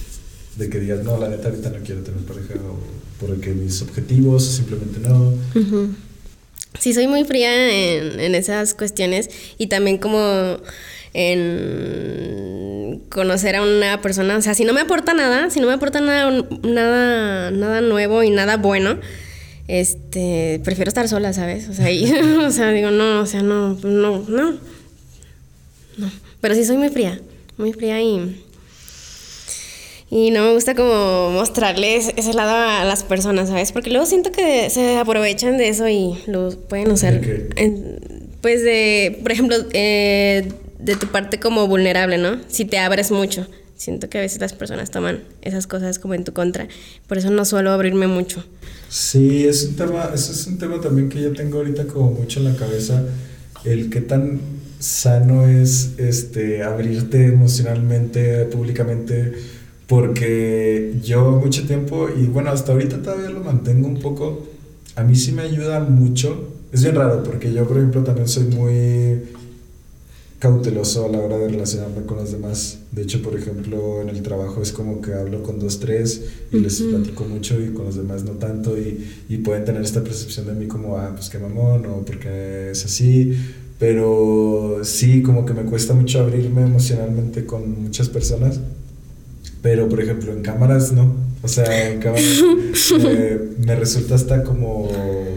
de 0.57 0.71
que 0.71 0.81
digas, 0.81 1.05
no, 1.05 1.19
la 1.19 1.29
neta 1.29 1.49
ahorita 1.49 1.71
no 1.71 1.85
quiero 1.85 2.03
tener 2.03 2.21
pareja 2.21 2.55
o 2.55 2.79
porque 3.21 3.53
mis 3.53 3.81
objetivos 3.83 4.45
simplemente 4.45 5.01
no. 5.01 5.33
Sí, 6.79 6.93
soy 6.93 7.07
muy 7.07 7.25
fría 7.25 7.71
en, 7.71 8.21
en 8.21 8.35
esas 8.35 8.75
cuestiones 8.75 9.31
y 9.57 9.69
también 9.69 9.99
como 9.99 10.59
en 11.19 13.01
conocer 13.09 13.57
a 13.57 13.63
una 13.63 14.03
persona, 14.03 14.37
o 14.37 14.43
sea, 14.43 14.55
si 14.55 14.67
no 14.67 14.75
me 14.75 14.83
aporta 14.83 15.15
nada, 15.15 15.49
si 15.49 15.61
no 15.61 15.67
me 15.67 15.73
aporta 15.73 16.03
nada, 16.03 16.45
nada, 16.63 17.51
nada 17.51 17.81
nuevo 17.81 18.23
y 18.23 18.29
nada 18.29 18.59
bueno, 18.59 18.99
este, 19.67 20.61
prefiero 20.63 20.91
estar 20.91 21.09
sola, 21.09 21.33
¿sabes? 21.33 21.69
O 21.71 21.73
sea, 21.73 21.87
o 22.47 22.51
sea, 22.51 22.71
digo, 22.71 22.91
no, 22.91 23.21
o 23.21 23.27
sea, 23.27 23.43
no, 23.43 23.79
no, 23.83 24.25
no, 24.29 24.59
no, 25.97 26.11
pero 26.43 26.55
sí 26.55 26.67
soy 26.67 26.77
muy 26.77 26.91
fría, 26.91 27.19
muy 27.57 27.73
fría 27.73 28.03
y 28.03 28.45
y 30.09 30.31
no 30.31 30.45
me 30.45 30.53
gusta 30.53 30.75
como 30.75 31.31
mostrarles 31.33 32.13
ese 32.17 32.33
lado 32.33 32.55
a 32.55 32.85
las 32.85 33.03
personas, 33.03 33.49
¿sabes? 33.49 33.73
Porque 33.73 33.91
luego 33.91 34.07
siento 34.07 34.31
que 34.31 34.71
se 34.71 34.97
aprovechan 34.99 35.59
de 35.59 35.69
eso 35.69 35.89
y 35.89 36.17
lo 36.27 36.51
pueden 36.51 36.93
usar. 36.93 37.21
pues 38.41 38.63
de, 38.63 39.19
por 39.23 39.33
ejemplo, 39.33 39.57
eh, 39.73 40.49
de 40.79 40.97
tu 40.97 41.09
parte 41.09 41.41
como 41.41 41.67
vulnerable, 41.67 42.19
¿no? 42.19 42.39
Si 42.47 42.65
te 42.65 42.79
abres 42.79 43.11
mucho. 43.11 43.47
Siento 43.75 44.09
que 44.09 44.19
a 44.19 44.21
veces 44.23 44.41
las 44.41 44.55
personas 44.55 44.91
toman 44.91 45.23
esas 45.43 45.67
cosas 45.67 45.99
como 45.99 46.15
en 46.15 46.25
tu 46.25 46.33
contra. 46.33 46.69
Por 47.09 47.19
eso 47.19 47.31
no 47.31 47.45
suelo 47.45 47.73
abrirme 47.73 48.07
mucho. 48.07 48.43
Sí, 48.89 49.47
es 49.47 49.65
un 49.65 49.77
tema, 49.77 50.11
eso 50.15 50.33
es 50.33 50.47
un 50.47 50.57
tema 50.57 50.81
también 50.81 51.09
que 51.09 51.21
yo 51.21 51.33
tengo 51.33 51.59
ahorita 51.59 51.87
como 51.87 52.13
mucho 52.13 52.39
en 52.39 52.47
la 52.47 52.57
cabeza. 52.57 53.03
El 53.65 53.91
qué 53.91 54.01
tan 54.01 54.41
sano 54.79 55.49
es 55.49 55.91
este 55.99 56.63
abrirte 56.63 57.27
emocionalmente, 57.27 58.45
públicamente 58.45 59.35
Porque 59.87 60.99
yo 61.03 61.33
mucho 61.33 61.67
tiempo, 61.67 62.09
y 62.09 62.27
bueno, 62.27 62.51
hasta 62.51 62.73
ahorita 62.73 63.03
todavía 63.03 63.31
lo 63.31 63.41
mantengo 63.41 63.87
un 63.87 64.01
poco, 64.01 64.47
a 64.97 65.05
mí 65.05 65.15
sí 65.15 65.33
me 65.33 65.43
ayuda 65.43 65.81
mucho. 65.81 66.49
Es 66.73 66.83
bien 66.83 66.97
raro, 66.97 67.23
porque 67.23 67.53
yo, 67.53 67.67
por 67.69 67.77
ejemplo, 67.77 68.03
también 68.03 68.27
soy 68.27 68.45
muy 68.45 69.21
cauteloso 70.39 71.07
a 71.07 71.09
la 71.09 71.19
hora 71.19 71.39
de 71.39 71.49
relacionarme 71.49 72.05
con 72.05 72.19
los 72.19 72.33
demás. 72.33 72.81
De 72.93 73.03
hecho, 73.03 73.23
por 73.23 73.37
ejemplo, 73.37 74.03
en 74.03 74.09
el 74.09 74.23
trabajo 74.23 74.61
es 74.61 74.73
como 74.73 75.01
que 75.01 75.15
hablo 75.15 75.43
con 75.43 75.59
dos, 75.59 75.81
tres 75.81 76.25
y 76.53 76.59
les 76.59 76.81
platico 76.83 77.25
mucho 77.25 77.61
y 77.61 77.69
con 77.69 77.87
los 77.87 77.97
demás 77.97 78.25
no 78.25 78.33
tanto 78.33 78.77
y, 78.77 79.07
y, 79.29 79.39
pueden 79.39 79.65
tener 79.65 79.83
esta 79.83 80.03
percepción 80.03 80.47
de 80.47 80.53
mí 80.55 80.67
como, 80.67 80.99
ah, 80.99 81.13
pues 81.15 81.31
qué 81.31 81.39
mamón 81.39 81.87
o 81.87 82.05
porque 82.05 82.71
es 82.73 82.85
así. 82.85 83.37
Pero 83.79 84.81
sí, 84.83 85.23
como 85.23 85.45
que 85.45 85.53
me 85.53 85.63
cuesta 85.63 85.95
mucho 85.95 86.21
abrirme 86.21 86.63
emocionalmente 86.63 87.45
con 87.45 87.83
muchas 87.83 88.09
personas. 88.09 88.61
Pero, 89.63 89.89
por 89.89 90.01
ejemplo, 90.01 90.33
en 90.33 90.43
cámaras 90.43 90.93
no. 90.93 91.15
O 91.43 91.49
sea, 91.49 91.91
en 91.91 92.01
cámaras 92.01 92.25
eh, 93.01 93.51
me 93.65 93.77
resulta 93.77 94.15
hasta 94.15 94.43
como, 94.43 94.89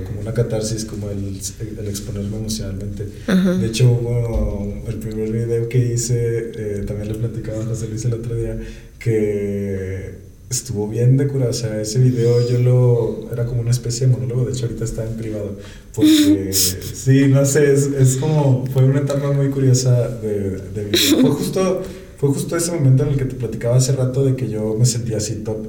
como 0.07 0.21
una 0.21 0.33
catarsis, 0.33 0.85
como 0.85 1.09
el, 1.09 1.39
el 1.79 1.87
exponerme 1.87 2.37
emocionalmente. 2.37 3.07
De 3.27 3.67
hecho, 3.67 3.89
bueno, 3.89 4.83
el 4.87 4.95
primer 4.95 5.31
video 5.31 5.69
que 5.69 5.93
hice, 5.93 6.51
eh, 6.55 6.83
también 6.87 7.09
le 7.09 7.15
platicaba 7.15 7.63
a 7.63 7.65
José 7.65 7.87
Luis 7.89 8.05
el 8.05 8.13
otro 8.13 8.35
día, 8.35 8.59
que 8.97 10.29
estuvo 10.49 10.87
bien 10.87 11.17
de 11.17 11.27
cura. 11.27 11.49
O 11.49 11.53
sea, 11.53 11.79
ese 11.81 11.99
video 11.99 12.47
yo 12.49 12.59
lo. 12.59 13.29
Era 13.31 13.45
como 13.45 13.61
una 13.61 13.71
especie 13.71 14.07
de 14.07 14.13
monólogo. 14.13 14.45
De 14.45 14.51
hecho, 14.51 14.65
ahorita 14.65 14.83
está 14.83 15.05
en 15.05 15.15
privado. 15.15 15.57
Porque. 15.93 16.49
sí, 16.53 17.27
no 17.27 17.45
sé. 17.45 17.73
Es, 17.73 17.87
es 17.87 18.17
como. 18.17 18.65
Fue 18.73 18.83
una 18.83 18.99
etapa 18.99 19.31
muy 19.31 19.49
curiosa 19.49 20.07
de, 20.07 20.57
de 20.57 20.85
video. 20.85 21.21
Fue 21.21 21.29
justo 21.31 21.81
fue 22.19 22.29
justo 22.29 22.57
ese 22.57 22.73
momento 22.73 23.03
en 23.03 23.09
el 23.09 23.17
que 23.17 23.23
te 23.23 23.35
platicaba 23.35 23.77
hace 23.77 23.93
rato 23.93 24.25
de 24.25 24.35
que 24.35 24.49
yo 24.49 24.75
me 24.77 24.85
sentía 24.85 25.17
así 25.17 25.35
top. 25.35 25.67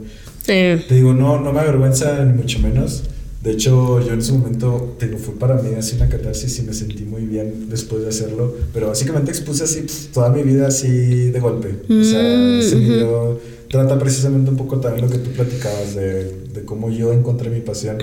Te 0.89 0.95
digo, 0.97 1.15
no, 1.15 1.41
no 1.41 1.53
me 1.53 1.61
avergüenza 1.61 2.25
ni 2.25 2.33
mucho 2.33 2.59
menos. 2.59 3.05
De 3.41 3.53
hecho, 3.53 4.05
yo 4.05 4.13
en 4.13 4.19
ese 4.19 4.33
momento, 4.33 4.97
te 4.99 5.07
digo, 5.07 5.19
fue 5.19 5.35
para 5.35 5.55
mí 5.63 5.75
así 5.79 5.95
una 5.95 6.09
catarsis 6.09 6.59
y 6.59 6.63
me 6.63 6.75
sentí 6.75 7.05
muy 7.05 7.25
bien 7.25 7.71
después 7.71 8.03
de 8.03 8.09
hacerlo. 8.09 8.57
Pero 8.75 8.89
básicamente 8.89 9.31
expuse 9.31 9.63
así 9.63 9.87
toda 10.13 10.31
mi 10.31 10.43
vida 10.43 10.67
así 10.67 11.31
de 11.31 11.39
golpe. 11.39 11.69
o 11.89 12.05
sea, 12.05 12.21
mm, 12.21 12.59
ese 12.59 12.77
video 12.77 13.41
trata 13.71 13.97
precisamente 14.01 14.51
un 14.51 14.57
poco 14.57 14.81
también 14.81 15.07
lo 15.07 15.13
que 15.13 15.19
tú 15.19 15.31
platicabas 15.31 15.95
de, 15.95 16.49
de 16.53 16.65
cómo 16.65 16.91
yo 16.91 17.13
encontré 17.13 17.49
mi 17.49 17.61
pasión, 17.61 17.99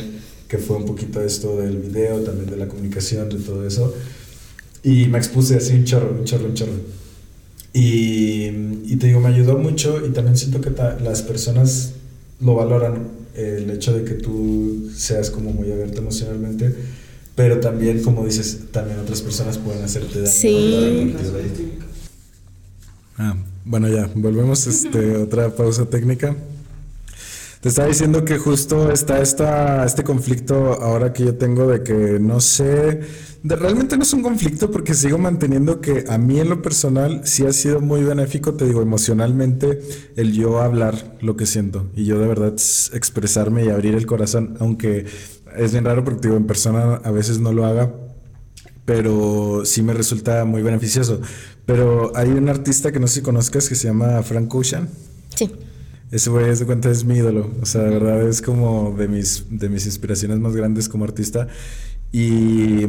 que 0.48 0.58
fue 0.58 0.78
un 0.78 0.86
poquito 0.86 1.22
esto 1.22 1.58
del 1.58 1.78
video, 1.78 2.22
también 2.22 2.50
de 2.50 2.56
la 2.56 2.70
comunicación, 2.70 3.28
de 3.28 3.40
todo 3.40 3.68
eso. 3.68 3.94
Y 4.84 5.08
me 5.08 5.18
expuse 5.18 5.58
así 5.58 5.74
un 5.74 5.84
chorro, 5.84 6.16
un 6.18 6.24
chorro, 6.24 6.46
un 6.46 6.54
chorro. 6.54 6.72
Y, 7.80 8.48
y, 8.86 8.96
te 8.96 9.06
digo, 9.06 9.20
me 9.20 9.28
ayudó 9.28 9.56
mucho 9.56 10.04
y 10.04 10.10
también 10.10 10.36
siento 10.36 10.62
que 10.62 10.72
las 11.04 11.22
personas 11.22 11.94
lo 12.42 12.56
valoran, 12.56 13.08
el 13.36 13.70
hecho 13.70 13.94
de 13.94 14.04
que 14.04 14.16
tú 14.16 14.90
seas 14.96 15.30
como 15.30 15.52
muy 15.52 15.72
abierto 15.72 16.00
emocionalmente, 16.00 16.74
pero 17.36 17.60
también, 17.60 18.02
como 18.02 18.26
dices, 18.26 18.72
también 18.72 18.98
otras 18.98 19.22
personas 19.22 19.60
pueden 19.60 19.84
hacerte 19.84 20.22
daño. 20.22 20.32
Sí. 20.32 21.14
Ah, 23.20 23.38
bueno, 23.64 23.88
ya, 23.90 24.10
volvemos 24.16 24.66
a 24.66 24.72
este, 24.72 25.18
otra 25.18 25.56
pausa 25.56 25.86
técnica. 25.86 26.36
Te 27.62 27.70
estaba 27.70 27.88
diciendo 27.88 28.24
que 28.24 28.38
justo 28.38 28.92
está 28.92 29.22
esta, 29.22 29.84
este 29.84 30.04
conflicto 30.04 30.74
ahora 30.82 31.12
que 31.12 31.26
yo 31.26 31.36
tengo 31.36 31.68
de 31.68 31.84
que 31.84 32.20
no 32.20 32.40
sé 32.40 33.02
realmente 33.56 33.98
no 33.98 34.04
es 34.04 34.14
un 34.14 34.22
conflicto 34.22 34.72
porque 34.72 34.94
sigo 34.94 35.18
manteniendo 35.18 35.80
que 35.80 36.06
a 36.10 36.18
mí 36.18 36.40
en 36.40 36.50
lo 36.50 36.62
personal 36.62 37.22
sí 37.24 37.46
ha 37.46 37.54
sido 37.54 37.80
muy 37.80 38.04
benéfico, 38.04 38.56
te 38.56 38.66
digo, 38.66 38.82
emocionalmente, 38.82 39.80
el 40.16 40.34
yo 40.34 40.62
hablar 40.62 41.18
lo 41.22 41.38
que 41.38 41.46
siento 41.46 41.90
y 41.96 42.06
yo 42.06 42.20
de 42.20 42.28
verdad 42.28 42.54
expresarme 42.94 43.66
y 43.66 43.70
abrir 43.70 43.96
el 43.96 44.06
corazón, 44.06 44.58
aunque 44.60 45.06
es 45.56 45.72
bien 45.72 45.86
raro 45.86 46.04
porque 46.04 46.28
digo, 46.28 46.38
en 46.38 46.48
persona 46.48 46.96
a 47.04 47.12
veces 47.12 47.40
no 47.40 47.54
lo 47.54 47.66
haga, 47.66 47.94
pero 48.86 49.64
sí 49.66 49.82
me 49.82 49.94
resulta 49.94 50.46
muy 50.46 50.62
beneficioso. 50.62 51.22
Pero 51.66 52.14
hay 52.16 52.30
un 52.30 52.48
artista 52.48 52.92
que 52.92 53.00
no 53.00 53.08
sé 53.08 53.16
si 53.16 53.22
conozcas 53.22 53.68
que 53.68 53.76
se 53.76 53.88
llama 53.88 54.24
Frank 54.24 54.54
Ocean. 54.54 54.88
Ese 56.12 56.30
güey, 56.30 56.56
cuenta, 56.66 56.90
es 56.90 57.04
mi 57.04 57.16
ídolo. 57.16 57.52
O 57.62 57.66
sea, 57.66 57.84
de 57.84 57.90
verdad 57.90 58.28
es 58.28 58.42
como 58.42 58.96
de 58.98 59.08
mis, 59.08 59.46
de 59.50 59.70
mis 59.70 59.86
inspiraciones 59.86 60.40
más 60.40 60.56
grandes 60.56 60.88
como 60.88 61.04
artista. 61.04 61.48
Y, 62.12 62.86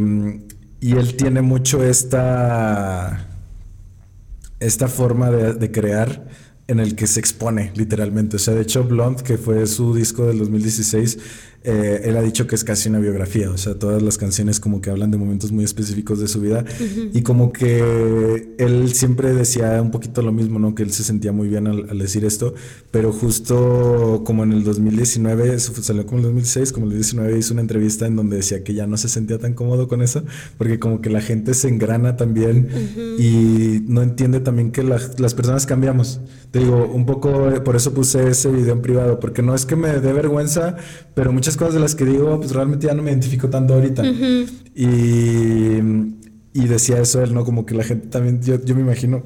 y 0.81 0.93
él 0.93 1.17
tiene 1.17 1.43
mucho 1.43 1.83
esta, 1.83 3.29
esta 4.61 4.89
forma 4.89 5.31
de, 5.31 5.55
de 5.55 5.71
crear 5.73 6.29
en 6.69 6.81
el 6.81 6.95
que 6.95 7.07
se 7.07 7.19
expone, 7.19 7.73
literalmente. 7.75 8.37
O 8.37 8.39
sea, 8.39 8.55
de 8.55 8.63
hecho, 8.63 8.85
Blonde, 8.85 9.23
que 9.25 9.39
fue 9.39 9.67
su 9.67 9.95
disco 9.95 10.27
del 10.27 10.39
2016, 10.39 11.19
eh, 11.65 12.03
él 12.05 12.17
ha 12.17 12.23
dicho 12.23 12.47
que 12.47 12.55
es 12.55 12.65
casi 12.65 12.89
una 12.89 12.99
biografía. 12.99 13.51
O 13.51 13.59
sea, 13.59 13.75
todas 13.75 14.03
las 14.03 14.17
canciones 14.17 14.61
como 14.61 14.81
que 14.81 14.91
hablan 14.91 15.11
de 15.11 15.19
momentos 15.19 15.53
muy 15.53 15.65
específicos 15.65 16.21
de 16.21 16.29
su 16.29 16.41
vida. 16.41 16.65
Y 17.13 17.23
como 17.23 17.53
que 17.53 18.55
él 18.59 18.95
siempre 18.95 19.35
decía 19.35 19.81
un 19.83 19.91
poquito 19.91 20.23
lo 20.23 20.33
mismo, 20.33 20.59
¿no? 20.59 20.75
Que 20.75 20.83
él 20.83 20.93
se 20.93 21.05
sentía 21.05 21.33
muy 21.33 21.49
bien 21.49 21.67
al, 21.67 21.99
decir 21.99 22.25
esto. 22.25 22.55
Pero 22.91 23.13
justo 23.13 24.23
como 24.25 24.45
en 24.45 24.53
el 24.53 24.65
2019, 24.65 25.55
eso 25.55 25.73
salió 25.83 26.07
como 26.07 26.19
en 26.19 26.25
el 26.27 26.31
2016, 26.31 26.73
como 26.73 26.87
en 26.87 26.93
el 26.93 26.99
2019 26.99 27.39
hizo 27.39 27.53
una 27.55 27.63
entrevista 27.63 28.07
en 28.07 28.17
donde 28.17 28.37
decía 28.37 28.63
que 28.63 28.75
ya 28.75 28.87
no 28.87 28.97
se 28.97 29.09
sentía 29.09 29.39
tan 29.39 29.55
cómodo 29.55 29.89
con 29.89 30.03
eso. 30.03 30.25
Porque 30.57 30.79
como 30.79 31.01
que 31.01 31.11
la 31.11 31.21
gente 31.21 31.55
se 31.55 31.69
engrana 31.69 32.17
también 32.17 32.69
y 33.19 33.83
no 33.89 34.03
entiende 34.03 34.41
también 34.41 34.71
que 34.71 34.83
las 34.83 35.35
personas 35.35 35.67
cambiamos. 35.67 36.21
Te 36.51 36.61
digo, 36.61 36.87
un 36.87 37.05
poco 37.05 37.51
eh, 37.51 37.61
por 37.61 37.77
eso 37.77 37.93
puse 37.93 38.27
ese 38.29 38.51
video 38.51 38.73
en 38.73 38.81
privado, 38.81 39.21
porque 39.21 39.43
no 39.43 39.55
es 39.55 39.67
que 39.67 39.77
me 39.77 39.89
dé 40.01 40.15
vergüenza, 40.15 40.77
pero 41.15 41.31
muchas 41.31 41.58
cosas 41.59 41.75
de 41.75 41.81
las 41.81 41.95
que 41.95 42.05
digo, 42.05 42.39
pues 42.39 42.53
realmente 42.53 42.87
ya 42.87 42.95
no 42.95 43.03
me 43.03 43.11
identifico 43.11 43.51
tanto 43.51 43.75
ahorita. 43.75 44.03
y, 44.75 44.87
y, 46.55 46.67
decía 46.67 47.01
eso 47.01 47.23
él, 47.23 47.35
¿no? 47.35 47.45
Como 47.45 47.67
que 47.67 47.75
la 47.75 47.85
gente 47.85 48.09
también, 48.09 48.41
yo, 48.43 48.65
yo 48.65 48.75
me 48.75 48.81
imagino 48.81 49.23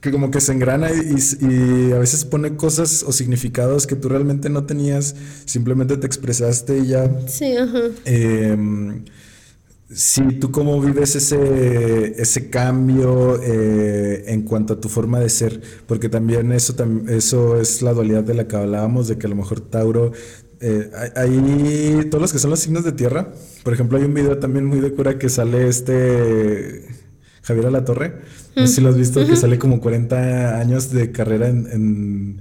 que 0.00 0.10
como 0.10 0.30
que 0.30 0.40
se 0.40 0.52
engrana 0.52 0.90
y, 0.90 1.16
y, 1.40 1.92
a 1.92 1.98
veces 1.98 2.24
pone 2.24 2.56
cosas 2.56 3.02
o 3.06 3.12
significados 3.12 3.86
que 3.86 3.96
tú 3.96 4.08
realmente 4.08 4.48
no 4.48 4.64
tenías, 4.64 5.14
simplemente 5.44 5.96
te 5.96 6.06
expresaste 6.06 6.78
y 6.78 6.86
ya. 6.86 7.10
Sí, 7.26 7.56
ajá. 7.56 7.80
Eh, 8.04 8.56
Sí, 9.94 10.22
¿tú 10.40 10.50
cómo 10.50 10.80
vives 10.80 11.14
ese, 11.14 12.20
ese 12.20 12.48
cambio 12.48 13.40
eh, 13.42 14.24
en 14.28 14.42
cuanto 14.42 14.74
a 14.74 14.80
tu 14.80 14.88
forma 14.88 15.20
de 15.20 15.28
ser? 15.28 15.60
Porque 15.86 16.08
también 16.08 16.50
eso, 16.52 16.74
eso 17.06 17.60
es 17.60 17.82
la 17.82 17.92
dualidad 17.92 18.24
de 18.24 18.34
la 18.34 18.48
que 18.48 18.56
hablábamos, 18.56 19.08
de 19.08 19.18
que 19.18 19.26
a 19.26 19.30
lo 19.30 19.36
mejor 19.36 19.60
Tauro, 19.60 20.10
eh, 20.66 20.90
hay 21.14 22.08
todos 22.10 22.22
los 22.22 22.32
que 22.32 22.38
son 22.38 22.50
los 22.50 22.60
signos 22.60 22.84
de 22.84 22.92
tierra, 22.92 23.28
por 23.62 23.74
ejemplo, 23.74 23.98
hay 23.98 24.04
un 24.04 24.14
video 24.14 24.38
también 24.38 24.64
muy 24.64 24.80
de 24.80 24.92
cura 24.92 25.18
que 25.18 25.28
sale 25.28 25.68
este 25.68 26.86
Javier 27.42 27.66
Alatorre, 27.66 28.14
no 28.56 28.66
sé 28.66 28.76
si 28.76 28.80
lo 28.80 28.88
has 28.88 28.96
visto, 28.96 29.26
que 29.26 29.36
sale 29.36 29.58
como 29.58 29.80
40 29.80 30.58
años 30.58 30.90
de 30.90 31.12
carrera 31.12 31.48
en, 31.48 31.66
en, 31.70 32.40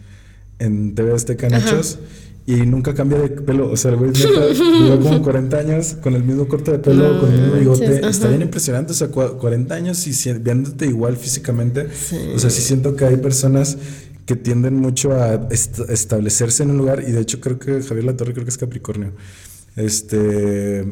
en 0.59 0.95
TV 0.95 1.13
Azteca 1.13 1.49
Nachos 1.49 1.99
y 2.45 2.55
nunca 2.65 2.93
cambia 2.93 3.19
de 3.19 3.29
pelo. 3.29 3.71
O 3.71 3.77
sea, 3.77 3.91
el 3.91 3.97
güey 3.97 4.11
lleva 4.11 4.99
como 4.99 5.21
40 5.21 5.57
años 5.57 5.95
con 6.01 6.13
el 6.13 6.23
mismo 6.23 6.47
corte 6.47 6.71
de 6.71 6.79
pelo, 6.79 7.19
con 7.19 7.31
el 7.31 7.41
mismo 7.41 7.55
bigote. 7.55 8.07
Está 8.07 8.27
bien 8.27 8.41
impresionante. 8.41 8.91
O 8.91 8.95
sea, 8.95 9.07
40 9.07 9.73
años 9.73 10.05
y 10.05 10.33
viéndote 10.33 10.85
igual 10.85 11.15
físicamente. 11.15 11.87
O 12.35 12.39
sea, 12.39 12.49
sí 12.49 12.61
siento 12.61 12.95
que 12.95 13.05
hay 13.05 13.17
personas 13.17 13.77
que 14.25 14.35
tienden 14.35 14.75
mucho 14.75 15.13
a 15.13 15.47
establecerse 15.49 16.63
en 16.63 16.71
un 16.71 16.77
lugar. 16.77 17.03
Y 17.07 17.11
de 17.11 17.21
hecho, 17.21 17.39
creo 17.39 17.59
que 17.59 17.81
Javier 17.81 18.05
Latorre, 18.05 18.33
creo 18.33 18.45
que 18.45 18.51
es 18.51 18.57
Capricornio. 18.57 19.13
Este. 19.75 20.85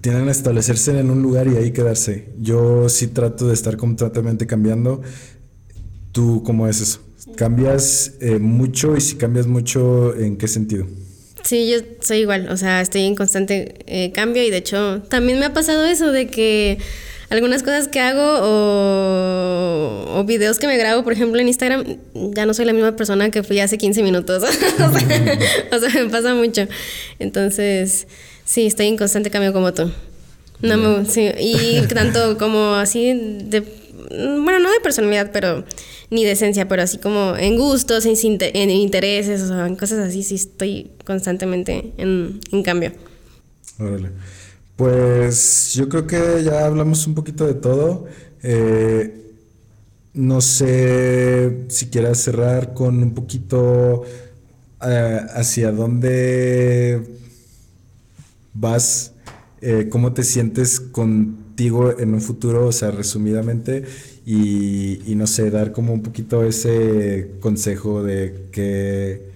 Tienden 0.00 0.28
a 0.28 0.30
establecerse 0.30 0.98
en 0.98 1.10
un 1.10 1.20
lugar 1.20 1.48
y 1.48 1.56
ahí 1.56 1.72
quedarse. 1.72 2.32
Yo 2.38 2.88
sí 2.88 3.08
trato 3.08 3.48
de 3.48 3.54
estar 3.54 3.76
completamente 3.76 4.46
cambiando. 4.46 5.02
¿Tú 6.12 6.42
cómo 6.44 6.68
es 6.68 6.80
eso? 6.80 7.00
¿Cambias 7.36 8.12
eh, 8.20 8.38
mucho 8.38 8.96
y 8.96 9.00
si 9.00 9.16
cambias 9.16 9.46
mucho, 9.46 10.14
en 10.14 10.36
qué 10.36 10.46
sentido? 10.46 10.86
Sí, 11.42 11.70
yo 11.70 11.78
soy 12.00 12.18
igual, 12.18 12.48
o 12.50 12.56
sea, 12.56 12.80
estoy 12.80 13.02
en 13.02 13.14
constante 13.14 13.76
eh, 13.86 14.12
cambio 14.12 14.44
y 14.44 14.50
de 14.50 14.58
hecho 14.58 15.02
también 15.08 15.38
me 15.38 15.46
ha 15.46 15.52
pasado 15.52 15.84
eso 15.86 16.12
de 16.12 16.26
que 16.26 16.78
algunas 17.30 17.62
cosas 17.62 17.88
que 17.88 18.00
hago 18.00 18.40
o, 18.42 20.18
o, 20.18 20.24
videos 20.24 20.58
que 20.58 20.66
me 20.66 20.76
grabo, 20.76 21.04
por 21.04 21.12
ejemplo, 21.12 21.40
en 21.40 21.48
Instagram, 21.48 21.98
ya 22.14 22.44
no 22.44 22.54
soy 22.54 22.64
la 22.64 22.72
misma 22.72 22.96
persona 22.96 23.30
que 23.30 23.42
fui 23.42 23.60
hace 23.60 23.78
15 23.78 24.02
minutos. 24.02 24.42
o, 25.72 25.78
sea, 25.78 25.90
me 25.94 26.10
pasa 26.10 26.34
mucho. 26.34 26.66
Entonces, 27.18 28.08
sí, 28.44 28.66
estoy 28.66 28.88
en 28.88 28.98
constante 28.98 29.30
cambio 29.30 29.52
como 29.52 29.72
tú. 29.72 29.90
No 30.60 30.76
me, 30.76 31.06
sí, 31.06 31.30
y 31.38 31.86
tanto 31.86 32.36
como 32.36 32.74
así 32.74 33.14
de, 33.14 33.60
bueno, 34.10 34.58
no 34.58 34.70
de 34.70 34.80
personalidad, 34.80 35.30
pero 35.32 35.64
ni 36.10 36.24
de 36.24 36.32
esencia, 36.32 36.68
pero 36.68 36.82
así 36.82 36.98
como 36.98 37.36
en 37.36 37.56
gustos, 37.56 38.04
en, 38.04 38.70
intereses, 38.70 39.42
o 39.42 39.48
sea, 39.48 39.66
en 39.66 39.76
cosas 39.76 40.00
así, 40.00 40.22
sí 40.22 40.34
estoy 40.34 40.90
constantemente 41.04 41.92
en, 41.96 42.40
cambio. 42.64 42.92
Órale. 43.78 44.10
Pues 44.80 45.74
yo 45.74 45.90
creo 45.90 46.06
que 46.06 46.42
ya 46.42 46.64
hablamos 46.64 47.06
un 47.06 47.14
poquito 47.14 47.46
de 47.46 47.52
todo. 47.52 48.06
Eh, 48.42 49.30
no 50.14 50.40
sé 50.40 51.66
si 51.68 51.90
quieras 51.90 52.16
cerrar 52.20 52.72
con 52.72 53.02
un 53.02 53.12
poquito 53.12 54.04
eh, 54.82 55.20
hacia 55.34 55.70
dónde 55.70 57.02
vas, 58.54 59.12
eh, 59.60 59.88
cómo 59.90 60.14
te 60.14 60.22
sientes 60.22 60.80
contigo 60.80 61.98
en 61.98 62.14
un 62.14 62.22
futuro, 62.22 62.66
o 62.68 62.72
sea, 62.72 62.90
resumidamente, 62.90 63.84
y, 64.24 65.02
y 65.12 65.14
no 65.14 65.26
sé, 65.26 65.50
dar 65.50 65.72
como 65.72 65.92
un 65.92 66.02
poquito 66.02 66.42
ese 66.42 67.32
consejo 67.40 68.02
de 68.02 68.48
que 68.50 69.30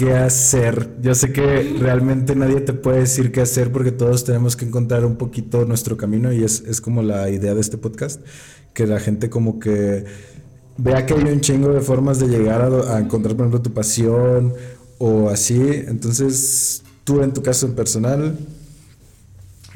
qué 0.00 0.14
hacer. 0.14 0.88
Yo 1.02 1.14
sé 1.14 1.30
que 1.30 1.76
realmente 1.78 2.34
nadie 2.34 2.62
te 2.62 2.72
puede 2.72 3.00
decir 3.00 3.32
qué 3.32 3.42
hacer 3.42 3.70
porque 3.70 3.92
todos 3.92 4.24
tenemos 4.24 4.56
que 4.56 4.64
encontrar 4.64 5.04
un 5.04 5.16
poquito 5.16 5.66
nuestro 5.66 5.98
camino 5.98 6.32
y 6.32 6.42
es, 6.42 6.62
es 6.66 6.80
como 6.80 7.02
la 7.02 7.28
idea 7.28 7.52
de 7.54 7.60
este 7.60 7.76
podcast, 7.76 8.18
que 8.72 8.86
la 8.86 8.98
gente 8.98 9.28
como 9.28 9.60
que 9.60 10.06
vea 10.78 11.04
que 11.04 11.12
hay 11.12 11.24
un 11.24 11.42
chingo 11.42 11.74
de 11.74 11.82
formas 11.82 12.18
de 12.18 12.28
llegar 12.28 12.62
a, 12.62 12.98
encontrar, 12.98 13.36
por 13.36 13.44
ejemplo, 13.44 13.60
tu 13.60 13.74
pasión 13.74 14.54
o 14.96 15.28
así. 15.28 15.60
Entonces, 15.60 16.82
tú 17.04 17.22
en 17.22 17.34
tu 17.34 17.42
caso 17.42 17.66
en 17.66 17.74
personal, 17.74 18.38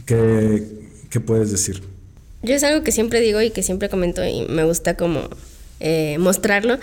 ¿qué, 0.07 0.89
¿qué 1.11 1.21
puedes 1.21 1.53
decir? 1.53 1.83
Yo 2.43 2.55
es 2.55 2.65
algo 2.65 2.83
que 2.83 2.93
siempre 2.93 3.21
digo 3.21 3.43
y 3.43 3.51
que 3.51 3.63
siempre 3.63 3.91
comento 3.91 4.25
y 4.25 4.47
me 4.49 4.65
gusta 4.65 4.97
como 4.97 5.29
eh, 5.81 6.19
mostrarlo, 6.19 6.79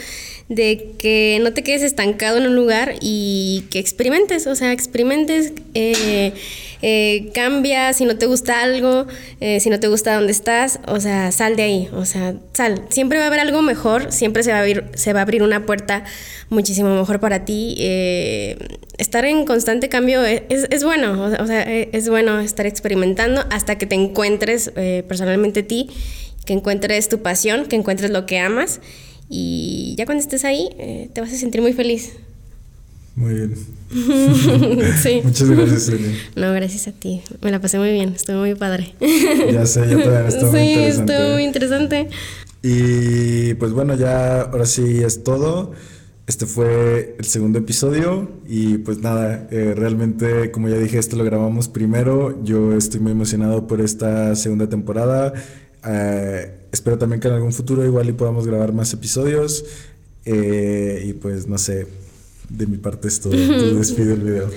de 0.49 0.91
que 0.99 1.39
no 1.41 1.53
te 1.53 1.63
quedes 1.63 1.81
estancado 1.81 2.37
en 2.37 2.45
un 2.45 2.55
lugar 2.55 2.95
y 2.99 3.63
que 3.71 3.79
experimentes, 3.79 4.47
o 4.47 4.55
sea, 4.55 4.73
experimentes, 4.73 5.53
eh, 5.73 6.33
eh, 6.81 7.31
cambia 7.33 7.93
si 7.93 8.03
no 8.03 8.17
te 8.17 8.25
gusta 8.25 8.61
algo, 8.61 9.07
si 9.59 9.69
no 9.69 9.79
te 9.79 9.87
gusta 9.87 10.13
donde 10.13 10.33
estás, 10.33 10.79
o 10.87 10.99
sea, 10.99 11.31
sal 11.31 11.55
de 11.55 11.63
ahí, 11.63 11.89
o 11.93 12.03
sea, 12.03 12.35
sal. 12.51 12.83
Siempre 12.89 13.17
va 13.17 13.23
a 13.23 13.27
haber 13.27 13.39
algo 13.39 13.61
mejor, 13.61 14.11
siempre 14.11 14.43
se 14.43 14.51
va 14.51 14.57
a 14.57 14.59
abrir, 14.59 14.83
se 14.93 15.13
va 15.13 15.19
a 15.19 15.23
abrir 15.23 15.41
una 15.41 15.65
puerta 15.65 16.03
muchísimo 16.49 16.93
mejor 16.93 17.21
para 17.21 17.45
ti. 17.45 17.77
estar 18.97 19.23
en 19.23 19.45
constante 19.45 19.87
cambio 19.87 20.23
es, 20.25 20.43
es, 20.49 20.83
bueno, 20.83 21.31
o 21.39 21.47
sea, 21.47 21.63
es 21.63 22.09
bueno 22.09 22.39
estar 22.41 22.65
experimentando 22.65 23.45
hasta 23.49 23.77
que 23.77 23.85
te 23.85 23.95
encuentres 23.95 24.71
personalmente 25.07 25.63
ti 25.63 25.89
que 26.45 26.53
encuentres 26.53 27.09
tu 27.09 27.21
pasión, 27.21 27.65
que 27.65 27.75
encuentres 27.75 28.11
lo 28.11 28.25
que 28.25 28.39
amas 28.39 28.79
y 29.29 29.95
ya 29.97 30.05
cuando 30.05 30.21
estés 30.21 30.43
ahí 30.43 30.69
eh, 30.77 31.09
te 31.13 31.21
vas 31.21 31.31
a 31.31 31.37
sentir 31.37 31.61
muy 31.61 31.73
feliz. 31.73 32.13
Muy 33.15 33.33
bien. 33.33 33.55
sí. 35.01 35.21
Muchas 35.23 35.49
gracias. 35.49 35.91
No, 36.35 36.53
gracias 36.53 36.87
a 36.87 36.91
ti. 36.91 37.21
Me 37.41 37.51
la 37.51 37.59
pasé 37.59 37.77
muy 37.77 37.91
bien, 37.91 38.13
estuvo 38.15 38.39
muy 38.39 38.55
padre. 38.55 38.93
ya 39.51 39.65
sé, 39.65 39.81
yo 39.89 39.99
también 39.99 40.25
estuvo 40.27 40.51
muy 40.51 40.61
interesante. 40.61 40.93
Sí, 40.93 41.01
estuvo 41.01 41.33
muy 41.33 41.43
interesante. 41.43 42.09
Y 42.63 43.53
pues 43.55 43.71
bueno, 43.71 43.95
ya 43.95 44.41
ahora 44.41 44.65
sí 44.65 45.01
es 45.03 45.23
todo. 45.23 45.73
Este 46.27 46.45
fue 46.45 47.15
el 47.19 47.25
segundo 47.25 47.59
episodio 47.59 48.31
y 48.47 48.77
pues 48.77 48.99
nada, 48.99 49.47
eh, 49.51 49.73
realmente 49.75 50.51
como 50.51 50.69
ya 50.69 50.77
dije, 50.77 50.97
esto 50.97 51.17
lo 51.17 51.25
grabamos 51.25 51.67
primero. 51.67 52.41
Yo 52.43 52.73
estoy 52.73 52.99
muy 52.99 53.11
emocionado 53.11 53.67
por 53.67 53.81
esta 53.81 54.35
segunda 54.35 54.69
temporada. 54.69 55.33
Eh, 55.85 56.51
espero 56.71 56.97
también 56.97 57.19
que 57.19 57.27
en 57.27 57.33
algún 57.35 57.53
futuro 57.53 57.83
igual 57.85 58.09
y 58.09 58.13
podamos 58.13 58.47
grabar 58.47 58.73
más 58.73 58.93
episodios. 58.93 59.65
Eh, 60.25 61.03
y 61.07 61.13
pues 61.13 61.47
no 61.47 61.57
sé, 61.57 61.87
de 62.49 62.67
mi 62.67 62.77
parte 62.77 63.07
es 63.07 63.19
todo. 63.21 63.31
Tú 63.31 63.77
despido 63.79 64.13
el 64.13 64.21
video. 64.21 64.49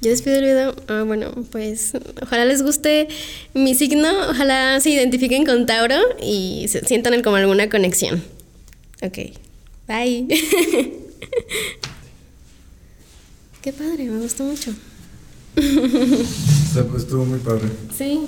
Yo 0.00 0.10
despido 0.10 0.36
el 0.36 0.44
video. 0.44 0.74
Ah, 0.88 1.04
bueno, 1.06 1.32
pues 1.50 1.92
ojalá 2.20 2.44
les 2.44 2.62
guste 2.62 3.08
mi 3.54 3.74
signo. 3.74 4.08
Ojalá 4.30 4.80
se 4.80 4.90
identifiquen 4.90 5.44
con 5.44 5.66
Tauro 5.66 5.98
y 6.20 6.66
se 6.68 6.84
sientan 6.84 7.22
como 7.22 7.36
alguna 7.36 7.68
conexión. 7.68 8.22
Ok. 9.02 9.18
Bye. 9.86 10.26
Qué 13.62 13.72
padre, 13.72 14.04
me 14.06 14.20
gustó 14.20 14.44
mucho. 14.44 14.72
Pues, 16.90 17.02
estuvo 17.02 17.26
muy 17.26 17.38
padre. 17.38 17.68
Sí. 17.96 18.20